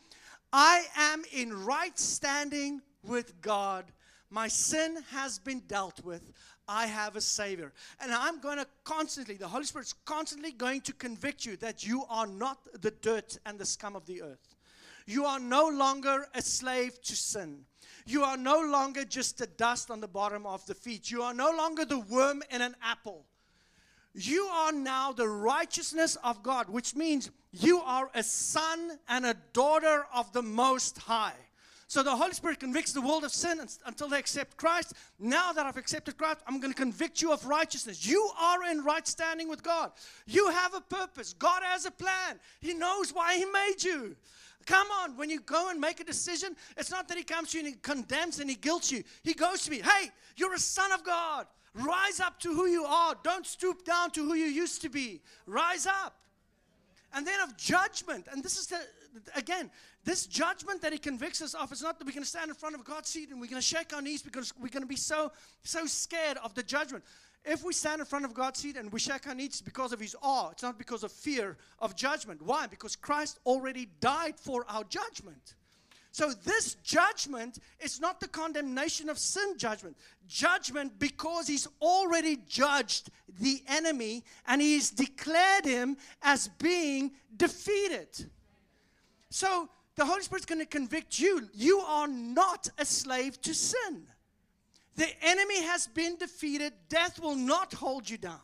I 0.51 0.85
am 0.97 1.21
in 1.31 1.53
right 1.53 1.95
standing 1.99 2.81
with 3.03 3.39
God. 3.43 3.85
My 4.31 4.47
sin 4.47 5.03
has 5.11 5.37
been 5.37 5.59
dealt 5.67 6.03
with. 6.03 6.33
I 6.67 6.87
have 6.87 7.15
a 7.15 7.21
Savior. 7.21 7.71
And 8.01 8.11
I'm 8.11 8.39
going 8.39 8.57
to 8.57 8.65
constantly, 8.85 9.35
the 9.35 9.47
Holy 9.47 9.65
Spirit's 9.65 9.93
constantly 10.03 10.51
going 10.51 10.81
to 10.81 10.93
convict 10.93 11.45
you 11.45 11.57
that 11.57 11.85
you 11.85 12.05
are 12.09 12.25
not 12.25 12.57
the 12.81 12.89
dirt 12.89 13.37
and 13.45 13.59
the 13.59 13.67
scum 13.67 13.95
of 13.95 14.07
the 14.07 14.23
earth. 14.23 14.55
You 15.05 15.25
are 15.25 15.39
no 15.39 15.67
longer 15.67 16.25
a 16.33 16.41
slave 16.41 16.99
to 17.03 17.15
sin. 17.15 17.65
You 18.05 18.23
are 18.23 18.37
no 18.37 18.61
longer 18.61 19.03
just 19.03 19.37
the 19.37 19.47
dust 19.47 19.91
on 19.91 19.99
the 19.99 20.07
bottom 20.07 20.45
of 20.45 20.65
the 20.65 20.75
feet. 20.75 21.11
You 21.11 21.23
are 21.23 21.33
no 21.33 21.51
longer 21.51 21.85
the 21.85 21.99
worm 21.99 22.43
in 22.49 22.61
an 22.61 22.75
apple. 22.81 23.25
You 24.13 24.45
are 24.45 24.71
now 24.71 25.11
the 25.11 25.27
righteousness 25.27 26.17
of 26.23 26.41
God, 26.41 26.69
which 26.69 26.95
means 26.95 27.29
you 27.51 27.79
are 27.79 28.09
a 28.13 28.23
son 28.23 28.97
and 29.07 29.25
a 29.25 29.35
daughter 29.53 30.05
of 30.13 30.31
the 30.33 30.41
Most 30.41 30.97
High. 30.97 31.33
So 31.89 32.03
the 32.03 32.15
Holy 32.15 32.33
Spirit 32.33 32.59
convicts 32.59 32.93
the 32.93 33.01
world 33.01 33.23
of 33.23 33.31
sin 33.31 33.59
until 33.83 34.09
they 34.09 34.19
accept 34.19 34.57
Christ. 34.57 34.93
Now 35.17 35.51
that 35.53 35.65
I've 35.65 35.75
accepted 35.75 36.17
Christ, 36.17 36.41
I'm 36.45 36.59
going 36.59 36.71
to 36.71 36.77
convict 36.77 37.19
you 37.19 37.33
of 37.33 37.47
righteousness. 37.47 38.05
You 38.05 38.29
are 38.39 38.63
in 38.65 38.83
right 38.83 39.07
standing 39.07 39.49
with 39.49 39.63
God. 39.63 39.91
You 40.27 40.49
have 40.49 40.75
a 40.75 40.81
purpose. 40.81 41.33
God 41.33 41.63
has 41.63 41.87
a 41.87 41.91
plan. 41.91 42.39
He 42.61 42.75
knows 42.75 43.11
why 43.11 43.37
He 43.37 43.45
made 43.45 43.83
you. 43.83 44.15
Come 44.69 44.87
on, 45.01 45.17
when 45.17 45.31
you 45.31 45.39
go 45.39 45.71
and 45.71 45.81
make 45.81 45.99
a 45.99 46.03
decision, 46.03 46.55
it's 46.77 46.91
not 46.91 47.07
that 47.07 47.17
He 47.17 47.23
comes 47.23 47.49
to 47.49 47.57
you 47.57 47.65
and 47.65 47.73
He 47.73 47.79
condemns 47.81 48.39
and 48.39 48.47
He 48.47 48.55
guilts 48.55 48.91
you. 48.91 49.03
He 49.23 49.33
goes 49.33 49.63
to 49.63 49.71
me, 49.71 49.79
hey, 49.79 50.11
you're 50.37 50.53
a 50.53 50.59
son 50.59 50.91
of 50.91 51.03
God. 51.03 51.47
Rise 51.73 52.19
up 52.19 52.39
to 52.41 52.53
who 52.53 52.67
you 52.67 52.85
are. 52.85 53.15
Don't 53.23 53.47
stoop 53.47 53.83
down 53.83 54.11
to 54.11 54.23
who 54.23 54.35
you 54.35 54.45
used 54.45 54.83
to 54.83 54.89
be. 54.89 55.21
Rise 55.47 55.87
up. 55.87 56.19
And 57.15 57.25
then 57.25 57.41
of 57.41 57.57
judgment. 57.57 58.27
And 58.31 58.43
this 58.43 58.59
is 58.59 58.67
the, 58.67 58.79
again, 59.35 59.71
this 60.05 60.27
judgment 60.27 60.83
that 60.83 60.93
he 60.93 60.99
convicts 60.99 61.41
us 61.41 61.55
of 61.55 61.71
is 61.71 61.81
not 61.81 61.97
that 61.97 62.05
we're 62.05 62.11
going 62.11 62.21
to 62.21 62.29
stand 62.29 62.49
in 62.49 62.55
front 62.55 62.75
of 62.75 62.83
God's 62.85 63.09
seat 63.09 63.31
and 63.31 63.41
we're 63.41 63.49
going 63.49 63.61
to 63.61 63.67
shake 63.67 63.91
our 63.91 64.03
knees 64.03 64.21
because 64.21 64.53
we're 64.61 64.69
going 64.69 64.83
to 64.83 64.87
be 64.87 64.95
so, 64.95 65.31
so 65.63 65.87
scared 65.87 66.37
of 66.43 66.53
the 66.53 66.61
judgment. 66.61 67.03
If 67.45 67.63
we 67.63 67.73
stand 67.73 67.99
in 68.01 68.05
front 68.05 68.25
of 68.25 68.33
God's 68.33 68.59
seat 68.59 68.75
and 68.75 68.91
we 68.91 68.99
shake 68.99 69.27
our 69.27 69.33
knees 69.33 69.61
because 69.61 69.93
of 69.93 69.99
his 69.99 70.15
awe, 70.21 70.49
it's 70.49 70.63
not 70.63 70.77
because 70.77 71.03
of 71.03 71.11
fear 71.11 71.57
of 71.79 71.95
judgment. 71.95 72.41
Why? 72.41 72.67
Because 72.67 72.95
Christ 72.95 73.39
already 73.45 73.89
died 74.01 74.37
for 74.37 74.65
our 74.67 74.83
judgment. 74.83 75.55
So, 76.11 76.31
this 76.31 76.75
judgment 76.83 77.59
is 77.79 78.01
not 78.01 78.19
the 78.19 78.27
condemnation 78.27 79.09
of 79.09 79.19
sin 79.19 79.57
judgment. 79.57 79.95
Judgment 80.27 80.97
because 80.97 81.47
he's 81.47 81.67
already 81.81 82.37
judged 82.47 83.11
the 83.39 83.61
enemy 83.67 84.23
and 84.47 84.59
he's 84.59 84.89
declared 84.89 85.65
him 85.65 85.97
as 86.23 86.47
being 86.59 87.11
defeated. 87.37 88.07
So, 89.29 89.69
the 89.95 90.05
Holy 90.05 90.23
Spirit's 90.23 90.47
going 90.47 90.59
to 90.59 90.65
convict 90.65 91.19
you. 91.19 91.47
You 91.53 91.79
are 91.79 92.07
not 92.07 92.69
a 92.79 92.85
slave 92.85 93.39
to 93.41 93.53
sin. 93.53 94.07
The 94.99 95.07
enemy 95.21 95.63
has 95.63 95.87
been 95.87 96.17
defeated. 96.17 96.73
Death 96.89 97.21
will 97.21 97.37
not 97.37 97.73
hold 97.73 98.09
you 98.09 98.17
down. 98.17 98.41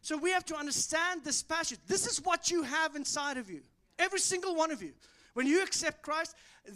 So, 0.00 0.16
we 0.16 0.30
have 0.30 0.46
to 0.46 0.56
understand 0.56 1.22
this 1.22 1.42
passage. 1.42 1.78
This 1.86 2.06
is 2.06 2.24
what 2.24 2.50
you 2.50 2.62
have 2.62 2.96
inside 2.96 3.36
of 3.36 3.50
you, 3.50 3.60
every 3.98 4.20
single 4.20 4.54
one 4.54 4.70
of 4.70 4.82
you. 4.82 4.94
When 5.34 5.46
you 5.46 5.62
accept 5.62 6.00
Christ, 6.00 6.34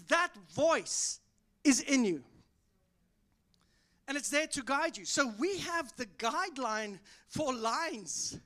that 0.09 0.29
voice 0.55 1.21
is 1.65 1.81
in 1.81 2.05
you. 2.05 2.23
And 4.07 4.19
it's 4.19 4.29
there 4.29 4.49
to 4.49 4.63
guide 4.63 4.99
you. 4.99 5.07
So 5.07 5.33
we 5.39 5.57
have 5.61 5.91
the 5.97 6.05
guideline 6.19 6.99
for 7.29 7.55
lines. 7.55 8.39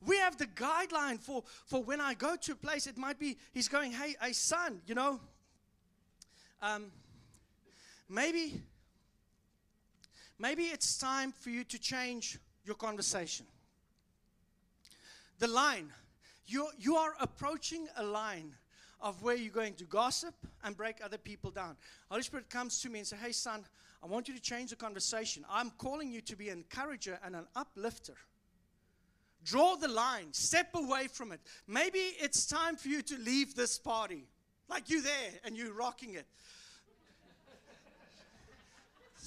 We 0.00 0.16
have 0.16 0.38
the 0.38 0.46
guideline 0.46 1.20
for, 1.20 1.44
for 1.66 1.82
when 1.82 2.00
I 2.00 2.14
go 2.14 2.36
to 2.36 2.52
a 2.52 2.56
place, 2.56 2.86
it 2.86 2.96
might 2.96 3.18
be, 3.18 3.36
he's 3.52 3.68
going, 3.68 3.92
hey, 3.92 4.14
hey 4.18 4.32
son, 4.32 4.80
you 4.86 4.94
know, 4.94 5.20
um, 6.62 6.86
maybe, 8.08 8.62
maybe 10.40 10.64
it's 10.64 10.98
time 10.98 11.32
for 11.32 11.50
you 11.50 11.62
to 11.64 11.78
change 11.78 12.38
your 12.64 12.74
conversation. 12.74 13.46
The 15.38 15.46
line, 15.46 15.92
you 16.46 16.68
you 16.78 16.96
are 16.96 17.14
approaching 17.20 17.86
a 17.96 18.02
line 18.02 18.52
of 19.00 19.22
where 19.22 19.36
you're 19.36 19.52
going 19.52 19.74
to 19.74 19.84
gossip 19.84 20.34
and 20.64 20.76
break 20.76 20.96
other 21.02 21.18
people 21.18 21.50
down. 21.50 21.76
Holy 22.10 22.22
Spirit 22.22 22.50
comes 22.50 22.80
to 22.82 22.90
me 22.90 22.98
and 22.98 23.08
says, 23.08 23.18
Hey, 23.20 23.32
son, 23.32 23.64
I 24.02 24.06
want 24.06 24.28
you 24.28 24.34
to 24.34 24.40
change 24.40 24.70
the 24.70 24.76
conversation. 24.76 25.44
I'm 25.50 25.70
calling 25.78 26.10
you 26.10 26.20
to 26.22 26.36
be 26.36 26.48
an 26.48 26.58
encourager 26.58 27.18
and 27.24 27.36
an 27.36 27.46
uplifter. 27.54 28.14
Draw 29.44 29.76
the 29.76 29.88
line, 29.88 30.32
step 30.32 30.74
away 30.74 31.08
from 31.08 31.32
it. 31.32 31.40
Maybe 31.66 31.98
it's 31.98 32.46
time 32.46 32.76
for 32.76 32.88
you 32.88 33.02
to 33.02 33.18
leave 33.18 33.54
this 33.54 33.78
party. 33.78 34.24
Like 34.68 34.90
you 34.90 35.02
there 35.02 35.30
and 35.44 35.56
you're 35.56 35.72
rocking 35.72 36.14
it. 36.14 36.26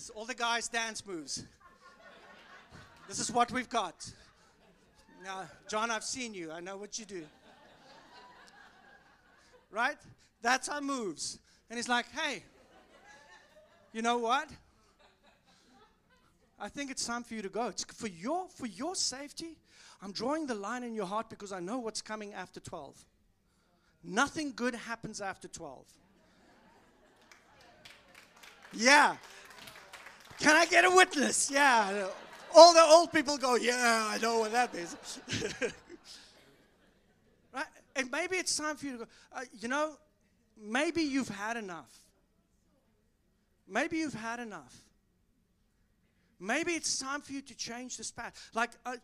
All 0.10 0.26
the 0.26 0.36
guys' 0.36 0.68
dance 0.68 1.06
moves. 1.06 1.44
This 3.08 3.20
is 3.20 3.32
what 3.32 3.52
we've 3.52 3.70
got. 3.70 4.10
Now, 5.24 5.44
John, 5.70 5.92
I've 5.92 6.04
seen 6.04 6.34
you. 6.34 6.52
I 6.52 6.60
know 6.60 6.78
what 6.78 7.00
you 7.00 7.06
do 7.06 7.24
right? 9.74 9.98
That's 10.42 10.70
our 10.70 10.82
moves. 10.82 11.40
And 11.70 11.78
he's 11.78 11.90
like, 11.90 12.06
hey, 12.12 12.44
you 13.92 14.02
know 14.02 14.20
what? 14.20 14.50
I 16.60 16.70
think 16.70 16.92
it's 16.92 17.06
time 17.06 17.24
for 17.24 17.34
you 17.34 17.42
to 17.42 17.50
go. 17.50 17.68
It's 17.68 17.84
for 17.84 18.08
your 18.08 18.48
for 18.48 18.68
your 18.68 18.96
safety. 18.96 19.58
I'm 20.02 20.12
drawing 20.12 20.48
the 20.48 20.56
line 20.56 20.84
in 20.84 20.96
your 20.96 21.06
heart 21.06 21.30
because 21.30 21.52
I 21.52 21.60
know 21.60 21.80
what's 21.80 22.02
coming 22.02 22.34
after 22.34 22.60
12. 22.60 22.96
Nothing 24.04 24.54
good 24.56 24.76
happens 24.76 25.20
after 25.20 25.48
12. 25.48 25.86
Yeah. 28.74 29.16
Can 30.40 30.56
I 30.56 30.66
get 30.66 30.86
a 30.86 30.90
witness? 30.90 31.50
Yeah. 31.52 32.08
All 32.56 32.74
the 32.74 32.82
old 32.82 33.12
people 33.12 33.38
go, 33.38 33.56
Yeah, 33.56 34.08
I 34.10 34.18
know 34.20 34.40
what 34.40 34.52
that 34.52 34.74
is. 34.76 34.96
right? 37.54 37.66
And 37.96 38.12
maybe 38.12 38.38
it's 38.38 38.56
time 38.56 38.76
for 38.76 38.86
you 38.86 38.92
to 38.94 38.98
go, 39.00 39.06
uh, 39.36 39.42
you 39.60 39.68
know, 39.68 39.98
maybe 40.62 41.02
you've 41.02 41.30
had 41.30 41.58
enough. 41.58 41.92
Maybe 43.68 43.98
you've 43.98 44.14
had 44.14 44.40
enough. 44.40 44.84
Maybe 46.40 46.74
it's 46.74 47.00
time 47.00 47.22
for 47.22 47.32
you 47.32 47.42
to 47.42 47.56
change 47.56 47.98
this 47.98 48.12
path. 48.12 48.50
Like, 48.54 48.72
uh, 48.86 48.98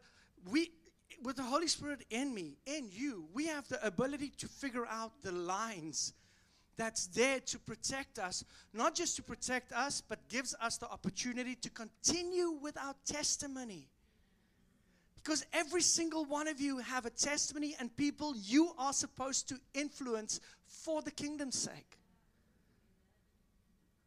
we, 0.50 0.72
with 1.24 1.38
the 1.38 1.44
Holy 1.44 1.68
Spirit 1.68 2.06
in 2.10 2.34
me, 2.34 2.58
in 2.66 2.90
you, 2.92 3.26
we 3.34 3.48
have 3.48 3.68
the 3.68 3.86
ability 3.86 4.34
to 4.38 4.48
figure 4.48 4.86
out 4.86 5.12
the 5.22 5.32
lines 5.32 6.14
that's 6.80 7.08
there 7.08 7.42
to 7.42 7.60
protect 7.60 8.20
us, 8.20 8.46
not 8.74 8.96
just 8.96 9.18
to 9.18 9.22
protect 9.22 9.74
us, 9.74 10.02
but 10.02 10.18
gives 10.30 10.56
us 10.62 10.78
the 10.78 10.90
opportunity 10.90 11.54
to 11.56 11.70
continue 11.70 12.52
with 12.52 12.78
our 12.78 12.96
testimony. 13.06 13.90
Because 15.22 15.46
every 15.52 15.82
single 15.82 16.24
one 16.24 16.48
of 16.48 16.62
you 16.62 16.78
have 16.78 17.06
a 17.06 17.10
testimony 17.10 17.76
and 17.82 17.96
people 17.98 18.34
you 18.38 18.72
are 18.80 18.94
supposed 18.94 19.50
to 19.50 19.60
influence 19.74 20.40
for 20.66 21.02
the 21.02 21.12
kingdom's 21.12 21.60
sake. 21.60 21.98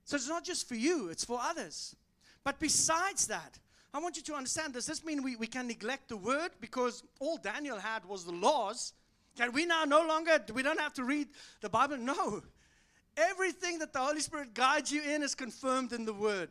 So 0.06 0.16
it's 0.16 0.28
not 0.28 0.42
just 0.42 0.66
for 0.66 0.74
you, 0.74 1.10
it's 1.10 1.26
for 1.26 1.38
others. 1.42 1.94
But 2.42 2.58
besides 2.58 3.26
that, 3.26 3.58
I 3.92 3.98
want 3.98 4.16
you 4.16 4.22
to 4.22 4.34
understand 4.34 4.72
does 4.72 4.86
this 4.86 5.04
mean 5.04 5.22
we, 5.22 5.36
we 5.36 5.46
can 5.46 5.66
neglect 5.66 6.08
the 6.08 6.16
word 6.16 6.52
because 6.58 7.04
all 7.20 7.36
Daniel 7.36 7.78
had 7.78 8.06
was 8.06 8.24
the 8.24 8.32
laws? 8.32 8.94
Can 9.36 9.52
we 9.52 9.66
now 9.66 9.84
no 9.84 10.06
longer, 10.06 10.42
we 10.54 10.62
don't 10.62 10.80
have 10.80 10.94
to 10.94 11.04
read 11.04 11.28
the 11.60 11.68
Bible? 11.68 11.98
No. 11.98 12.42
Everything 13.16 13.78
that 13.80 13.92
the 13.92 13.98
Holy 13.98 14.20
Spirit 14.20 14.54
guides 14.54 14.90
you 14.90 15.02
in 15.02 15.22
is 15.22 15.34
confirmed 15.34 15.92
in 15.92 16.04
the 16.04 16.14
word 16.14 16.48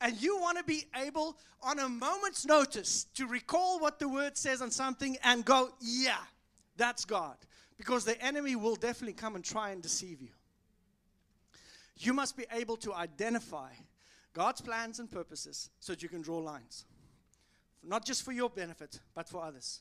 and 0.00 0.20
you 0.20 0.38
want 0.38 0.58
to 0.58 0.64
be 0.64 0.84
able, 1.02 1.38
on 1.62 1.78
a 1.78 1.88
moment's 1.88 2.44
notice, 2.44 3.06
to 3.14 3.26
recall 3.26 3.80
what 3.80 3.98
the 3.98 4.08
word 4.08 4.36
says 4.36 4.60
on 4.60 4.70
something 4.70 5.16
and 5.24 5.44
go, 5.44 5.70
yeah, 5.80 6.18
that's 6.76 7.04
God. 7.06 7.36
Because 7.78 8.04
the 8.04 8.20
enemy 8.22 8.54
will 8.54 8.76
definitely 8.76 9.14
come 9.14 9.34
and 9.34 9.44
try 9.44 9.70
and 9.70 9.82
deceive 9.82 10.20
you. 10.20 10.28
You 11.96 12.12
must 12.12 12.36
be 12.36 12.44
able 12.52 12.76
to 12.78 12.92
identify 12.92 13.70
God's 14.34 14.60
plans 14.60 14.98
and 14.98 15.10
purposes 15.10 15.70
so 15.80 15.92
that 15.92 16.02
you 16.02 16.08
can 16.08 16.22
draw 16.22 16.38
lines. 16.38 16.84
Not 17.82 18.04
just 18.04 18.24
for 18.24 18.32
your 18.32 18.50
benefit, 18.50 19.00
but 19.14 19.28
for 19.28 19.42
others. 19.42 19.80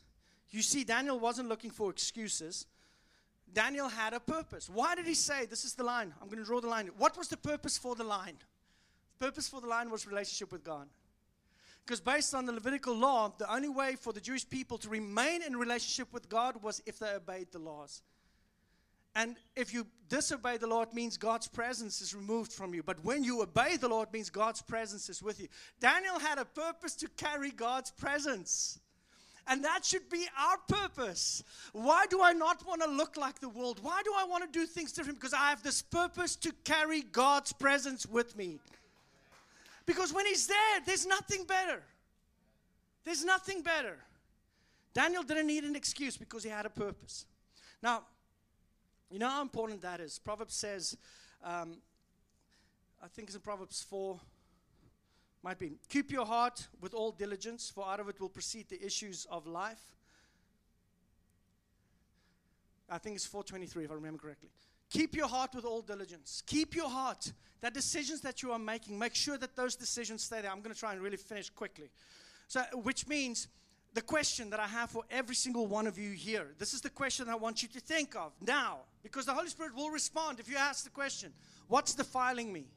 You 0.52 0.62
see, 0.62 0.84
Daniel 0.84 1.20
wasn't 1.20 1.50
looking 1.50 1.72
for 1.72 1.90
excuses. 1.90 2.66
Daniel 3.54 3.88
had 3.88 4.14
a 4.14 4.20
purpose. 4.20 4.70
Why 4.70 4.96
did 4.96 5.06
he 5.06 5.14
say, 5.14 5.46
This 5.46 5.64
is 5.66 5.76
the 5.76 5.84
line? 5.84 6.14
I'm 6.22 6.28
going 6.28 6.40
to 6.40 6.46
draw 6.46 6.60
the 6.60 6.68
line. 6.68 6.90
What 6.98 7.18
was 7.18 7.28
the 7.28 7.38
purpose 7.38 7.78
for 7.78 7.96
the 7.96 8.04
line? 8.04 8.38
The 9.20 9.26
purpose 9.28 9.48
for 9.48 9.62
the 9.62 9.68
line 9.68 9.90
was 9.90 10.08
relationship 10.08 10.52
with 10.52 10.64
God. 10.64 10.88
Because 11.86 12.00
based 12.00 12.34
on 12.34 12.46
the 12.46 12.54
Levitical 12.54 12.96
law, 12.96 13.34
the 13.38 13.54
only 13.54 13.68
way 13.70 13.96
for 13.96 14.14
the 14.14 14.22
Jewish 14.22 14.50
people 14.50 14.78
to 14.80 14.90
remain 14.90 15.42
in 15.42 15.58
relationship 15.58 16.14
with 16.14 16.30
God 16.30 16.64
was 16.64 16.82
if 16.86 16.98
they 16.98 17.12
obeyed 17.14 17.52
the 17.52 17.60
laws. 17.60 18.02
And 19.16 19.36
if 19.56 19.74
you 19.74 19.86
disobey 20.10 20.58
the 20.58 20.66
law, 20.66 20.82
it 20.82 20.94
means 20.94 21.18
God's 21.18 21.48
presence 21.48 22.02
is 22.02 22.16
removed 22.16 22.52
from 22.52 22.74
you. 22.74 22.82
But 22.82 23.04
when 23.04 23.24
you 23.24 23.44
obey 23.44 23.78
the 23.78 23.88
law, 23.88 24.02
it 24.02 24.14
means 24.14 24.30
God's 24.30 24.62
presence 24.62 25.10
is 25.10 25.22
with 25.22 25.40
you. 25.40 25.48
Daniel 25.80 26.18
had 26.20 26.40
a 26.40 26.46
purpose 26.46 26.96
to 26.96 27.08
carry 27.10 27.52
God's 27.52 27.92
presence. 27.92 28.80
And 29.48 29.64
that 29.66 29.84
should 29.84 30.10
be 30.10 30.26
our 30.40 30.58
purpose. 30.70 31.44
Why 31.74 32.06
do 32.10 32.22
I 32.22 32.32
not 32.32 32.66
want 32.66 32.82
to 32.82 32.90
look 32.90 33.18
like 33.18 33.40
the 33.40 33.50
world? 33.50 33.80
Why 33.82 34.02
do 34.04 34.14
I 34.18 34.24
want 34.24 34.44
to 34.46 34.60
do 34.60 34.66
things 34.66 34.94
different? 34.94 35.20
Because 35.20 35.34
I 35.34 35.50
have 35.50 35.62
this 35.64 35.82
purpose 35.82 36.36
to 36.38 36.54
carry 36.64 37.02
God's 37.02 37.52
presence 37.52 38.06
with 38.06 38.38
me. 38.38 38.60
Because 39.86 40.14
when 40.14 40.26
He's 40.26 40.48
there, 40.48 40.80
there's 40.86 41.06
nothing 41.06 41.44
better. 41.44 41.84
There's 43.04 43.26
nothing 43.26 43.62
better. 43.62 43.98
Daniel 44.94 45.24
didn't 45.24 45.48
need 45.48 45.64
an 45.64 45.76
excuse 45.76 46.18
because 46.18 46.44
he 46.44 46.50
had 46.50 46.66
a 46.66 46.70
purpose. 46.70 47.26
Now, 47.82 48.04
you 49.10 49.20
know 49.20 49.30
how 49.30 49.42
important 49.42 49.82
that 49.82 50.00
is? 50.00 50.20
Proverbs 50.20 50.56
says, 50.56 50.98
um, 51.44 51.78
I 53.04 53.08
think 53.08 53.28
it's 53.28 53.36
in 53.36 53.42
Proverbs 53.42 53.86
4, 53.90 54.20
might 55.44 55.60
be, 55.60 55.74
keep 55.90 56.12
your 56.12 56.26
heart 56.26 56.68
with 56.80 56.94
all 56.94 57.12
diligence, 57.12 57.70
for 57.70 57.86
out 57.86 58.00
of 58.00 58.08
it 58.08 58.20
will 58.20 58.30
proceed 58.30 58.70
the 58.70 58.84
issues 58.84 59.28
of 59.30 59.46
life. 59.46 59.82
I 62.90 62.98
think 62.98 63.16
it's 63.16 63.26
423 63.26 63.86
if 63.86 63.92
I 63.92 63.96
remember 63.96 64.20
correctly. 64.20 64.50
Keep 64.90 65.16
your 65.16 65.28
heart 65.28 65.56
with 65.56 65.66
all 65.66 65.82
diligence. 65.82 66.44
Keep 66.46 66.76
your 66.76 66.90
heart. 66.90 67.34
The 67.62 67.72
decisions 67.72 68.22
that 68.22 68.44
you 68.44 68.52
are 68.52 68.60
making, 68.60 68.98
make 68.98 69.16
sure 69.16 69.38
that 69.38 69.56
those 69.56 69.76
decisions 69.76 70.24
stay 70.24 70.42
there. 70.42 70.52
I'm 70.52 70.62
going 70.62 70.74
to 70.74 70.80
try 70.80 70.94
and 70.94 71.02
really 71.02 71.18
finish 71.18 71.50
quickly. 71.50 71.90
So, 72.48 72.62
which 72.84 73.08
means 73.08 73.48
the 73.94 74.02
question 74.02 74.50
that 74.50 74.60
I 74.60 74.68
have 74.68 74.92
for 74.92 75.04
every 75.10 75.36
single 75.36 75.68
one 75.68 75.88
of 75.88 75.98
you 75.98 76.12
here. 76.12 76.48
This 76.58 76.74
is 76.74 76.82
the 76.82 76.90
question 76.90 77.30
I 77.30 77.36
want 77.36 77.62
you 77.64 77.70
to 77.70 77.80
think 77.80 78.16
of 78.16 78.34
now, 78.46 78.80
because 79.02 79.26
the 79.26 79.34
Holy 79.34 79.50
Spirit 79.50 79.76
will 79.76 79.90
respond 79.90 80.40
if 80.40 80.50
you 80.50 80.58
ask 80.58 80.84
the 80.84 80.90
question 80.90 81.34
What's 81.68 81.96
defiling 81.96 82.52
me? 82.52 82.68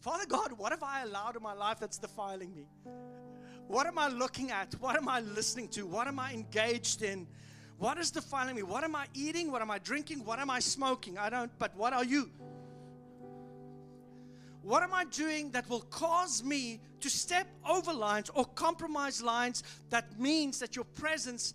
Father 0.00 0.26
God, 0.26 0.52
what 0.52 0.72
have 0.72 0.82
I 0.82 1.02
allowed 1.02 1.36
in 1.36 1.42
my 1.42 1.54
life 1.54 1.78
that's 1.80 1.98
defiling 1.98 2.54
me? 2.54 2.68
What 3.66 3.86
am 3.86 3.98
I 3.98 4.08
looking 4.08 4.50
at? 4.50 4.74
What 4.74 4.96
am 4.96 5.08
I 5.08 5.20
listening 5.20 5.68
to? 5.70 5.86
What 5.86 6.06
am 6.06 6.18
I 6.18 6.32
engaged 6.32 7.02
in? 7.02 7.26
What 7.78 7.98
is 7.98 8.10
defiling 8.10 8.56
me? 8.56 8.62
What 8.62 8.84
am 8.84 8.94
I 8.94 9.06
eating? 9.12 9.50
What 9.50 9.60
am 9.60 9.70
I 9.70 9.78
drinking? 9.78 10.24
What 10.24 10.38
am 10.38 10.50
I 10.50 10.60
smoking? 10.60 11.18
I 11.18 11.28
don't, 11.28 11.50
but 11.58 11.76
what 11.76 11.92
are 11.92 12.04
you? 12.04 12.30
What 14.62 14.82
am 14.82 14.94
I 14.94 15.04
doing 15.04 15.50
that 15.52 15.68
will 15.68 15.82
cause 15.82 16.42
me 16.42 16.80
to 17.00 17.10
step 17.10 17.46
over 17.68 17.92
lines 17.92 18.30
or 18.34 18.44
compromise 18.44 19.22
lines 19.22 19.62
that 19.90 20.18
means 20.18 20.58
that 20.58 20.74
your 20.74 20.84
presence, 20.84 21.54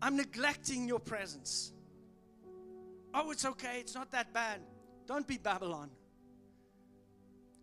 I'm 0.00 0.16
neglecting 0.16 0.86
your 0.86 1.00
presence? 1.00 1.72
Oh, 3.12 3.30
it's 3.30 3.44
okay. 3.44 3.80
It's 3.80 3.94
not 3.94 4.10
that 4.12 4.32
bad. 4.32 4.60
Don't 5.06 5.26
be 5.26 5.36
Babylon. 5.36 5.90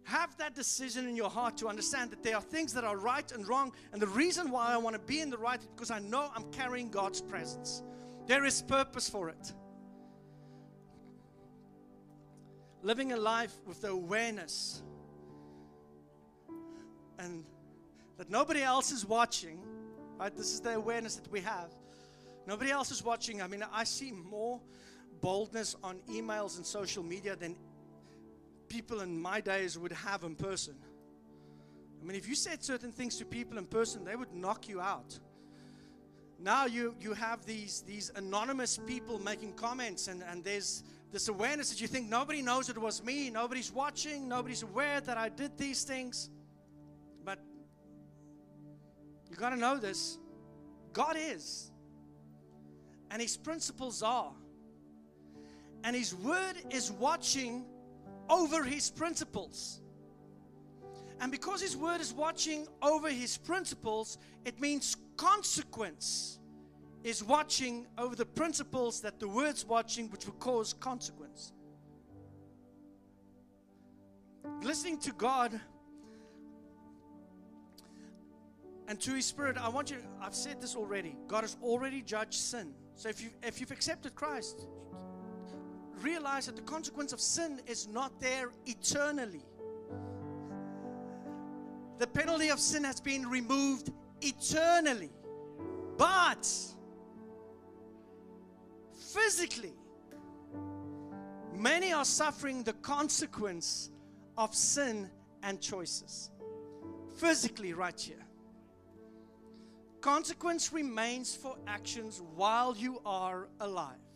Have 0.08 0.36
that 0.38 0.56
decision 0.56 1.08
in 1.08 1.16
your 1.16 1.30
heart 1.30 1.58
to 1.58 1.68
understand 1.68 2.12
that 2.12 2.24
there 2.24 2.36
are 2.36 2.42
things 2.42 2.74
that 2.74 2.84
are 2.84 2.98
right 2.98 3.30
and 3.32 3.48
wrong. 3.48 3.74
And 3.94 4.02
the 4.02 4.08
reason 4.08 4.52
why 4.52 4.74
I 4.74 4.78
want 4.78 4.96
to 4.96 5.02
be 5.02 5.22
in 5.22 5.30
the 5.30 5.38
right 5.38 5.60
is 5.60 5.68
because 5.68 5.92
I 5.92 6.00
know 6.00 6.30
I'm 6.36 6.52
carrying 6.52 6.90
God's 6.90 7.22
presence. 7.22 7.84
There 8.26 8.46
is 8.46 8.62
purpose 8.62 9.10
for 9.10 9.30
it. 9.30 9.54
living 12.88 13.12
a 13.12 13.18
life 13.18 13.54
with 13.66 13.82
the 13.82 13.90
awareness 13.90 14.82
and 17.20 17.44
that 18.18 18.30
nobody 18.30 18.62
else 18.62 18.92
is 18.92 19.06
watching, 19.06 19.60
right? 20.18 20.36
This 20.36 20.54
is 20.54 20.62
the 20.62 20.76
awareness 20.76 21.16
that 21.16 21.30
we 21.30 21.42
have. 21.42 21.72
Nobody 22.46 22.72
else 22.72 22.92
is 22.92 23.04
watching. 23.04 23.42
I 23.42 23.48
mean, 23.48 23.64
I 23.74 23.84
see 23.84 24.12
more 24.12 24.62
boldness 25.20 25.76
on 25.84 26.00
emails 26.10 26.56
and 26.56 26.66
social 26.66 27.04
media 27.04 27.36
than 27.36 27.58
people 28.68 29.02
in 29.02 29.20
my 29.20 29.42
days 29.42 29.78
would 29.78 29.92
have 29.92 30.24
in 30.24 30.36
person. 30.36 30.76
I 32.02 32.06
mean, 32.06 32.16
if 32.16 32.28
you 32.28 32.36
said 32.36 32.64
certain 32.64 32.92
things 32.92 33.18
to 33.18 33.26
people 33.26 33.58
in 33.58 33.66
person, 33.66 34.06
they 34.06 34.16
would 34.16 34.34
knock 34.34 34.68
you 34.70 34.80
out. 34.80 35.20
Now 36.40 36.66
you, 36.66 36.96
you 37.00 37.14
have 37.14 37.46
these, 37.46 37.84
these 37.88 38.12
anonymous 38.16 38.80
people 38.86 39.20
making 39.20 39.54
comments, 39.54 40.08
and, 40.08 40.24
and 40.30 40.44
there's 40.44 40.84
this 41.12 41.28
awareness 41.30 41.70
that 41.70 41.82
you 41.82 41.88
think 41.88 42.10
nobody 42.10 42.42
knows 42.42 42.70
it 42.70 42.78
was 42.78 43.04
me, 43.04 43.30
nobody's 43.30 43.72
watching, 43.72 44.28
nobody's 44.28 44.62
aware 44.62 45.02
that 45.02 45.18
I 45.18 45.30
did 45.30 45.58
these 45.58 45.84
things. 45.84 46.30
But 47.26 47.40
you 49.30 49.36
got 49.36 49.50
to 49.50 49.58
know 49.58 49.78
this 49.78 50.20
God 50.94 51.16
is, 51.18 51.72
and 53.10 53.22
His 53.22 53.36
principles 53.36 54.04
are, 54.04 54.34
and 55.84 55.96
His 55.96 56.14
word 56.14 56.56
is 56.70 56.92
watching 56.92 57.66
over 58.30 58.64
His 58.64 58.90
principles. 58.90 59.82
And 61.20 61.32
because 61.32 61.62
His 61.62 61.76
word 61.76 62.02
is 62.02 62.14
watching 62.14 62.68
over 62.82 63.10
His 63.10 63.38
principles, 63.38 64.18
it 64.46 64.60
means 64.60 64.96
consequence 65.16 66.40
is 67.04 67.24
watching 67.24 67.88
over 67.98 68.16
the 68.16 68.26
principles 68.26 69.02
that 69.02 69.20
the 69.20 69.28
word's 69.28 69.66
watching, 69.66 70.10
which 70.10 70.26
will 70.26 70.34
cause 70.34 70.74
consequence. 70.74 71.54
Listening 74.62 74.98
to 75.00 75.12
God 75.14 75.60
and 78.88 79.00
to 79.02 79.12
His 79.12 79.26
Spirit, 79.26 79.58
I 79.58 79.70
want 79.70 79.92
you, 79.92 79.98
I've 80.22 80.36
said 80.36 80.62
this 80.62 80.76
already. 80.76 81.16
God 81.28 81.42
has 81.42 81.58
already 81.62 82.02
judged 82.02 82.36
sin. 82.36 82.74
So 82.96 83.10
if, 83.10 83.22
you, 83.22 83.30
if 83.44 83.60
you've 83.60 83.72
accepted 83.72 84.16
Christ, 84.16 84.68
realize 86.02 86.46
that 86.48 86.56
the 86.56 86.62
consequence 86.62 87.14
of 87.14 87.20
sin 87.20 87.62
is 87.68 87.88
not 87.88 88.20
there 88.20 88.52
eternally. 88.66 89.46
The 92.00 92.08
penalty 92.08 92.50
of 92.50 92.60
sin 92.60 92.84
has 92.84 93.00
been 93.00 93.28
removed 93.28 93.92
eternally. 94.22 95.12
But 95.98 96.48
physically, 99.14 99.74
many 101.54 101.92
are 101.92 102.06
suffering 102.06 102.64
the 102.64 102.74
consequence 102.74 103.90
of 104.38 104.54
sin 104.54 105.10
and 105.42 105.60
choices. 105.60 106.30
Physically, 107.16 107.74
right 107.74 108.00
here. 108.00 108.24
Consequence 110.02 110.72
remains 110.72 111.36
for 111.36 111.58
actions 111.66 112.22
while 112.36 112.76
you 112.78 113.02
are 113.04 113.50
alive. 113.60 114.07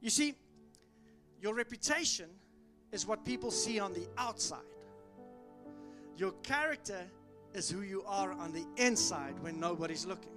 You 0.00 0.10
see, 0.10 0.34
your 1.40 1.54
reputation 1.54 2.30
is 2.92 3.06
what 3.06 3.24
people 3.24 3.50
see 3.50 3.78
on 3.78 3.92
the 3.92 4.06
outside. 4.16 4.60
Your 6.16 6.32
character 6.42 7.02
is 7.54 7.70
who 7.70 7.82
you 7.82 8.02
are 8.06 8.32
on 8.32 8.52
the 8.52 8.66
inside 8.76 9.38
when 9.40 9.58
nobody's 9.58 10.06
looking. 10.06 10.32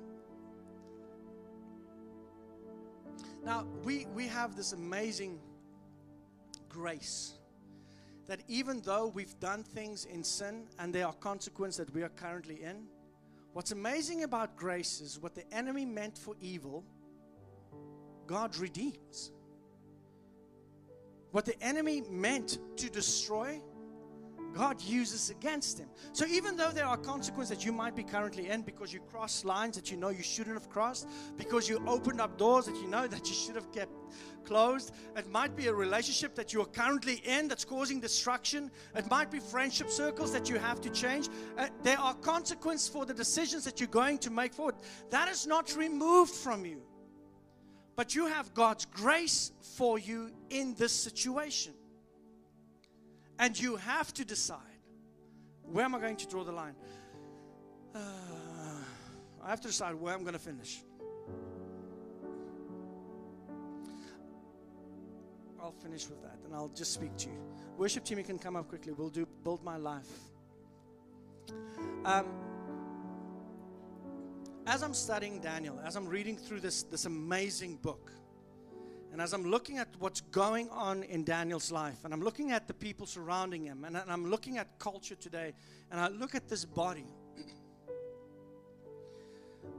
Now, 3.44 3.66
we, 3.84 4.06
we 4.14 4.28
have 4.28 4.56
this 4.56 4.74
amazing 4.74 5.40
grace 6.70 7.34
that 8.28 8.42
even 8.48 8.82
though 8.82 9.08
we've 9.08 9.38
done 9.40 9.64
things 9.64 10.06
in 10.06 10.24
sin 10.24 10.68
and 10.80 10.94
there 10.94 11.08
are 11.08 11.14
consequences 11.14 11.86
that 11.86 11.94
we 11.94 12.04
are 12.04 12.10
currently 12.10 12.62
in, 12.62 12.84
what's 13.54 13.72
amazing 13.72 14.24
about 14.24 14.56
grace 14.56 15.02
is 15.02 15.20
what 15.20 15.34
the 15.34 15.52
enemy 15.54 15.86
meant 15.86 16.18
for 16.18 16.36
evil, 16.40 16.84
God 18.28 18.56
redeems. 18.58 19.32
What 21.32 21.46
the 21.46 21.62
enemy 21.64 22.04
meant 22.10 22.60
to 22.78 22.90
destroy, 22.90 23.62
God 24.54 24.82
uses 24.82 25.30
against 25.30 25.80
him. 25.80 25.88
So 26.12 26.26
even 26.26 26.58
though 26.58 26.72
there 26.72 26.86
are 26.86 26.98
consequences 26.98 27.58
that 27.58 27.66
you 27.66 27.72
might 27.72 27.96
be 27.96 28.04
currently 28.04 28.50
in 28.50 28.64
because 28.64 28.92
you 28.92 29.00
crossed 29.00 29.46
lines 29.46 29.78
that 29.78 29.90
you 29.90 29.96
know 29.96 30.10
you 30.10 30.24
shouldn't 30.24 30.56
have 30.56 30.70
crossed, 30.70 31.08
because 31.38 31.70
you 31.70 31.82
opened 31.88 32.20
up 32.20 32.38
doors 32.38 32.66
that 32.66 32.76
you 32.76 32.88
know 32.88 33.08
that 33.08 33.28
you 33.30 33.34
should 33.34 33.56
have 33.56 33.72
kept 33.72 33.94
closed, 34.44 34.92
it 35.16 35.30
might 35.30 35.56
be 35.56 35.68
a 35.68 35.74
relationship 35.74 36.36
that 36.36 36.52
you 36.52 36.62
are 36.62 36.66
currently 36.66 37.22
in 37.24 37.48
that's 37.48 37.64
causing 37.64 38.02
destruction. 38.02 38.70
It 38.94 39.10
might 39.10 39.32
be 39.32 39.40
friendship 39.40 39.90
circles 39.90 40.34
that 40.34 40.50
you 40.50 40.58
have 40.58 40.82
to 40.82 40.90
change. 40.90 41.30
Uh, 41.58 41.68
there 41.82 42.00
are 42.00 42.14
consequences 42.16 42.90
for 42.90 43.06
the 43.06 43.14
decisions 43.14 43.64
that 43.64 43.80
you're 43.80 43.88
going 43.88 44.18
to 44.18 44.30
make 44.30 44.54
forward. 44.54 44.76
That 45.12 45.30
is 45.30 45.48
not 45.48 45.76
removed 45.78 46.34
from 46.34 46.66
you. 46.66 46.82
But 48.02 48.16
you 48.16 48.26
have 48.26 48.52
God's 48.56 48.86
grace 48.86 49.52
for 49.78 50.00
you 50.00 50.32
in 50.50 50.74
this 50.74 50.92
situation. 50.92 51.74
And 53.38 53.60
you 53.60 53.76
have 53.76 54.12
to 54.16 54.26
decide 54.26 54.58
where 55.62 55.86
am 55.86 55.94
I 55.94 56.00
going 56.00 56.16
to 56.16 56.28
draw 56.28 56.44
the 56.44 56.52
line? 56.52 56.74
Uh, 57.94 58.00
I 59.44 59.50
have 59.52 59.62
to 59.62 59.68
decide 59.68 59.94
where 59.94 60.16
I'm 60.16 60.22
going 60.22 60.34
to 60.34 60.40
finish. 60.40 60.82
I'll 65.62 65.76
finish 65.84 66.10
with 66.10 66.24
that 66.24 66.40
and 66.44 66.56
I'll 66.56 66.70
just 66.70 66.94
speak 66.94 67.16
to 67.18 67.30
you. 67.30 67.38
Worship 67.78 68.04
team, 68.04 68.18
you 68.18 68.24
can 68.24 68.40
come 68.40 68.56
up 68.56 68.68
quickly. 68.68 68.94
We'll 68.94 69.10
do 69.10 69.28
Build 69.44 69.64
My 69.64 69.78
Life. 69.78 70.10
Um, 72.04 72.26
as 74.68 74.84
I'm 74.84 74.94
studying 74.94 75.40
Daniel, 75.40 75.80
as 75.86 75.96
I'm 75.96 76.08
reading 76.08 76.38
through 76.38 76.60
this, 76.60 76.84
this 76.84 77.06
amazing 77.06 77.78
book, 77.78 78.12
and 79.12 79.22
as 79.22 79.34
I'm 79.34 79.44
looking 79.44 79.78
at 79.78 79.90
what's 80.00 80.22
going 80.22 80.70
on 80.70 81.04
in 81.04 81.24
Daniel's 81.24 81.72
life, 81.72 82.06
and 82.06 82.14
I'm 82.14 82.22
looking 82.22 82.52
at 82.52 82.68
the 82.68 82.74
people 82.74 83.06
surrounding 83.06 83.66
him, 83.66 83.84
and, 83.84 83.98
I'm 83.98 84.30
looking 84.30 84.58
at 84.58 84.80
culture 84.80 85.16
today, 85.16 85.54
and 85.90 86.00
I 86.00 86.08
look 86.10 86.36
at 86.36 86.48
this 86.48 86.64
body, 86.64 87.08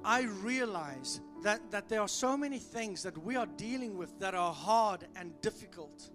I 0.05 0.22
realize 0.22 1.20
that, 1.43 1.70
that 1.70 1.89
there 1.89 2.01
are 2.01 2.09
so 2.09 2.37
many 2.37 2.59
things 2.59 3.03
that 3.05 3.16
we 3.16 3.37
are 3.37 3.47
dealing 3.47 3.97
with 3.97 4.18
that 4.18 4.35
are 4.35 4.53
hard 4.53 5.07
and 5.16 5.41
difficult. 5.41 6.11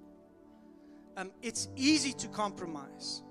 Um, 1.16 1.32
it's 1.42 1.70
easy 1.76 2.14
to 2.14 2.28
compromise. 2.28 3.24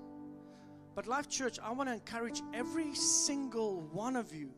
But, 0.95 1.07
Life 1.07 1.29
Church, 1.29 1.59
I 1.63 1.71
want 1.71 1.89
to 1.89 1.93
encourage 1.93 2.41
every 2.53 2.93
single 2.95 3.81
one 3.91 4.15
of 4.15 4.33
you 4.33 4.51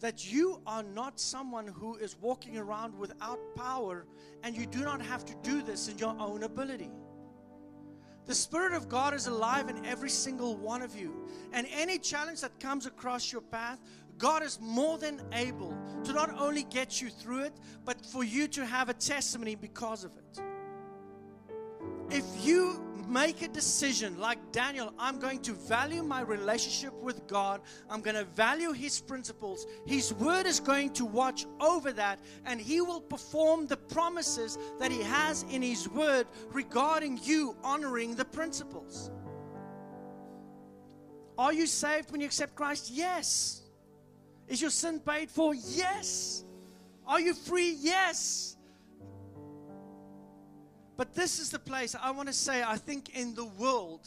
that 0.00 0.30
you 0.30 0.60
are 0.66 0.82
not 0.82 1.20
someone 1.20 1.66
who 1.66 1.96
is 1.96 2.16
walking 2.20 2.56
around 2.56 2.98
without 2.98 3.38
power 3.54 4.06
and 4.42 4.56
you 4.56 4.66
do 4.66 4.80
not 4.80 5.00
have 5.02 5.24
to 5.26 5.34
do 5.42 5.62
this 5.62 5.88
in 5.88 5.98
your 5.98 6.16
own 6.18 6.42
ability. 6.42 6.90
The 8.26 8.34
Spirit 8.34 8.72
of 8.74 8.88
God 8.88 9.12
is 9.12 9.26
alive 9.26 9.68
in 9.68 9.84
every 9.84 10.10
single 10.10 10.56
one 10.56 10.82
of 10.82 10.94
you. 10.94 11.26
And 11.52 11.66
any 11.72 11.98
challenge 11.98 12.40
that 12.42 12.58
comes 12.60 12.86
across 12.86 13.32
your 13.32 13.40
path, 13.40 13.78
God 14.18 14.42
is 14.42 14.58
more 14.60 14.98
than 14.98 15.20
able 15.32 15.76
to 16.04 16.12
not 16.12 16.38
only 16.38 16.62
get 16.64 17.00
you 17.00 17.08
through 17.08 17.44
it, 17.44 17.54
but 17.84 18.04
for 18.04 18.22
you 18.22 18.46
to 18.48 18.64
have 18.64 18.88
a 18.88 18.94
testimony 18.94 19.54
because 19.54 20.04
of 20.04 20.12
it. 20.16 20.40
If 22.10 22.24
you 22.44 22.89
make 23.10 23.42
a 23.42 23.48
decision 23.48 24.18
like 24.18 24.38
Daniel, 24.52 24.94
I'm 24.98 25.18
going 25.18 25.40
to 25.40 25.52
value 25.52 26.02
my 26.02 26.20
relationship 26.20 26.94
with 27.02 27.26
God. 27.26 27.60
I'm 27.90 28.00
going 28.00 28.16
to 28.16 28.24
value 28.24 28.72
His 28.72 29.00
principles. 29.00 29.66
His 29.86 30.14
word 30.14 30.46
is 30.46 30.60
going 30.60 30.92
to 30.94 31.04
watch 31.04 31.46
over 31.60 31.92
that, 31.92 32.20
and 32.46 32.60
He 32.60 32.80
will 32.80 33.00
perform 33.00 33.66
the 33.66 33.76
promises 33.76 34.56
that 34.78 34.92
He 34.92 35.02
has 35.02 35.44
in 35.50 35.62
His 35.62 35.88
word 35.88 36.26
regarding 36.52 37.18
you 37.22 37.56
honoring 37.64 38.14
the 38.14 38.24
principles. 38.24 39.10
Are 41.36 41.52
you 41.52 41.66
saved 41.66 42.12
when 42.12 42.20
you 42.20 42.26
accept 42.26 42.54
Christ? 42.54 42.90
Yes. 42.92 43.62
Is 44.46 44.60
your 44.60 44.70
sin 44.70 45.00
paid 45.00 45.30
for? 45.30 45.54
Yes. 45.54 46.44
Are 47.06 47.20
you 47.20 47.34
free? 47.34 47.76
Yes. 47.80 48.56
But 51.00 51.14
this 51.14 51.38
is 51.38 51.48
the 51.48 51.58
place 51.58 51.96
I 51.98 52.10
want 52.10 52.28
to 52.28 52.34
say, 52.34 52.62
I 52.62 52.76
think 52.76 53.16
in 53.16 53.34
the 53.34 53.46
world, 53.46 54.06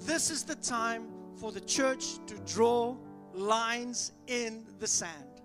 this 0.00 0.30
is 0.30 0.42
the 0.42 0.56
time 0.56 1.06
for 1.40 1.50
the 1.50 1.62
church 1.62 2.18
to 2.26 2.34
draw 2.40 2.94
lines 3.32 4.12
in 4.26 4.66
the 4.80 4.86
sand. 4.86 5.40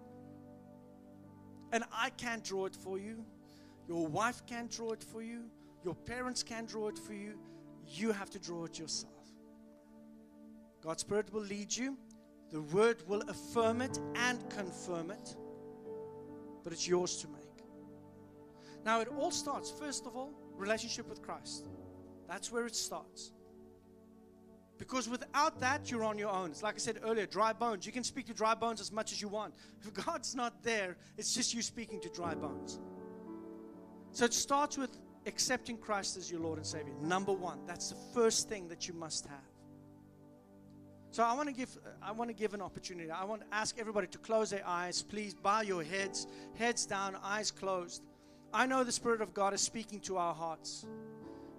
And 1.71 1.85
I 1.93 2.09
can't 2.09 2.43
draw 2.43 2.65
it 2.65 2.75
for 2.75 2.97
you. 2.99 3.23
Your 3.87 4.05
wife 4.05 4.45
can't 4.47 4.69
draw 4.69 4.91
it 4.91 5.01
for 5.01 5.21
you. 5.21 5.45
Your 5.85 5.95
parents 5.95 6.43
can't 6.43 6.67
draw 6.67 6.89
it 6.89 6.99
for 6.99 7.13
you. 7.13 7.39
You 7.87 8.11
have 8.11 8.29
to 8.31 8.37
draw 8.37 8.65
it 8.65 8.77
yourself. 8.77 9.31
God's 10.83 11.03
Spirit 11.03 11.31
will 11.31 11.43
lead 11.43 11.73
you. 11.73 11.97
The 12.51 12.63
Word 12.63 12.97
will 13.07 13.21
affirm 13.29 13.81
it 13.81 13.97
and 14.15 14.37
confirm 14.49 15.09
it. 15.09 15.37
But 16.65 16.73
it's 16.73 16.85
yours 16.85 17.15
to 17.21 17.29
make. 17.29 17.39
Now, 18.83 18.99
it 18.99 19.07
all 19.07 19.31
starts, 19.31 19.71
first 19.71 20.05
of 20.05 20.17
all, 20.17 20.33
relationship 20.59 21.09
with 21.09 21.21
Christ. 21.21 21.67
That's 22.27 22.51
where 22.51 22.65
it 22.65 22.75
starts. 22.75 23.31
Because 24.77 25.09
without 25.09 25.59
that, 25.59 25.91
you're 25.91 26.05
on 26.05 26.17
your 26.17 26.29
own. 26.29 26.51
It's 26.51 26.63
like 26.63 26.75
I 26.75 26.77
said 26.77 26.99
earlier 27.03 27.25
dry 27.25 27.51
bones. 27.51 27.85
You 27.85 27.91
can 27.91 28.03
speak 28.03 28.27
to 28.27 28.33
dry 28.33 28.55
bones 28.55 28.79
as 28.79 28.91
much 28.91 29.11
as 29.11 29.21
you 29.21 29.27
want. 29.27 29.53
If 29.81 29.93
God's 30.05 30.35
not 30.35 30.63
there, 30.63 30.97
it's 31.17 31.33
just 31.33 31.53
you 31.53 31.61
speaking 31.61 31.99
to 32.01 32.09
dry 32.09 32.33
bones. 32.33 32.79
So 34.11 34.25
it 34.25 34.33
starts 34.33 34.77
with 34.77 34.97
accepting 35.25 35.77
Christ 35.77 36.17
as 36.17 36.31
your 36.31 36.39
Lord 36.39 36.57
and 36.57 36.65
Savior. 36.65 36.93
Number 37.01 37.33
one, 37.33 37.59
that's 37.67 37.89
the 37.89 37.97
first 38.13 38.49
thing 38.49 38.67
that 38.69 38.87
you 38.87 38.93
must 38.93 39.25
have. 39.27 39.49
So 41.11 41.23
I 41.23 41.33
want 41.33 41.49
to 41.49 41.55
give 41.55 41.77
I 42.01 42.11
want 42.11 42.29
to 42.29 42.35
give 42.35 42.53
an 42.53 42.61
opportunity. 42.61 43.09
I 43.09 43.23
want 43.25 43.41
to 43.41 43.47
ask 43.51 43.77
everybody 43.79 44.07
to 44.07 44.17
close 44.19 44.51
their 44.51 44.65
eyes. 44.65 45.01
Please 45.01 45.33
bow 45.33 45.61
your 45.61 45.83
heads, 45.83 46.27
heads 46.53 46.85
down, 46.85 47.17
eyes 47.23 47.51
closed. 47.51 48.03
I 48.53 48.65
know 48.65 48.83
the 48.83 48.91
Spirit 48.91 49.21
of 49.21 49.33
God 49.33 49.53
is 49.53 49.61
speaking 49.61 49.99
to 50.01 50.17
our 50.17 50.33
hearts. 50.33 50.85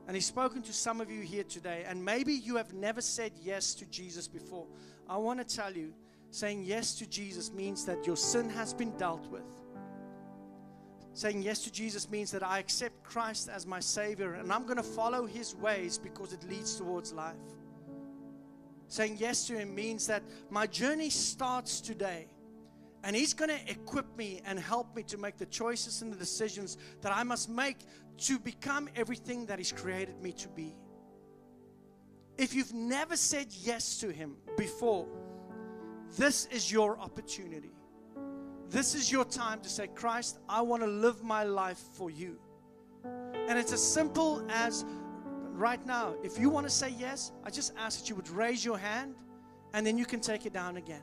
And 0.06 0.16
He's 0.16 0.26
spoken 0.26 0.62
to 0.62 0.72
some 0.72 1.00
of 1.00 1.10
you 1.10 1.20
here 1.20 1.44
today. 1.44 1.84
And 1.86 2.04
maybe 2.04 2.32
you 2.32 2.56
have 2.56 2.72
never 2.74 3.00
said 3.00 3.32
yes 3.40 3.74
to 3.74 3.86
Jesus 3.86 4.26
before. 4.26 4.66
I 5.08 5.16
want 5.16 5.46
to 5.46 5.56
tell 5.56 5.72
you, 5.72 5.92
saying 6.30 6.62
yes 6.64 6.94
to 6.96 7.08
Jesus 7.08 7.52
means 7.52 7.84
that 7.84 8.06
your 8.06 8.16
sin 8.16 8.48
has 8.50 8.72
been 8.72 8.96
dealt 8.96 9.26
with. 9.30 9.42
Saying 11.12 11.42
yes 11.42 11.64
to 11.64 11.72
Jesus 11.72 12.08
means 12.08 12.30
that 12.30 12.42
I 12.42 12.58
accept 12.58 13.02
Christ 13.02 13.48
as 13.48 13.66
my 13.66 13.80
Savior 13.80 14.34
and 14.34 14.52
I'm 14.52 14.64
going 14.64 14.76
to 14.76 14.82
follow 14.82 15.26
His 15.26 15.56
ways 15.56 15.98
because 15.98 16.32
it 16.32 16.48
leads 16.48 16.76
towards 16.76 17.12
life. 17.12 17.34
Saying 18.88 19.16
yes 19.18 19.46
to 19.48 19.58
Him 19.58 19.74
means 19.74 20.06
that 20.06 20.22
my 20.50 20.66
journey 20.66 21.10
starts 21.10 21.80
today. 21.80 22.26
And 23.02 23.16
He's 23.16 23.34
going 23.34 23.50
to 23.50 23.70
equip 23.70 24.16
me 24.16 24.42
and 24.44 24.58
help 24.58 24.94
me 24.94 25.02
to 25.04 25.18
make 25.18 25.36
the 25.36 25.46
choices 25.46 26.02
and 26.02 26.12
the 26.12 26.16
decisions 26.16 26.76
that 27.02 27.14
I 27.14 27.22
must 27.22 27.48
make 27.48 27.78
to 28.18 28.38
become 28.38 28.88
everything 28.96 29.46
that 29.46 29.58
He's 29.58 29.72
created 29.72 30.20
me 30.20 30.32
to 30.32 30.48
be. 30.48 30.74
If 32.36 32.54
you've 32.54 32.74
never 32.74 33.16
said 33.16 33.48
yes 33.50 33.98
to 33.98 34.10
Him 34.10 34.36
before, 34.56 35.06
this 36.16 36.46
is 36.46 36.70
your 36.70 36.98
opportunity. 36.98 37.72
This 38.68 38.94
is 38.94 39.10
your 39.10 39.24
time 39.24 39.60
to 39.60 39.68
say, 39.68 39.88
Christ, 39.88 40.38
I 40.48 40.62
want 40.62 40.82
to 40.82 40.88
live 40.88 41.22
my 41.22 41.44
life 41.44 41.82
for 41.94 42.10
you. 42.10 42.38
And 43.04 43.58
it's 43.58 43.72
as 43.72 43.82
simple 43.82 44.44
as 44.48 44.84
right 45.52 45.84
now, 45.84 46.14
if 46.22 46.38
you 46.38 46.50
want 46.50 46.66
to 46.66 46.72
say 46.72 46.94
yes, 46.98 47.32
I 47.44 47.50
just 47.50 47.72
ask 47.76 48.00
that 48.00 48.08
you 48.08 48.14
would 48.14 48.28
raise 48.28 48.64
your 48.64 48.78
hand 48.78 49.16
and 49.72 49.86
then 49.86 49.98
you 49.98 50.06
can 50.06 50.20
take 50.20 50.46
it 50.46 50.52
down 50.52 50.76
again. 50.76 51.02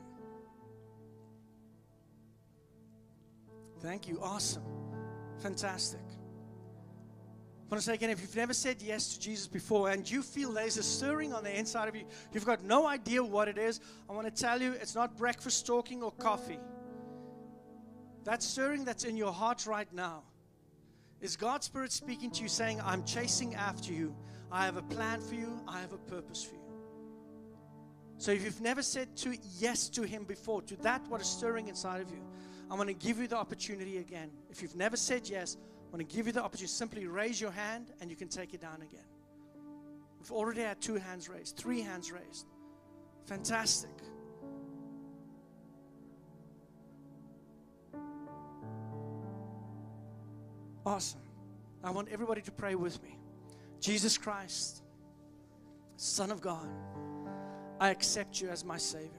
Thank 3.80 4.08
you. 4.08 4.18
Awesome. 4.22 4.62
Fantastic. 5.40 6.00
I 7.68 7.74
want 7.74 7.82
to 7.82 7.86
say 7.86 7.94
again 7.94 8.08
if 8.10 8.22
you've 8.22 8.34
never 8.34 8.54
said 8.54 8.80
yes 8.80 9.12
to 9.14 9.20
Jesus 9.20 9.46
before 9.46 9.90
and 9.90 10.10
you 10.10 10.22
feel 10.22 10.52
there's 10.52 10.78
a 10.78 10.82
stirring 10.82 11.34
on 11.34 11.44
the 11.44 11.56
inside 11.56 11.86
of 11.86 11.94
you, 11.94 12.04
you've 12.32 12.46
got 12.46 12.64
no 12.64 12.86
idea 12.86 13.22
what 13.22 13.46
it 13.46 13.58
is, 13.58 13.80
I 14.08 14.14
want 14.14 14.26
to 14.26 14.42
tell 14.42 14.62
you 14.62 14.72
it's 14.72 14.94
not 14.94 15.18
breakfast 15.18 15.66
talking 15.66 16.02
or 16.02 16.10
coffee. 16.12 16.58
That 18.24 18.42
stirring 18.42 18.84
that's 18.84 19.04
in 19.04 19.18
your 19.18 19.32
heart 19.32 19.66
right 19.66 19.92
now 19.92 20.22
is 21.20 21.36
God's 21.36 21.66
Spirit 21.66 21.92
speaking 21.92 22.30
to 22.32 22.42
you, 22.42 22.48
saying, 22.48 22.80
I'm 22.84 23.04
chasing 23.04 23.54
after 23.54 23.92
you. 23.92 24.14
I 24.50 24.64
have 24.64 24.76
a 24.76 24.82
plan 24.82 25.20
for 25.20 25.34
you, 25.34 25.60
I 25.68 25.80
have 25.80 25.92
a 25.92 25.98
purpose 25.98 26.42
for 26.42 26.54
you. 26.54 26.60
So 28.16 28.32
if 28.32 28.44
you've 28.44 28.60
never 28.60 28.82
said 28.82 29.14
to 29.18 29.36
yes 29.58 29.88
to 29.90 30.02
Him 30.02 30.24
before, 30.24 30.62
to 30.62 30.76
that 30.76 31.06
what 31.08 31.20
is 31.20 31.26
stirring 31.26 31.68
inside 31.68 32.00
of 32.00 32.10
you, 32.10 32.22
I 32.70 32.74
want 32.74 32.88
to 32.88 32.94
give 32.94 33.18
you 33.18 33.26
the 33.26 33.36
opportunity 33.36 33.98
again. 33.98 34.30
If 34.50 34.62
you've 34.62 34.76
never 34.76 34.96
said 34.96 35.28
yes, 35.28 35.56
I 35.88 35.96
want 35.96 36.08
to 36.08 36.16
give 36.16 36.26
you 36.26 36.32
the 36.32 36.42
opportunity. 36.42 36.72
Simply 36.72 37.06
raise 37.06 37.40
your 37.40 37.50
hand 37.50 37.92
and 38.00 38.10
you 38.10 38.16
can 38.16 38.28
take 38.28 38.52
it 38.52 38.60
down 38.60 38.82
again. 38.82 39.06
We've 40.20 40.32
already 40.32 40.62
had 40.62 40.80
two 40.80 40.96
hands 40.96 41.28
raised, 41.28 41.56
three 41.56 41.80
hands 41.80 42.12
raised. 42.12 42.46
Fantastic. 43.26 43.90
Awesome. 50.84 51.20
I 51.84 51.90
want 51.90 52.08
everybody 52.10 52.40
to 52.42 52.50
pray 52.50 52.74
with 52.74 53.02
me. 53.02 53.18
Jesus 53.80 54.18
Christ, 54.18 54.82
Son 55.96 56.30
of 56.30 56.40
God, 56.40 56.66
I 57.80 57.90
accept 57.90 58.40
you 58.40 58.48
as 58.48 58.64
my 58.64 58.78
Savior. 58.78 59.10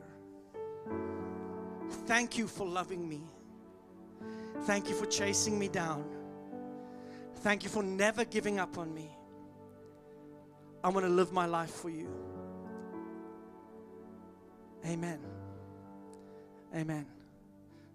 Thank 2.06 2.38
you 2.38 2.48
for 2.48 2.68
loving 2.68 3.08
me. 3.08 3.22
Thank 4.64 4.90
you 4.90 4.96
for 4.96 5.06
chasing 5.06 5.58
me 5.58 5.68
down. 5.68 6.06
Thank 7.38 7.64
you 7.64 7.70
for 7.70 7.84
never 7.84 8.26
giving 8.26 8.60
up 8.60 8.78
on 8.78 8.94
me. 8.94 9.10
I 10.84 10.90
want 10.90 11.06
to 11.06 11.12
live 11.12 11.32
my 11.32 11.46
life 11.46 11.72
for 11.72 11.90
you. 11.90 12.10
Amen. 14.86 15.20
Amen. 16.76 17.06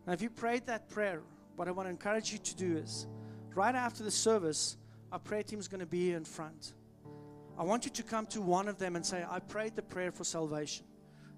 Now, 0.07 0.13
if 0.13 0.23
you 0.23 0.31
prayed 0.31 0.67
that 0.67 0.89
prayer, 0.89 1.23
what 1.57 1.69
I 1.69 1.71
want 1.71 1.87
to 1.87 1.91
encourage 1.91 2.33
you 2.33 2.39
to 2.39 2.57
do 2.57 2.77
is 2.77 3.07
right 3.55 3.75
after 3.75 4.03
the 4.03 4.11
service, 4.11 4.77
our 5.13 5.19
prayer 5.19 5.43
team 5.43 5.59
is 5.59 5.69
going 5.69 5.81
to 5.81 5.87
be 5.87 6.13
in 6.13 6.25
front. 6.25 6.75
I 7.59 7.63
want 7.63 7.85
you 7.85 7.91
to 7.93 8.03
come 8.03 8.27
to 8.27 8.41
one 8.41 8.69
of 8.69 8.79
them 8.79 8.97
and 8.97 9.07
say, 9.07 9.25
I 9.29 9.39
prayed 9.39 9.77
the 9.77 9.83
prayer 9.83 10.11
for 10.11 10.25
salvation. 10.25 10.85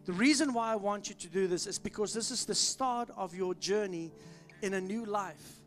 The 0.07 0.13
reason 0.13 0.55
why 0.55 0.73
I 0.73 0.77
want 0.77 1.09
you 1.09 1.15
to 1.17 1.29
do 1.29 1.47
this 1.47 1.67
is 1.67 1.79
because 1.79 2.15
this 2.15 2.31
is 2.31 2.47
the 2.47 2.55
start 2.55 3.11
of 3.17 3.35
your 3.35 3.55
journey 3.55 4.13
in 4.63 4.75
a 4.75 4.81
new 4.81 5.05
life. 5.05 5.61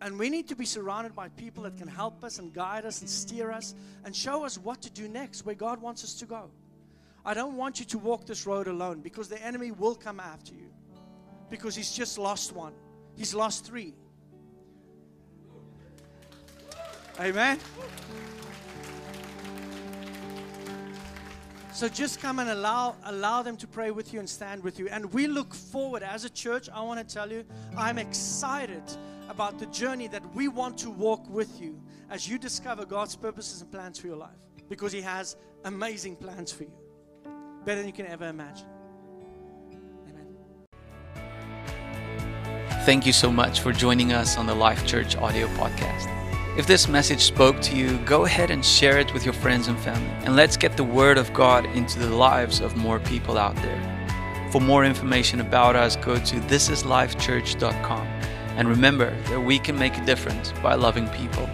And 0.00 0.18
we 0.18 0.30
need 0.30 0.48
to 0.48 0.54
be 0.54 0.64
surrounded 0.64 1.14
by 1.14 1.28
people 1.30 1.64
that 1.64 1.76
can 1.76 1.88
help 1.88 2.22
us 2.22 2.38
and 2.38 2.52
guide 2.52 2.84
us 2.84 3.00
and 3.00 3.10
steer 3.10 3.50
us 3.50 3.74
and 4.04 4.14
show 4.14 4.44
us 4.44 4.56
what 4.56 4.80
to 4.82 4.90
do 4.90 5.08
next, 5.08 5.44
where 5.44 5.56
God 5.56 5.80
wants 5.80 6.04
us 6.04 6.14
to 6.14 6.26
go. 6.26 6.50
I 7.24 7.34
don't 7.34 7.56
want 7.56 7.80
you 7.80 7.86
to 7.86 7.98
walk 7.98 8.24
this 8.24 8.46
road 8.46 8.68
alone 8.68 9.00
because 9.00 9.28
the 9.28 9.42
enemy 9.44 9.72
will 9.72 9.96
come 9.96 10.20
after 10.20 10.54
you 10.54 10.70
because 11.50 11.74
he's 11.74 11.92
just 11.92 12.18
lost 12.18 12.52
one, 12.52 12.72
he's 13.16 13.34
lost 13.34 13.64
three. 13.64 13.94
Amen. 17.20 17.58
So 21.72 21.88
just 21.88 22.20
come 22.20 22.38
and 22.38 22.50
allow 22.50 22.96
allow 23.04 23.42
them 23.42 23.56
to 23.58 23.66
pray 23.66 23.90
with 23.90 24.12
you 24.12 24.20
and 24.20 24.28
stand 24.28 24.62
with 24.64 24.78
you. 24.78 24.88
And 24.88 25.12
we 25.12 25.26
look 25.26 25.54
forward 25.54 26.02
as 26.02 26.24
a 26.24 26.30
church. 26.30 26.68
I 26.72 26.80
want 26.80 27.06
to 27.06 27.14
tell 27.14 27.30
you, 27.30 27.44
I'm 27.76 27.98
excited 27.98 28.82
about 29.28 29.58
the 29.58 29.66
journey 29.66 30.08
that 30.08 30.22
we 30.34 30.48
want 30.48 30.78
to 30.78 30.90
walk 30.90 31.28
with 31.28 31.60
you 31.60 31.80
as 32.10 32.28
you 32.28 32.38
discover 32.38 32.84
God's 32.86 33.14
purposes 33.16 33.60
and 33.60 33.70
plans 33.70 33.98
for 33.98 34.06
your 34.06 34.16
life. 34.16 34.38
Because 34.68 34.92
He 34.92 35.02
has 35.02 35.36
amazing 35.64 36.16
plans 36.16 36.50
for 36.50 36.64
you. 36.64 36.72
Better 37.64 37.80
than 37.80 37.86
you 37.86 37.92
can 37.92 38.06
ever 38.06 38.26
imagine. 38.26 38.66
Amen. 40.08 40.26
Thank 42.84 43.06
you 43.06 43.12
so 43.12 43.30
much 43.30 43.60
for 43.60 43.72
joining 43.72 44.12
us 44.12 44.38
on 44.38 44.46
the 44.46 44.54
Life 44.54 44.86
Church 44.86 45.16
audio 45.16 45.46
podcast. 45.48 46.17
If 46.58 46.66
this 46.66 46.88
message 46.88 47.20
spoke 47.20 47.60
to 47.60 47.76
you, 47.76 47.98
go 47.98 48.24
ahead 48.24 48.50
and 48.50 48.64
share 48.64 48.98
it 48.98 49.14
with 49.14 49.24
your 49.24 49.32
friends 49.32 49.68
and 49.68 49.78
family. 49.78 50.10
And 50.24 50.34
let's 50.34 50.56
get 50.56 50.76
the 50.76 50.82
Word 50.82 51.16
of 51.16 51.32
God 51.32 51.64
into 51.66 52.00
the 52.00 52.10
lives 52.10 52.60
of 52.60 52.76
more 52.76 52.98
people 52.98 53.38
out 53.38 53.54
there. 53.62 54.48
For 54.50 54.60
more 54.60 54.84
information 54.84 55.40
about 55.40 55.76
us, 55.76 55.94
go 55.94 56.16
to 56.16 56.36
thisislifechurch.com. 56.40 58.06
And 58.56 58.68
remember 58.68 59.16
that 59.28 59.40
we 59.40 59.60
can 59.60 59.78
make 59.78 59.96
a 59.98 60.04
difference 60.04 60.52
by 60.60 60.74
loving 60.74 61.06
people. 61.10 61.48